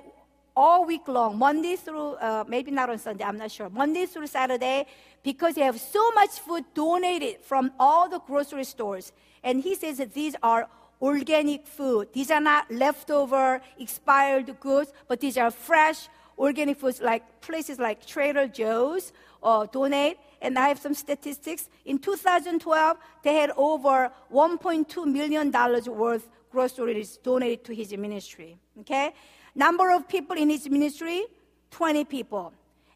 all 0.57 0.85
week 0.85 1.07
long, 1.07 1.37
Monday 1.37 1.75
through 1.75 2.13
uh, 2.15 2.43
maybe 2.47 2.71
not 2.71 2.89
on 2.89 2.97
Sunday, 2.97 3.23
I'm 3.23 3.37
not 3.37 3.51
sure, 3.51 3.69
Monday 3.69 4.07
through 4.07 4.25
Saturday, 4.25 4.87
because 5.23 5.53
they 5.53 5.61
have 5.61 5.79
so 5.79 6.11
much 6.13 6.31
food 6.39 6.65
donated 6.73 7.43
from 7.43 7.71
all 7.79 8.09
the 8.09 8.19
grocery 8.19 8.63
stores, 8.63 9.13
and 9.43 9.61
he 9.61 9.75
says 9.75 9.99
that 9.99 10.15
these 10.15 10.35
are 10.41 10.67
organic 10.99 11.67
food. 11.67 12.07
These 12.11 12.31
are 12.31 12.41
not 12.41 12.71
leftover, 12.71 13.61
expired 13.77 14.59
goods, 14.59 14.91
but 15.07 15.19
these 15.19 15.37
are 15.37 15.51
fresh, 15.51 16.09
organic 16.39 16.79
foods 16.79 17.01
like 17.01 17.23
places 17.41 17.77
like 17.77 18.03
Trader 18.05 18.47
Joe's 18.47 19.13
uh, 19.43 19.67
donate. 19.67 20.17
And 20.41 20.57
I 20.57 20.69
have 20.69 20.79
some 20.79 20.95
statistics. 20.95 21.69
In 21.85 21.99
2012, 21.99 22.97
they 23.23 23.35
had 23.35 23.51
over 23.57 24.11
1.2 24.33 25.05
million 25.05 25.51
dollars 25.51 25.87
worth 25.87 26.27
groceries 26.51 27.17
donated 27.17 27.63
to 27.65 27.75
his 27.75 27.95
ministry. 27.95 28.57
Okay, 28.79 29.13
number 29.57 29.91
of 29.91 30.07
people 30.07 30.37
in 30.37 30.49
his 30.49 30.69
ministry, 30.69 31.25
20 31.71 32.05
people. 32.05 32.53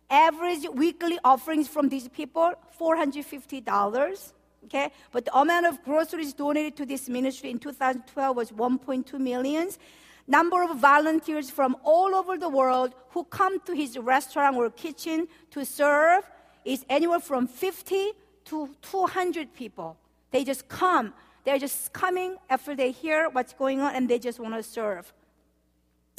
Average 0.10 0.68
weekly 0.74 1.18
offerings 1.24 1.68
from 1.68 1.90
these 1.90 2.08
people, 2.08 2.54
$450. 2.80 4.34
Okay, 4.66 4.92
but 5.12 5.26
the 5.26 5.36
amount 5.36 5.66
of 5.66 5.84
groceries 5.84 6.34
donated 6.34 6.78
to 6.78 6.86
this 6.86 7.10
ministry 7.10 7.50
in 7.50 7.58
2012 7.58 8.38
was 8.38 8.52
1.2 8.52 9.20
million. 9.20 9.70
number 10.28 10.64
of 10.64 10.78
volunteers 10.78 11.50
from 11.50 11.76
all 11.84 12.14
over 12.14 12.38
the 12.38 12.48
world 12.48 12.94
who 13.10 13.24
come 13.24 13.60
to 13.62 13.74
his 13.74 13.98
restaurant 13.98 14.56
or 14.56 14.70
kitchen 14.70 15.28
to 15.50 15.66
serve 15.66 16.24
is 16.64 16.86
anywhere 16.90 17.20
from 17.20 17.48
50 17.48 18.12
to 18.46 18.70
200 18.84 19.54
people. 19.54 19.98
They 20.30 20.44
just 20.44 20.68
come. 20.70 21.14
They're 21.44 21.60
just 21.60 21.92
coming 21.92 22.38
after 22.50 22.76
they 22.76 22.92
hear 22.92 23.30
what's 23.30 23.54
going 23.54 23.82
on 23.82 23.96
and 23.96 24.08
they 24.08 24.20
just 24.20 24.40
want 24.40 24.54
to 24.54 24.64
serve. 24.64 25.12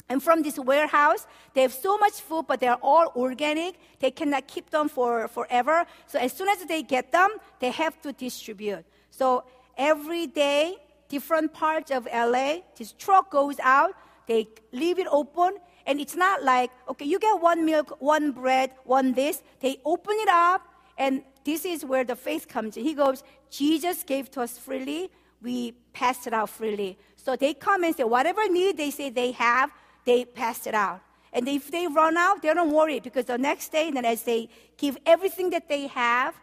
And 0.09 0.21
from 0.21 0.43
this 0.43 0.59
warehouse, 0.59 1.25
they 1.53 1.61
have 1.61 1.73
so 1.73 1.97
much 1.97 2.13
food, 2.13 2.45
but 2.47 2.59
they're 2.59 2.81
all 2.81 3.11
organic. 3.15 3.75
They 3.99 4.11
cannot 4.11 4.47
keep 4.47 4.69
them 4.69 4.89
for 4.89 5.27
forever. 5.27 5.85
So 6.07 6.19
as 6.19 6.33
soon 6.33 6.49
as 6.49 6.63
they 6.65 6.83
get 6.83 7.11
them, 7.11 7.29
they 7.59 7.71
have 7.71 8.01
to 8.01 8.11
distribute. 8.11 8.85
So 9.09 9.45
every 9.77 10.27
day, 10.27 10.75
different 11.07 11.53
parts 11.53 11.89
of 11.89 12.05
LA, 12.13 12.57
this 12.77 12.91
truck 12.93 13.31
goes 13.31 13.59
out 13.59 13.93
they 14.27 14.47
leave 14.71 14.99
it 14.99 15.07
open, 15.11 15.57
and 15.85 15.99
it's 15.99 16.15
not 16.15 16.43
like, 16.43 16.71
okay, 16.89 17.05
you 17.05 17.19
get 17.19 17.41
one 17.41 17.65
milk, 17.65 17.97
one 17.99 18.31
bread, 18.31 18.71
one 18.85 19.13
this. 19.13 19.43
They 19.59 19.77
open 19.83 20.15
it 20.17 20.29
up, 20.29 20.61
and 20.97 21.23
this 21.43 21.65
is 21.65 21.83
where 21.83 22.03
the 22.03 22.15
faith 22.15 22.47
comes 22.47 22.77
in. 22.77 22.83
He 22.83 22.93
goes, 22.93 23.23
Jesus 23.49 24.03
gave 24.03 24.31
to 24.31 24.41
us 24.41 24.57
freely, 24.57 25.11
we 25.41 25.73
pass 25.91 26.25
it 26.25 26.33
out 26.33 26.49
freely. 26.49 26.97
So 27.17 27.35
they 27.35 27.53
come 27.53 27.83
and 27.83 27.95
say, 27.95 28.03
whatever 28.03 28.47
need 28.47 28.77
they 28.77 28.91
say 28.91 29.09
they 29.09 29.31
have, 29.33 29.71
they 30.05 30.25
pass 30.25 30.67
it 30.67 30.73
out. 30.73 31.01
And 31.31 31.47
if 31.47 31.71
they 31.71 31.87
run 31.87 32.15
out, 32.15 32.41
they 32.41 32.53
don't 32.53 32.71
worry 32.71 32.99
because 32.99 33.25
the 33.25 33.37
next 33.37 33.71
day, 33.71 33.89
then 33.89 34.05
as 34.05 34.23
they 34.23 34.49
give 34.77 34.97
everything 35.05 35.49
that 35.49 35.67
they 35.67 35.87
have, 35.87 36.35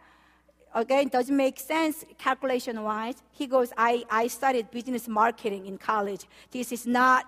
again, 0.75 1.07
doesn't 1.07 1.35
make 1.35 1.59
sense 1.59 2.03
calculation 2.17 2.81
wise. 2.83 3.15
He 3.31 3.47
goes, 3.47 3.71
I, 3.77 4.03
I 4.09 4.27
studied 4.27 4.69
business 4.69 5.07
marketing 5.07 5.65
in 5.65 5.77
college. 5.77 6.25
This 6.51 6.71
is 6.71 6.85
not 6.85 7.25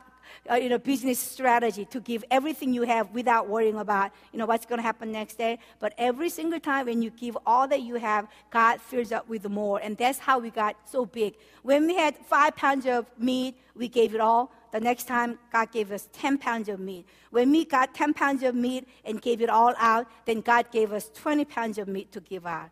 uh, 0.50 0.56
you 0.56 0.70
know, 0.70 0.78
business 0.78 1.20
strategy 1.20 1.86
to 1.86 2.00
give 2.00 2.24
everything 2.30 2.74
you 2.74 2.84
have 2.84 3.10
without 3.12 3.48
worrying 3.48 3.78
about, 3.78 4.12
you 4.32 4.40
know, 4.40 4.46
what's 4.46 4.66
going 4.66 4.80
to 4.80 4.84
happen 4.84 5.12
next 5.12 5.38
day. 5.38 5.60
But 5.80 5.94
every 5.98 6.30
single 6.30 6.60
time 6.60 6.86
when 6.86 7.02
you 7.02 7.10
give 7.10 7.38
all 7.46 7.68
that 7.68 7.82
you 7.82 7.96
have, 7.96 8.28
God 8.52 8.82
fills 8.82 9.12
up 9.12 9.28
with 9.28 9.48
more. 9.50 9.80
And 9.80 9.98
that's 9.98 10.20
how 10.20 10.40
we 10.40 10.50
got 10.50 10.76
so 10.86 11.06
big. 11.06 11.36
When 11.62 11.88
we 11.88 11.96
had 11.96 12.18
five 12.18 12.56
pounds 12.56 12.86
of 12.86 13.06
meat, 13.18 13.56
we 13.76 13.88
gave 13.88 14.14
it 14.14 14.22
all. 14.22 14.52
The 14.72 14.80
next 14.80 15.08
time, 15.08 15.38
God 15.52 15.72
gave 15.72 15.92
us 15.92 16.10
10 16.14 16.40
pounds 16.40 16.68
of 16.68 16.80
meat. 16.80 17.06
When 17.30 17.52
we 17.52 17.64
got 17.64 17.94
10 17.94 18.14
pounds 18.14 18.42
of 18.42 18.56
meat 18.56 18.88
and 19.06 19.22
gave 19.22 19.42
it 19.42 19.50
all 19.50 19.76
out, 19.78 20.08
then 20.26 20.42
God 20.42 20.72
gave 20.72 20.92
us 20.92 21.12
20 21.14 21.46
pounds 21.46 21.78
of 21.78 21.88
meat 21.88 22.12
to 22.12 22.20
give 22.20 22.48
out. 22.48 22.72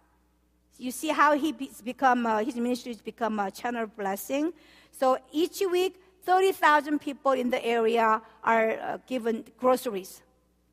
You 0.80 0.90
see 0.90 1.10
how 1.10 1.38
he 1.38 1.52
become, 1.84 2.26
uh, 2.26 2.44
his 2.44 2.56
ministry 2.56 2.92
has 2.92 3.02
become 3.02 3.38
a 3.38 3.52
channel 3.52 3.84
of 3.84 3.96
blessing. 3.96 4.52
So 4.92 5.20
each 5.32 5.62
week, 5.72 6.01
30,000 6.24 7.00
people 7.00 7.32
in 7.32 7.50
the 7.50 7.64
area 7.66 8.22
are 8.44 8.72
uh, 8.72 8.98
given 9.08 9.46
groceries 9.58 10.22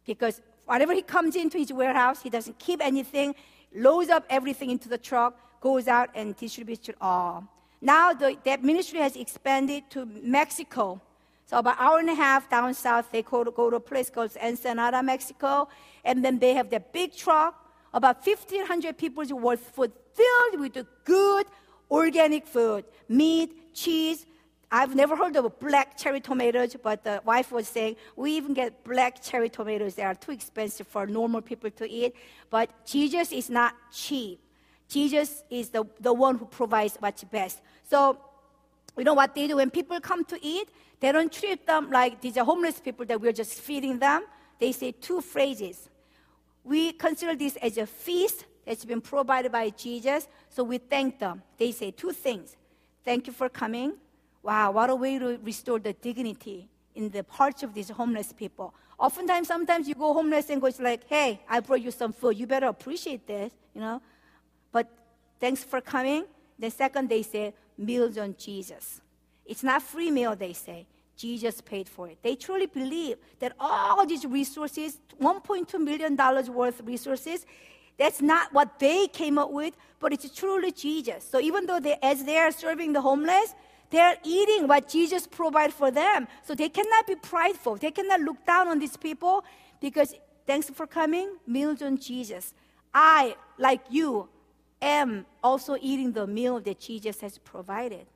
because 0.07 0.41
whenever 0.67 0.95
he 0.95 1.03
comes 1.03 1.37
into 1.37 1.59
his 1.59 1.73
warehouse, 1.73 2.23
he 2.23 2.31
doesn't 2.31 2.59
keep 2.59 2.81
anything, 2.83 3.35
loads 3.75 4.11
up 4.11 4.25
everything 4.31 4.71
into 4.71 4.89
the 4.89 4.99
truck, 4.99 5.39
goes 5.61 5.89
out 5.89 6.11
and 6.15 6.37
distributes 6.37 6.89
it 6.89 6.97
all. 7.01 7.45
Now 7.81 8.13
the, 8.13 8.37
that 8.45 8.63
ministry 8.63 9.01
has 9.01 9.17
expanded 9.17 9.85
to 9.91 10.07
Mexico. 10.23 11.01
So 11.47 11.59
about 11.59 11.79
an 11.79 11.85
hour 11.87 11.99
and 11.99 12.11
a 12.11 12.15
half 12.15 12.51
down 12.51 12.75
south, 12.75 13.11
they 13.11 13.23
go 13.23 13.45
to, 13.45 13.51
go 13.51 13.71
to 13.71 13.77
a 13.77 13.81
place 13.81 14.11
called 14.11 14.37
Ensenada, 14.43 15.03
Mexico, 15.03 15.69
and 16.05 16.25
then 16.25 16.39
they 16.39 16.55
have 16.55 16.69
their 16.69 16.81
big 16.81 17.17
truck, 17.17 17.55
about 17.95 18.27
1,500 18.27 18.99
people's 18.99 19.33
worth 19.33 19.71
food 19.75 19.93
filled 20.15 20.61
with 20.61 20.87
good 21.05 21.47
organic 21.91 22.47
food, 22.47 22.85
meat, 23.09 23.75
cheese, 23.75 24.27
I've 24.71 24.95
never 24.95 25.17
heard 25.17 25.35
of 25.37 25.59
black 25.59 25.97
cherry 25.97 26.21
tomatoes, 26.21 26.77
but 26.83 27.03
the 27.03 27.23
wife 27.25 27.51
was 27.51 27.67
saying 27.67 27.97
we 28.17 28.33
even 28.33 28.53
get 28.53 28.85
black 28.85 29.23
cherry 29.23 29.49
tomatoes. 29.49 29.95
They 29.95 30.03
are 30.03 30.15
too 30.15 30.33
expensive 30.33 30.87
for 30.87 31.07
normal 31.07 31.41
people 31.41 31.71
to 31.71 31.89
eat. 31.89 32.15
But 32.51 32.71
Jesus 32.87 33.33
is 33.33 33.49
not 33.49 33.75
cheap. 33.91 34.41
Jesus 34.89 35.43
is 35.49 35.71
the, 35.71 35.85
the 36.01 36.13
one 36.13 36.37
who 36.37 36.45
provides 36.45 36.97
what's 36.99 37.25
best. 37.25 37.61
So, 37.89 38.19
you 38.97 39.05
know 39.05 39.15
what 39.15 39.35
they 39.35 39.47
do? 39.47 39.57
When 39.57 39.71
people 39.71 40.01
come 40.01 40.25
to 40.27 40.39
eat, 40.43 40.69
they 41.01 41.13
don't 41.13 41.33
treat 41.33 41.67
them 41.67 41.91
like 41.91 42.21
these 42.21 42.37
are 42.37 42.45
homeless 42.45 42.81
people 42.81 43.07
that 43.07 43.21
we're 43.21 43.33
just 43.33 43.55
feeding 43.61 43.99
them. 43.99 44.25
They 44.59 44.73
say 44.73 44.93
two 44.93 45.21
phrases. 45.21 45.89
We 46.65 46.93
consider 46.93 47.35
this 47.35 47.57
as 47.57 47.79
a 47.79 47.87
feast 47.87 48.45
that's 48.67 48.85
been 48.85 49.01
provided 49.01 49.53
by 49.53 49.71
Jesus, 49.71 50.29
so 50.51 50.63
we 50.65 50.77
thank 50.77 51.19
them. 51.19 51.43
They 51.57 51.73
say 51.73 51.91
two 51.91 52.13
things. 52.13 52.57
Thank 53.05 53.27
you 53.27 53.33
for 53.33 53.49
coming 53.49 53.95
Wow, 54.43 54.73
what 54.73 54.91
a 54.91 54.95
way 54.95 55.19
to 55.19 55.39
restore 55.43 55.79
the 55.79 55.93
dignity 55.93 56.69
in 56.95 57.11
the 57.11 57.25
hearts 57.29 57.63
of 57.63 57.75
these 57.75 57.91
homeless 57.91 58.33
people. 58.33 58.75
Oftentimes, 58.99 59.47
sometimes 59.47 59.89
you 59.89 59.95
go 59.95 60.13
homeless 60.13 60.51
and 60.51 60.61
go, 60.61 60.67
it's 60.67 60.81
like, 60.81 61.07
hey, 61.09 61.41
I 61.49 61.61
brought 61.61 61.81
you 61.81 61.91
some 61.91 62.13
food. 62.13 62.37
You 62.37 62.47
better 62.47 62.67
appreciate 62.67 63.27
this, 63.27 63.53
you 63.75 63.81
know. 63.81 64.03
But 64.73 64.89
thanks 65.39 65.63
for 65.63 65.81
coming. 65.81 66.25
The 66.59 66.71
second, 66.71 67.09
they 67.09 67.23
say, 67.23 67.55
meals 67.77 68.19
on 68.19 68.35
Jesus. 68.37 69.01
It's 69.47 69.63
not 69.63 69.83
free 69.83 70.11
meal, 70.11 70.35
they 70.35 70.53
say. 70.53 70.87
Jesus 71.17 71.61
paid 71.61 71.89
for 71.89 72.09
it. 72.09 72.19
They 72.23 72.37
truly 72.37 72.67
believe 72.67 73.19
that 73.41 73.53
all 73.59 74.07
these 74.07 74.25
resources, 74.25 74.99
$1.2 75.21 75.81
million 75.81 76.17
worth 76.53 76.81
of 76.81 76.87
resources, 76.87 77.45
that's 77.97 78.21
not 78.21 78.53
what 78.53 78.79
they 78.79 79.09
came 79.09 79.39
up 79.39 79.51
with, 79.51 79.75
but 79.99 80.13
it's 80.13 80.33
truly 80.35 80.71
Jesus. 80.71 81.25
So 81.29 81.41
even 81.41 81.67
though 81.67 81.81
they, 81.81 81.97
as 82.03 82.25
they 82.25 82.39
are 82.39 82.53
serving 82.53 82.93
the 82.93 83.01
homeless, 83.01 83.55
they're 83.91 84.17
eating 84.25 84.69
what 84.69 84.89
Jesus 84.89 85.27
provided 85.27 85.73
for 85.73 85.91
them. 85.91 86.29
So 86.45 86.55
they 86.55 86.69
cannot 86.69 87.07
be 87.07 87.15
prideful. 87.15 87.77
They 87.77 87.91
cannot 87.91 88.21
look 88.21 88.45
down 88.47 88.69
on 88.69 88.79
these 88.79 88.97
people 88.97 89.45
because 89.81 90.15
thanks 90.47 90.69
for 90.71 90.87
coming, 90.87 91.37
meals 91.47 91.83
on 91.83 91.99
Jesus. 91.99 92.55
I, 92.93 93.37
like 93.59 93.81
you, 93.91 94.29
am 94.81 95.27
also 95.43 95.77
eating 95.81 96.13
the 96.13 96.27
meal 96.27 96.61
that 96.61 96.81
Jesus 96.81 97.21
has 97.21 97.39
provided. 97.39 98.07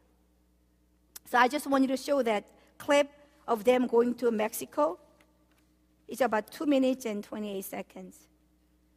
So 1.31 1.39
I 1.39 1.49
just 1.49 1.67
wanted 1.67 1.89
to 1.89 1.97
show 1.97 2.23
that 2.23 2.45
clip 2.79 3.11
of 3.49 3.65
them 3.65 3.87
going 3.87 4.15
to 4.17 4.31
Mexico. 4.31 4.99
It's 6.07 6.21
about 6.21 6.51
two 6.51 6.67
minutes 6.67 7.07
and 7.07 7.25
28 7.25 7.65
seconds. 7.65 8.19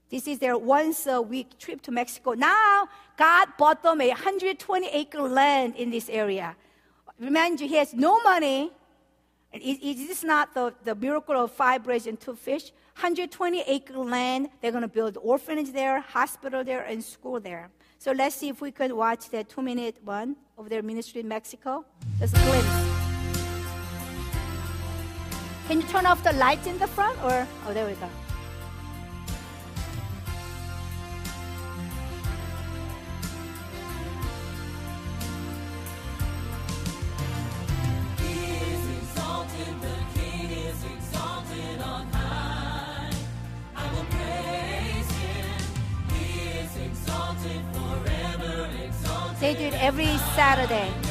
This 0.10 0.28
is 0.28 0.40
their 0.40 0.58
once 0.58 1.08
a 1.08 1.22
week 1.22 1.58
trip 1.58 1.82
to 1.84 1.92
Mexico. 1.92 2.34
Now, 2.34 2.88
God 3.18 3.48
bought 3.58 3.82
them 3.82 4.02
a 4.02 4.10
120 4.10 4.88
acre 4.88 5.22
land 5.22 5.76
in 5.76 5.90
this 5.90 6.10
area. 6.10 6.56
Remind 7.20 7.62
you, 7.62 7.68
he 7.68 7.76
has 7.76 7.94
no 7.94 8.22
money. 8.22 8.72
Is, 9.54 9.78
is 9.82 10.08
this 10.08 10.24
not 10.24 10.54
the, 10.54 10.74
the 10.84 10.96
miracle 10.96 11.36
of 11.36 11.52
five 11.52 11.84
breads 11.84 12.08
and 12.08 12.20
two 12.20 12.36
fish? 12.36 12.72
120 12.96 13.62
acre 13.62 13.98
land. 13.98 14.50
They're 14.62 14.72
going 14.72 14.82
to 14.82 14.88
build 14.88 15.18
orphanage 15.22 15.72
there, 15.72 16.02
hospital 16.02 16.64
there, 16.64 16.82
and 16.82 17.04
school 17.04 17.40
there. 17.40 17.70
So 18.00 18.12
let's 18.12 18.36
see 18.36 18.50
if 18.50 18.62
we 18.62 18.72
could 18.72 18.92
watch 18.92 19.30
the 19.30 19.44
two 19.44 19.62
minute 19.62 19.98
one 20.04 20.36
of 20.58 20.70
their 20.70 20.82
ministry 20.82 21.22
in 21.22 21.28
Mexico. 21.28 21.86
A 22.22 22.28
glimpse. 22.28 22.96
Can 25.68 25.82
you 25.82 25.88
turn 25.88 26.06
off 26.06 26.24
the 26.24 26.34
lights 26.34 26.68
in 26.68 26.78
the 26.78 26.88
front? 26.88 27.18
Or, 27.24 27.48
oh, 27.68 27.74
there 27.74 27.88
we 27.88 27.94
go. 27.94 28.10
Saturday. 50.36 51.05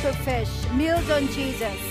Two 0.00 0.12
fish, 0.22 0.70
meals 0.74 1.10
on 1.10 1.26
Jesus. 1.28 1.87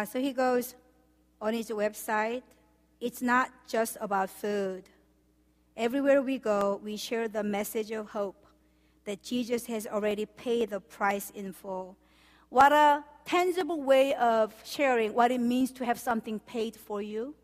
Yeah, 0.00 0.04
so 0.04 0.18
he 0.18 0.32
goes 0.32 0.76
on 1.42 1.52
his 1.52 1.68
website. 1.68 2.42
It's 3.02 3.20
not 3.20 3.50
just 3.68 3.98
about 4.00 4.30
food. 4.30 4.84
Everywhere 5.76 6.22
we 6.22 6.38
go, 6.38 6.80
we 6.82 6.96
share 6.96 7.28
the 7.28 7.42
message 7.42 7.90
of 7.90 8.08
hope 8.08 8.46
that 9.04 9.22
Jesus 9.22 9.66
has 9.66 9.86
already 9.86 10.24
paid 10.24 10.70
the 10.70 10.80
price 10.80 11.28
in 11.34 11.52
full. 11.52 11.98
What 12.48 12.72
a 12.72 13.04
tangible 13.26 13.82
way 13.82 14.14
of 14.14 14.54
sharing 14.64 15.12
what 15.12 15.30
it 15.30 15.40
means 15.42 15.70
to 15.72 15.84
have 15.84 15.98
something 15.98 16.38
paid 16.40 16.76
for 16.76 17.02
you. 17.02 17.34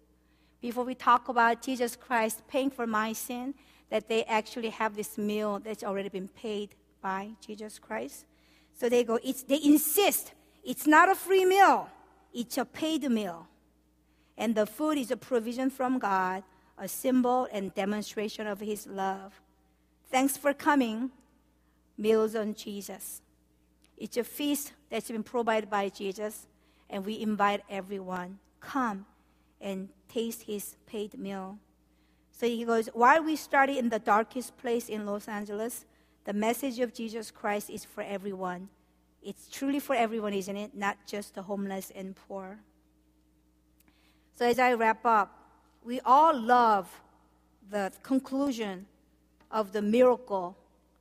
Before 0.62 0.84
we 0.84 0.94
talk 0.94 1.28
about 1.28 1.60
Jesus 1.60 1.94
Christ 1.94 2.40
paying 2.48 2.70
for 2.70 2.86
my 2.86 3.12
sin, 3.12 3.52
that 3.90 4.08
they 4.08 4.24
actually 4.24 4.70
have 4.70 4.96
this 4.96 5.18
meal 5.18 5.58
that's 5.58 5.84
already 5.84 6.08
been 6.08 6.28
paid 6.28 6.70
by 7.02 7.32
Jesus 7.46 7.78
Christ. 7.78 8.24
So 8.72 8.88
they 8.88 9.04
go, 9.04 9.18
it's, 9.22 9.42
they 9.42 9.60
insist 9.62 10.32
it's 10.66 10.84
not 10.84 11.08
a 11.08 11.14
free 11.14 11.44
meal, 11.44 11.88
it's 12.36 12.58
a 12.58 12.64
paid 12.66 13.10
meal. 13.10 13.48
And 14.36 14.54
the 14.54 14.66
food 14.66 14.98
is 14.98 15.10
a 15.10 15.16
provision 15.16 15.70
from 15.70 15.98
God, 15.98 16.42
a 16.76 16.86
symbol 16.86 17.48
and 17.50 17.74
demonstration 17.74 18.46
of 18.46 18.60
His 18.60 18.86
love. 18.86 19.40
Thanks 20.10 20.36
for 20.36 20.52
coming, 20.52 21.10
Meals 21.98 22.36
on 22.36 22.54
Jesus. 22.54 23.22
It's 23.96 24.18
a 24.18 24.24
feast 24.24 24.74
that's 24.90 25.10
been 25.10 25.22
provided 25.22 25.70
by 25.70 25.88
Jesus, 25.88 26.46
and 26.90 27.06
we 27.06 27.18
invite 27.18 27.62
everyone, 27.70 28.38
come 28.60 29.06
and 29.58 29.88
taste 30.06 30.42
His 30.42 30.76
paid 30.86 31.18
meal. 31.18 31.58
So 32.32 32.46
he 32.46 32.66
goes, 32.66 32.88
while 32.92 33.24
we 33.24 33.34
study 33.34 33.78
in 33.78 33.88
the 33.88 33.98
darkest 33.98 34.58
place 34.58 34.90
in 34.90 35.06
Los 35.06 35.26
Angeles, 35.26 35.86
the 36.26 36.34
message 36.34 36.80
of 36.80 36.92
Jesus 36.92 37.30
Christ 37.30 37.70
is 37.70 37.86
for 37.86 38.02
everyone. 38.02 38.68
It's 39.26 39.48
truly 39.48 39.80
for 39.80 39.96
everyone, 39.96 40.32
isn't 40.34 40.56
it? 40.56 40.70
Not 40.72 40.96
just 41.04 41.34
the 41.34 41.42
homeless 41.42 41.90
and 41.96 42.14
poor. 42.14 42.60
So 44.36 44.46
as 44.46 44.60
I 44.60 44.74
wrap 44.74 45.04
up, 45.04 45.36
we 45.84 45.98
all 46.04 46.38
love 46.38 46.88
the 47.68 47.92
conclusion 48.04 48.86
of 49.50 49.72
the 49.72 49.82
miracle 49.82 50.56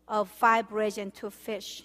of 0.07 0.27
five 0.27 0.69
bread 0.69 0.97
and 0.97 1.13
two 1.13 1.29
fish. 1.29 1.83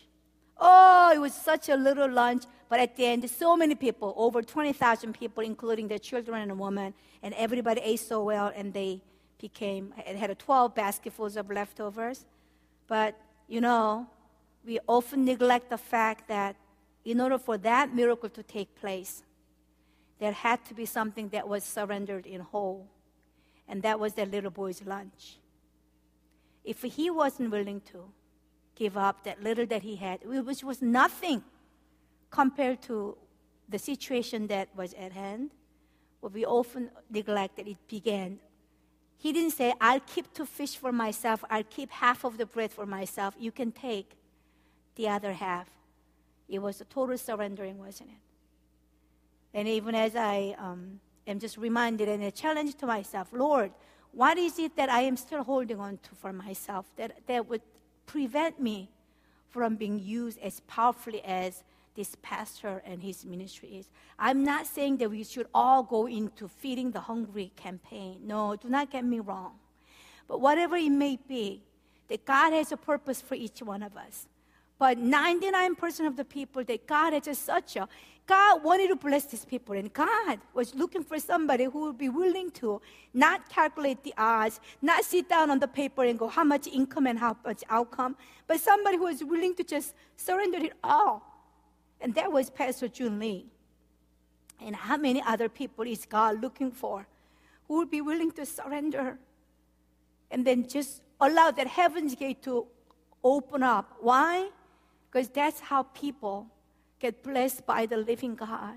Oh, 0.57 1.12
it 1.14 1.18
was 1.18 1.34
such 1.34 1.68
a 1.68 1.76
little 1.76 2.11
lunch, 2.11 2.45
but 2.70 2.80
at 2.80 2.97
the 2.97 3.05
end, 3.05 3.28
so 3.28 3.55
many 3.55 3.74
people, 3.74 4.14
over 4.16 4.41
20,000 4.41 5.12
people, 5.12 5.43
including 5.43 5.88
their 5.88 5.99
children 5.99 6.41
and 6.41 6.53
a 6.53 6.55
woman, 6.55 6.95
and 7.22 7.34
everybody 7.34 7.82
ate 7.82 8.01
so 8.01 8.24
well, 8.24 8.51
and 8.57 8.72
they 8.72 9.03
became, 9.38 9.93
it 10.07 10.16
had 10.16 10.38
12 10.38 10.74
basketfuls 10.74 11.36
of 11.36 11.51
leftovers. 11.51 12.24
But, 12.86 13.18
you 13.47 13.61
know, 13.61 14.07
we 14.64 14.78
often 14.86 15.24
neglect 15.24 15.70
the 15.70 15.78
fact 15.78 16.28
that 16.28 16.56
in 17.04 17.20
order 17.20 17.38
for 17.38 17.56
that 17.58 17.94
miracle 17.94 18.28
to 18.28 18.42
take 18.42 18.74
place, 18.74 19.22
there 20.18 20.32
had 20.32 20.64
to 20.66 20.74
be 20.74 20.84
something 20.84 21.28
that 21.30 21.48
was 21.48 21.64
surrendered 21.64 22.26
in 22.26 22.40
whole. 22.40 22.86
And 23.66 23.82
that 23.82 23.98
was 23.98 24.14
that 24.14 24.30
little 24.30 24.50
boy's 24.50 24.82
lunch. 24.84 25.38
If 26.64 26.82
he 26.82 27.08
wasn't 27.08 27.50
willing 27.50 27.80
to 27.92 28.04
give 28.74 28.96
up 28.96 29.24
that 29.24 29.42
little 29.42 29.66
that 29.66 29.82
he 29.82 29.96
had, 29.96 30.20
which 30.24 30.62
was 30.62 30.82
nothing 30.82 31.42
compared 32.30 32.82
to 32.82 33.16
the 33.68 33.78
situation 33.78 34.46
that 34.48 34.68
was 34.76 34.92
at 34.94 35.12
hand, 35.12 35.50
what 36.20 36.32
we 36.32 36.44
often 36.44 36.90
neglect 37.11 37.56
that 37.56 37.66
it 37.66 37.78
began 37.88 38.38
he 39.20 39.34
didn't 39.34 39.50
say, 39.50 39.74
I'll 39.82 40.00
keep 40.00 40.32
two 40.32 40.46
fish 40.46 40.76
for 40.76 40.92
myself, 40.92 41.44
I'll 41.50 41.62
keep 41.64 41.90
half 41.90 42.24
of 42.24 42.38
the 42.38 42.46
bread 42.46 42.72
for 42.72 42.86
myself. 42.86 43.34
You 43.38 43.52
can 43.52 43.70
take 43.70 44.16
the 45.01 45.09
other 45.09 45.32
half. 45.32 45.68
It 46.46 46.61
was 46.61 46.80
a 46.80 46.84
total 46.84 47.16
surrendering, 47.16 47.78
wasn't 47.78 48.11
it? 48.11 48.22
And 49.55 49.66
even 49.66 49.94
as 49.94 50.14
I 50.14 50.55
um, 50.59 51.01
am 51.26 51.38
just 51.38 51.57
reminded 51.57 52.09
and 52.09 52.22
a 52.22 52.30
challenge 52.30 52.74
to 52.76 52.86
myself, 52.86 53.28
Lord, 53.32 53.72
what 54.12 54.36
is 54.36 54.59
it 54.59 54.76
that 54.76 54.90
I 54.90 55.03
am 55.03 55.16
still 55.16 55.42
holding 55.42 55.80
on 55.80 55.98
to 56.03 56.11
for 56.16 56.32
myself 56.32 56.84
that, 56.96 57.12
that 57.26 57.48
would 57.48 57.62
prevent 58.05 58.61
me 58.61 58.90
from 59.48 59.76
being 59.76 59.98
used 59.98 60.38
as 60.40 60.61
powerfully 60.61 61.24
as 61.24 61.64
this 61.96 62.14
pastor 62.22 62.82
and 62.84 63.03
his 63.03 63.24
ministry 63.24 63.70
is. 63.78 63.88
I'm 64.18 64.44
not 64.44 64.66
saying 64.66 64.98
that 64.98 65.11
we 65.11 65.24
should 65.24 65.48
all 65.53 65.82
go 65.82 66.07
into 66.07 66.46
feeding 66.46 66.92
the 66.92 67.01
hungry 67.01 67.53
campaign. 67.57 68.20
No, 68.24 68.55
do 68.57 68.68
not 68.68 68.90
get 68.90 69.05
me 69.05 69.18
wrong. 69.20 69.55
But 70.28 70.40
whatever 70.40 70.76
it 70.76 70.90
may 70.90 71.18
be, 71.28 71.62
that 72.09 72.24
God 72.24 72.53
has 72.53 72.70
a 72.70 72.76
purpose 72.76 73.20
for 73.20 73.34
each 73.34 73.61
one 73.61 73.82
of 73.82 73.96
us. 73.96 74.26
But 74.81 74.99
99% 74.99 76.09
of 76.09 76.16
the 76.16 76.24
people 76.24 76.64
that 76.64 76.89
God 76.89 77.12
has 77.12 77.24
just 77.26 77.45
such 77.45 77.76
a 77.76 77.87
God 78.26 78.62
wanted 78.62 78.89
to 78.89 78.97
bless 78.97 79.24
these 79.24 79.45
people, 79.45 79.74
and 79.74 79.93
God 79.93 80.39
was 80.55 80.72
looking 80.74 81.03
for 81.03 81.18
somebody 81.18 81.64
who 81.64 81.81
would 81.87 81.99
be 81.99 82.09
willing 82.09 82.53
to 82.62 82.81
not 83.12 83.49
calculate 83.49 84.05
the 84.05 84.14
odds, 84.16 84.61
not 84.81 85.05
sit 85.05 85.28
down 85.28 85.51
on 85.51 85.59
the 85.59 85.66
paper 85.66 86.05
and 86.05 86.16
go 86.16 86.28
how 86.28 86.45
much 86.45 86.68
income 86.68 87.09
and 87.09 87.18
how 87.18 87.37
much 87.45 87.64
outcome, 87.68 88.16
but 88.47 88.61
somebody 88.61 88.97
who 88.99 89.05
was 89.05 89.24
willing 89.24 89.55
to 89.57 89.64
just 89.64 89.95
surrender 90.16 90.59
it 90.59 90.74
all 90.85 91.31
and 92.01 92.14
that 92.14 92.33
was 92.33 92.51
Pastor 92.51 92.89
Jun 92.89 93.18
Lee. 93.18 93.47
And 94.61 94.74
how 94.74 94.97
many 94.97 95.22
other 95.22 95.49
people 95.49 95.87
is 95.87 96.07
God 96.07 96.41
looking 96.41 96.70
for 96.70 97.07
who 97.68 97.78
would 97.78 97.91
be 97.91 98.01
willing 98.01 98.31
to 98.33 98.45
surrender 98.45 99.18
and 100.31 100.47
then 100.47 100.68
just 100.68 101.03
allow 101.20 101.51
that 101.51 101.66
heaven's 101.66 102.14
gate 102.14 102.43
to 102.43 102.66
open 103.22 103.62
up? 103.62 103.97
Why? 104.01 104.49
Because 105.11 105.28
that's 105.28 105.61
how 105.61 105.82
people 105.82 106.46
get 106.98 107.22
blessed 107.22 107.66
by 107.66 107.86
the 107.86 107.96
living 107.96 108.34
God, 108.34 108.76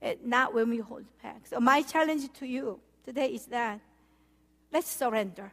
and 0.00 0.18
not 0.24 0.54
when 0.54 0.70
we 0.70 0.78
hold 0.78 1.04
back. 1.22 1.46
So, 1.46 1.58
my 1.58 1.82
challenge 1.82 2.32
to 2.34 2.46
you 2.46 2.78
today 3.04 3.28
is 3.28 3.46
that 3.46 3.80
let's 4.72 4.88
surrender. 4.88 5.50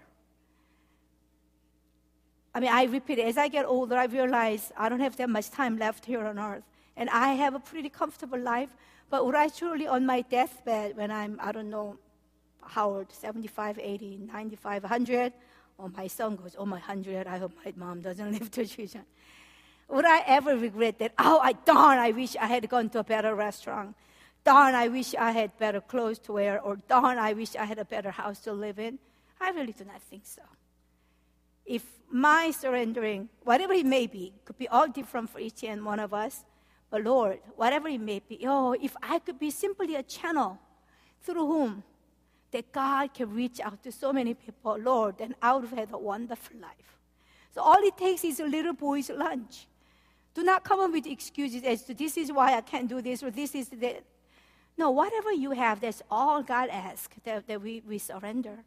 I 2.53 2.59
mean, 2.59 2.71
I 2.71 2.83
repeat. 2.85 3.19
As 3.19 3.37
I 3.37 3.49
get 3.49 3.65
older, 3.65 3.97
I 3.97 4.05
realize 4.05 4.71
I 4.77 4.87
don't 4.87 5.01
have 5.01 5.17
that 5.17 5.29
much 5.29 5.51
time 5.51 5.77
left 5.77 6.05
here 6.05 6.25
on 6.25 6.39
earth 6.39 6.63
and 6.97 7.09
I 7.09 7.33
have 7.33 7.53
a 7.53 7.59
pretty 7.59 7.89
comfortable 7.89 8.39
life. 8.39 8.69
But 9.09 9.25
would 9.25 9.35
I 9.35 9.49
truly, 9.49 9.87
on 9.87 10.05
my 10.05 10.21
deathbed, 10.21 10.97
when 10.97 11.11
I'm, 11.11 11.39
I 11.41 11.51
don't 11.51 11.69
know, 11.69 11.97
how 12.63 12.89
old, 12.89 13.11
75, 13.11 13.77
80, 13.79 14.19
95, 14.31 14.83
100, 14.83 15.33
or 15.77 15.89
my 15.89 16.07
son 16.07 16.35
goes, 16.35 16.55
oh, 16.57 16.65
my 16.65 16.77
100, 16.77 17.27
I 17.27 17.37
hope 17.37 17.51
my 17.63 17.73
mom 17.75 18.01
doesn't 18.01 18.31
live 18.39 18.49
to 18.51 18.65
choose. 18.65 18.95
Would 19.89 20.05
I 20.05 20.23
ever 20.25 20.57
regret 20.57 20.99
that? 20.99 21.13
Oh, 21.17 21.39
I 21.41 21.53
darn, 21.53 21.99
I 21.99 22.11
wish 22.11 22.35
I 22.35 22.47
had 22.47 22.67
gone 22.69 22.89
to 22.89 22.99
a 22.99 23.03
better 23.03 23.35
restaurant. 23.35 23.95
Darn, 24.43 24.75
I 24.75 24.87
wish 24.87 25.15
I 25.15 25.31
had 25.31 25.57
better 25.57 25.81
clothes 25.81 26.19
to 26.19 26.33
wear. 26.33 26.59
Or 26.61 26.77
darn, 26.87 27.17
I 27.17 27.33
wish 27.33 27.55
I 27.55 27.65
had 27.65 27.79
a 27.79 27.85
better 27.85 28.11
house 28.11 28.39
to 28.41 28.53
live 28.53 28.79
in. 28.79 28.99
I 29.39 29.49
really 29.51 29.73
do 29.73 29.85
not 29.85 30.01
think 30.01 30.25
so. 30.25 30.41
If 31.65 31.83
my 32.11 32.51
surrendering, 32.51 33.29
whatever 33.43 33.73
it 33.73 33.85
may 33.85 34.07
be, 34.07 34.33
could 34.45 34.57
be 34.57 34.67
all 34.67 34.87
different 34.87 35.29
for 35.29 35.39
each 35.39 35.63
and 35.63 35.83
one 35.83 35.99
of 35.99 36.13
us, 36.13 36.45
but 36.89 37.03
Lord, 37.03 37.39
whatever 37.55 37.87
it 37.87 37.99
may 37.99 38.19
be, 38.19 38.45
oh, 38.47 38.73
if 38.73 38.95
I 39.01 39.19
could 39.19 39.39
be 39.39 39.49
simply 39.49 39.95
a 39.95 40.03
channel 40.03 40.59
through 41.23 41.45
whom 41.47 41.83
that 42.51 42.71
God 42.71 43.13
can 43.13 43.33
reach 43.33 43.59
out 43.59 43.81
to 43.83 43.91
so 43.91 44.13
many 44.13 44.33
people, 44.33 44.77
Lord, 44.79 45.17
then 45.17 45.35
I 45.41 45.53
would 45.53 45.65
have 45.65 45.77
had 45.77 45.89
a 45.91 45.97
wonderful 45.97 46.59
life. 46.59 46.99
So 47.53 47.61
all 47.61 47.81
it 47.81 47.97
takes 47.97 48.23
is 48.23 48.39
a 48.39 48.45
little 48.45 48.73
boy's 48.73 49.09
lunch. 49.09 49.67
Do 50.35 50.43
not 50.43 50.63
come 50.63 50.81
up 50.81 50.91
with 50.91 51.07
excuses 51.07 51.63
as 51.63 51.83
to 51.83 51.93
this 51.93 52.17
is 52.17 52.31
why 52.31 52.55
I 52.55 52.61
can't 52.61 52.87
do 52.87 53.01
this 53.01 53.23
or 53.23 53.31
this 53.31 53.55
is 53.55 53.69
the. 53.69 53.95
No, 54.77 54.91
whatever 54.91 55.31
you 55.31 55.51
have, 55.51 55.79
that's 55.79 56.01
all 56.11 56.43
God 56.43 56.69
asks 56.69 57.15
that, 57.23 57.47
that 57.47 57.61
we, 57.61 57.81
we 57.87 57.97
surrender. 57.97 58.57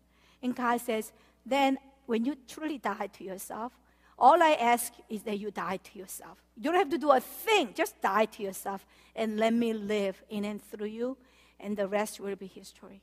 And 0.43 0.57
God 0.57 0.81
says, 0.81 1.13
then 1.45 1.77
when 2.07 2.25
you 2.25 2.37
truly 2.49 2.79
die 2.79 3.09
to 3.13 3.25
yourself, 3.25 3.73
all 4.19 4.43
I 4.43 4.53
ask 4.53 4.95
is 5.11 5.23
that 5.25 5.39
you 5.39 5.51
die 5.51 5.77
to 5.77 5.99
yourself. 5.99 6.43
You 6.57 6.63
don't 6.65 6.75
have 6.75 6.89
to 6.91 6.99
do 6.99 7.11
a 7.11 7.21
thing, 7.21 7.75
just 7.75 8.01
die 8.01 8.25
to 8.25 8.43
yourself 8.43 8.87
and 9.15 9.39
let 9.39 9.53
me 9.53 9.75
live 9.75 10.23
in 10.31 10.47
and 10.47 10.63
through 10.63 10.87
you, 10.87 11.19
and 11.61 11.77
the 11.77 11.87
rest 11.87 12.21
will 12.21 12.37
be 12.37 12.47
history. 12.47 13.03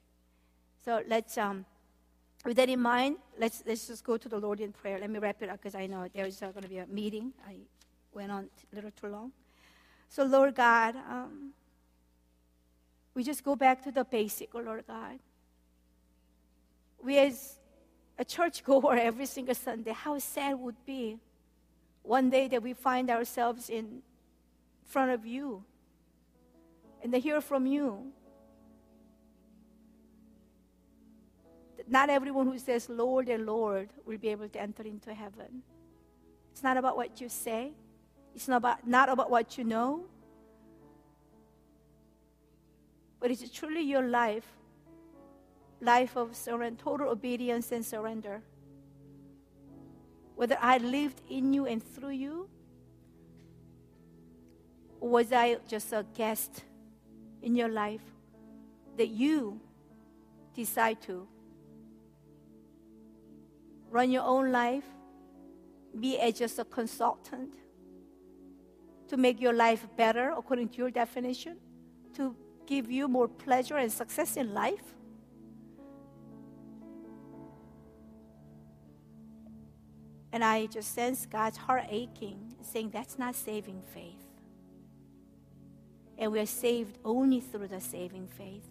So 0.83 1.03
let's, 1.07 1.37
um, 1.37 1.65
with 2.43 2.57
that 2.57 2.69
in 2.69 2.81
mind, 2.81 3.17
let's, 3.39 3.63
let's 3.67 3.87
just 3.87 4.03
go 4.03 4.17
to 4.17 4.27
the 4.27 4.37
Lord 4.39 4.59
in 4.59 4.71
prayer. 4.71 4.97
Let 4.99 5.09
me 5.09 5.19
wrap 5.19 5.41
it 5.43 5.49
up 5.49 5.61
because 5.61 5.75
I 5.75 5.85
know 5.85 6.07
there's 6.13 6.41
uh, 6.41 6.51
going 6.51 6.63
to 6.63 6.69
be 6.69 6.79
a 6.79 6.87
meeting. 6.87 7.33
I 7.47 7.57
went 8.15 8.31
on 8.31 8.49
a 8.71 8.75
little 8.75 8.91
too 8.91 9.07
long. 9.07 9.31
So, 10.07 10.23
Lord 10.23 10.55
God, 10.55 10.95
um, 11.09 11.51
we 13.13 13.23
just 13.23 13.43
go 13.43 13.55
back 13.55 13.83
to 13.83 13.91
the 13.91 14.03
basic, 14.03 14.49
oh 14.55 14.59
Lord 14.59 14.85
God. 14.87 15.19
We 17.03 17.17
as 17.19 17.59
a 18.17 18.25
church 18.25 18.63
goer 18.63 18.95
every 18.95 19.25
single 19.25 19.55
Sunday, 19.55 19.91
how 19.91 20.17
sad 20.19 20.55
would 20.55 20.83
be 20.85 21.17
one 22.03 22.29
day 22.29 22.47
that 22.47 22.61
we 22.61 22.73
find 22.73 23.09
ourselves 23.09 23.69
in 23.69 24.01
front 24.85 25.11
of 25.11 25.25
you 25.25 25.63
and 27.03 27.11
to 27.11 27.19
hear 27.19 27.41
from 27.41 27.65
you. 27.65 28.11
Not 31.87 32.09
everyone 32.09 32.47
who 32.47 32.57
says 32.57 32.89
Lord 32.89 33.29
and 33.29 33.45
Lord 33.45 33.89
will 34.05 34.17
be 34.17 34.29
able 34.29 34.49
to 34.49 34.61
enter 34.61 34.83
into 34.83 35.13
heaven. 35.13 35.61
It's 36.51 36.63
not 36.63 36.77
about 36.77 36.95
what 36.97 37.21
you 37.21 37.29
say. 37.29 37.73
It's 38.35 38.47
not 38.47 38.57
about, 38.57 38.85
not 38.87 39.09
about 39.09 39.31
what 39.31 39.57
you 39.57 39.63
know. 39.63 40.05
but 43.25 43.31
it's 43.31 43.49
truly 43.49 43.81
your 43.81 44.03
life, 44.03 44.45
life 45.81 46.15
of 46.15 46.35
surrender, 46.35 46.79
total 46.79 47.09
obedience 47.09 47.71
and 47.71 47.83
surrender. 47.83 48.43
Whether 50.35 50.59
I 50.61 50.77
lived 50.77 51.23
in 51.27 51.51
you 51.51 51.65
and 51.65 51.81
through 51.81 52.11
you, 52.11 52.47
or 54.99 55.09
was 55.09 55.33
I 55.33 55.57
just 55.67 55.91
a 55.91 56.05
guest 56.13 56.65
in 57.41 57.55
your 57.55 57.69
life 57.69 58.03
that 58.97 59.07
you 59.07 59.59
decide 60.53 61.01
to 61.07 61.27
run 63.89 64.11
your 64.11 64.21
own 64.21 64.51
life, 64.51 64.85
be 65.99 66.19
as 66.19 66.37
just 66.37 66.59
a 66.59 66.65
consultant 66.65 67.55
to 69.07 69.17
make 69.17 69.39
your 69.39 69.53
life 69.53 69.87
better 69.95 70.33
according 70.37 70.69
to 70.69 70.77
your 70.77 70.91
definition, 70.91 71.57
to 72.13 72.35
give 72.65 72.89
you 72.89 73.07
more 73.07 73.27
pleasure 73.27 73.77
and 73.77 73.91
success 73.91 74.37
in 74.37 74.53
life? 74.53 74.95
And 80.31 80.43
I 80.43 80.65
just 80.65 80.93
sense 80.93 81.25
God's 81.25 81.57
heart 81.57 81.85
aching, 81.89 82.55
saying 82.61 82.89
that's 82.89 83.17
not 83.17 83.35
saving 83.35 83.81
faith. 83.93 84.25
And 86.17 86.31
we 86.31 86.39
are 86.39 86.45
saved 86.45 86.97
only 87.05 87.39
through 87.39 87.67
the 87.67 87.79
saving 87.79 88.27
faith. 88.27 88.67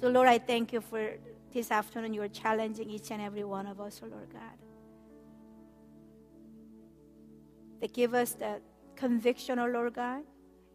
So, 0.00 0.08
Lord, 0.08 0.28
I 0.28 0.38
thank 0.38 0.72
you 0.72 0.80
for 0.80 1.12
this 1.52 1.70
afternoon. 1.70 2.14
You 2.14 2.22
are 2.22 2.28
challenging 2.28 2.90
each 2.90 3.10
and 3.10 3.20
every 3.20 3.44
one 3.44 3.66
of 3.66 3.80
us, 3.80 4.00
oh 4.02 4.06
Lord 4.06 4.32
God. 4.32 4.69
That 7.80 7.92
give 7.92 8.14
us 8.14 8.32
that 8.34 8.62
conviction, 8.96 9.58
oh 9.58 9.66
Lord 9.66 9.94
God, 9.94 10.22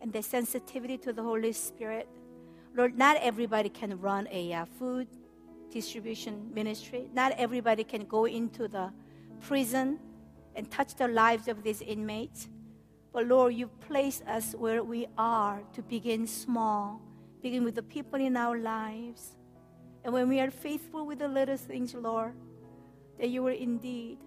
and 0.01 0.12
the 0.12 0.22
sensitivity 0.22 0.97
to 0.99 1.14
the 1.14 1.24
Holy 1.24 1.51
Spirit. 1.51 2.08
Lord, 2.76 2.97
not 2.97 3.18
everybody 3.22 3.70
can 3.70 3.99
run 4.01 4.28
a 4.32 4.53
uh, 4.53 4.66
food 4.66 5.08
distribution 5.72 6.49
ministry. 6.53 7.10
Not 7.14 7.34
everybody 7.38 7.84
can 7.84 8.06
go 8.06 8.26
into 8.26 8.68
the 8.68 8.91
prison 9.41 9.99
and 10.56 10.70
touch 10.72 10.95
the 10.95 11.08
lives 11.08 11.47
of 11.47 11.64
these 11.64 11.82
inmates. 11.82 12.47
But 13.12 13.28
Lord, 13.28 13.53
you 13.53 13.68
place 13.68 14.22
us 14.28 14.56
where 14.58 14.84
we 14.84 15.08
are 15.18 15.62
to 15.74 15.82
begin 15.82 16.28
small, 16.28 17.01
begin 17.41 17.64
with 17.64 17.76
the 17.76 17.84
people 17.84 18.20
in 18.20 18.36
our 18.36 18.58
lives. 18.58 19.38
And 20.03 20.14
when 20.14 20.28
we 20.28 20.39
are 20.39 20.51
faithful 20.51 21.06
with 21.06 21.20
the 21.20 21.28
little 21.28 21.58
things, 21.58 21.93
Lord, 21.93 22.34
that 23.20 23.30
you 23.30 23.43
will 23.43 23.56
indeed 23.56 24.18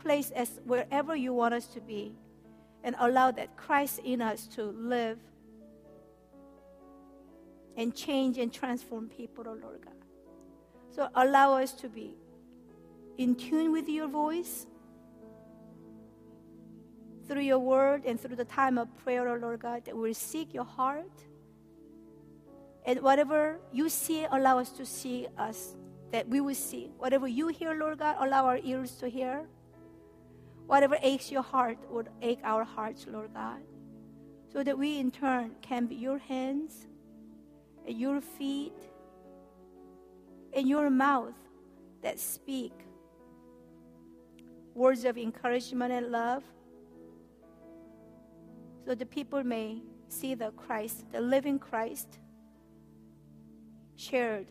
place 0.00 0.32
us 0.34 0.60
wherever 0.64 1.14
you 1.14 1.32
want 1.32 1.54
us 1.54 1.66
to 1.68 1.80
be 1.80 2.14
and 2.82 2.96
allow 2.98 3.30
that 3.30 3.56
Christ 3.56 4.00
in 4.04 4.22
us 4.22 4.46
to 4.48 4.64
live 4.64 5.18
and 7.76 7.94
change 7.94 8.38
and 8.38 8.52
transform 8.52 9.08
people, 9.08 9.44
oh 9.46 9.56
Lord 9.62 9.84
God. 9.84 9.94
So 10.90 11.08
allow 11.14 11.54
us 11.54 11.72
to 11.72 11.88
be 11.88 12.14
in 13.18 13.34
tune 13.34 13.72
with 13.72 13.88
your 13.88 14.08
voice 14.08 14.66
through 17.28 17.42
your 17.42 17.58
word 17.60 18.04
and 18.06 18.20
through 18.20 18.36
the 18.36 18.44
time 18.44 18.76
of 18.76 18.88
prayer, 19.04 19.28
oh 19.28 19.36
Lord 19.36 19.60
God, 19.60 19.84
that 19.84 19.96
we'll 19.96 20.14
seek 20.14 20.52
your 20.52 20.64
heart. 20.64 21.12
And 22.86 23.00
whatever 23.02 23.60
you 23.72 23.88
see, 23.88 24.26
allow 24.30 24.58
us 24.58 24.70
to 24.70 24.84
see 24.84 25.28
us, 25.38 25.76
that 26.10 26.28
we 26.28 26.40
will 26.40 26.54
see. 26.54 26.90
Whatever 26.98 27.28
you 27.28 27.48
hear, 27.48 27.74
Lord 27.74 27.98
God, 27.98 28.16
allow 28.18 28.46
our 28.46 28.58
ears 28.64 28.92
to 28.96 29.08
hear. 29.08 29.46
Whatever 30.66 30.98
aches 31.02 31.32
your 31.32 31.42
heart 31.42 31.78
would 31.90 32.08
ache 32.22 32.40
our 32.44 32.64
hearts, 32.64 33.06
Lord 33.08 33.34
God. 33.34 33.60
So 34.52 34.62
that 34.62 34.78
we 34.78 34.98
in 34.98 35.10
turn 35.10 35.52
can 35.62 35.86
be 35.86 35.94
your 35.94 36.18
hands 36.18 36.86
and 37.86 37.98
your 37.98 38.20
feet 38.20 38.74
and 40.52 40.68
your 40.68 40.90
mouth 40.90 41.34
that 42.02 42.18
speak 42.18 42.72
words 44.74 45.04
of 45.04 45.18
encouragement 45.18 45.92
and 45.92 46.10
love. 46.10 46.42
So 48.86 48.94
the 48.94 49.06
people 49.06 49.44
may 49.44 49.82
see 50.08 50.34
the 50.34 50.50
Christ, 50.52 51.04
the 51.12 51.20
living 51.20 51.58
Christ, 51.58 52.18
shared 53.96 54.46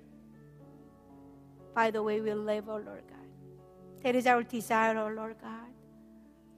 by 1.73 1.91
the 1.91 2.03
way 2.03 2.21
we 2.21 2.33
live, 2.33 2.69
oh 2.69 2.73
Lord 2.73 3.03
God. 3.07 4.03
That 4.03 4.15
is 4.15 4.27
our 4.27 4.43
desire, 4.43 4.97
oh 4.97 5.09
Lord 5.09 5.35
God 5.41 5.68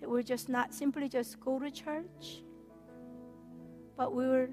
we're 0.10 0.24
just 0.24 0.50
not 0.50 0.74
simply 0.74 1.08
just 1.08 1.40
go 1.40 1.60
to 1.60 1.70
church, 1.70 2.44
but 3.96 4.14
we 4.14 4.28
will 4.28 4.48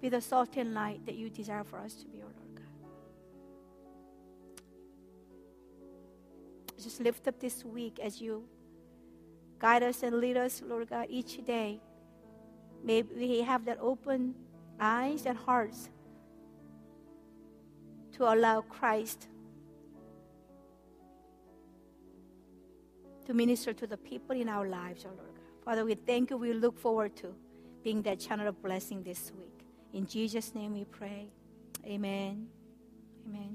be 0.00 0.08
the 0.08 0.20
salt 0.20 0.56
and 0.56 0.74
light 0.74 1.04
that 1.06 1.14
you 1.16 1.30
desire 1.30 1.64
for 1.64 1.78
us 1.78 1.94
to 1.94 2.06
be, 2.06 2.18
O 2.18 2.24
Lord 2.24 2.54
God. 2.54 2.64
Just 6.82 7.00
lift 7.00 7.26
up 7.28 7.38
this 7.40 7.64
week 7.64 7.98
as 8.02 8.20
you 8.20 8.44
guide 9.58 9.82
us 9.82 10.02
and 10.02 10.16
lead 10.16 10.36
us, 10.36 10.62
Lord 10.66 10.90
God, 10.90 11.06
each 11.08 11.44
day. 11.44 11.80
May 12.84 13.02
we 13.02 13.42
have 13.42 13.64
that 13.64 13.78
open 13.80 14.34
eyes 14.78 15.26
and 15.26 15.36
hearts 15.36 15.90
to 18.12 18.32
allow 18.32 18.60
Christ 18.62 19.28
to 23.26 23.34
minister 23.34 23.72
to 23.72 23.86
the 23.86 23.96
people 23.96 24.34
in 24.36 24.48
our 24.48 24.66
lives, 24.66 25.04
oh 25.04 25.08
Lord 25.08 25.34
God. 25.34 25.64
Father, 25.64 25.84
we 25.84 25.94
thank 25.94 26.30
you. 26.30 26.36
We 26.36 26.52
look 26.52 26.78
forward 26.78 27.16
to 27.16 27.34
being 27.82 28.02
that 28.02 28.20
channel 28.20 28.48
of 28.48 28.62
blessing 28.62 29.02
this 29.02 29.32
week. 29.36 29.64
In 29.92 30.06
Jesus' 30.06 30.54
name 30.54 30.74
we 30.74 30.84
pray. 30.84 31.28
Amen. 31.84 32.48
Amen. 33.28 33.54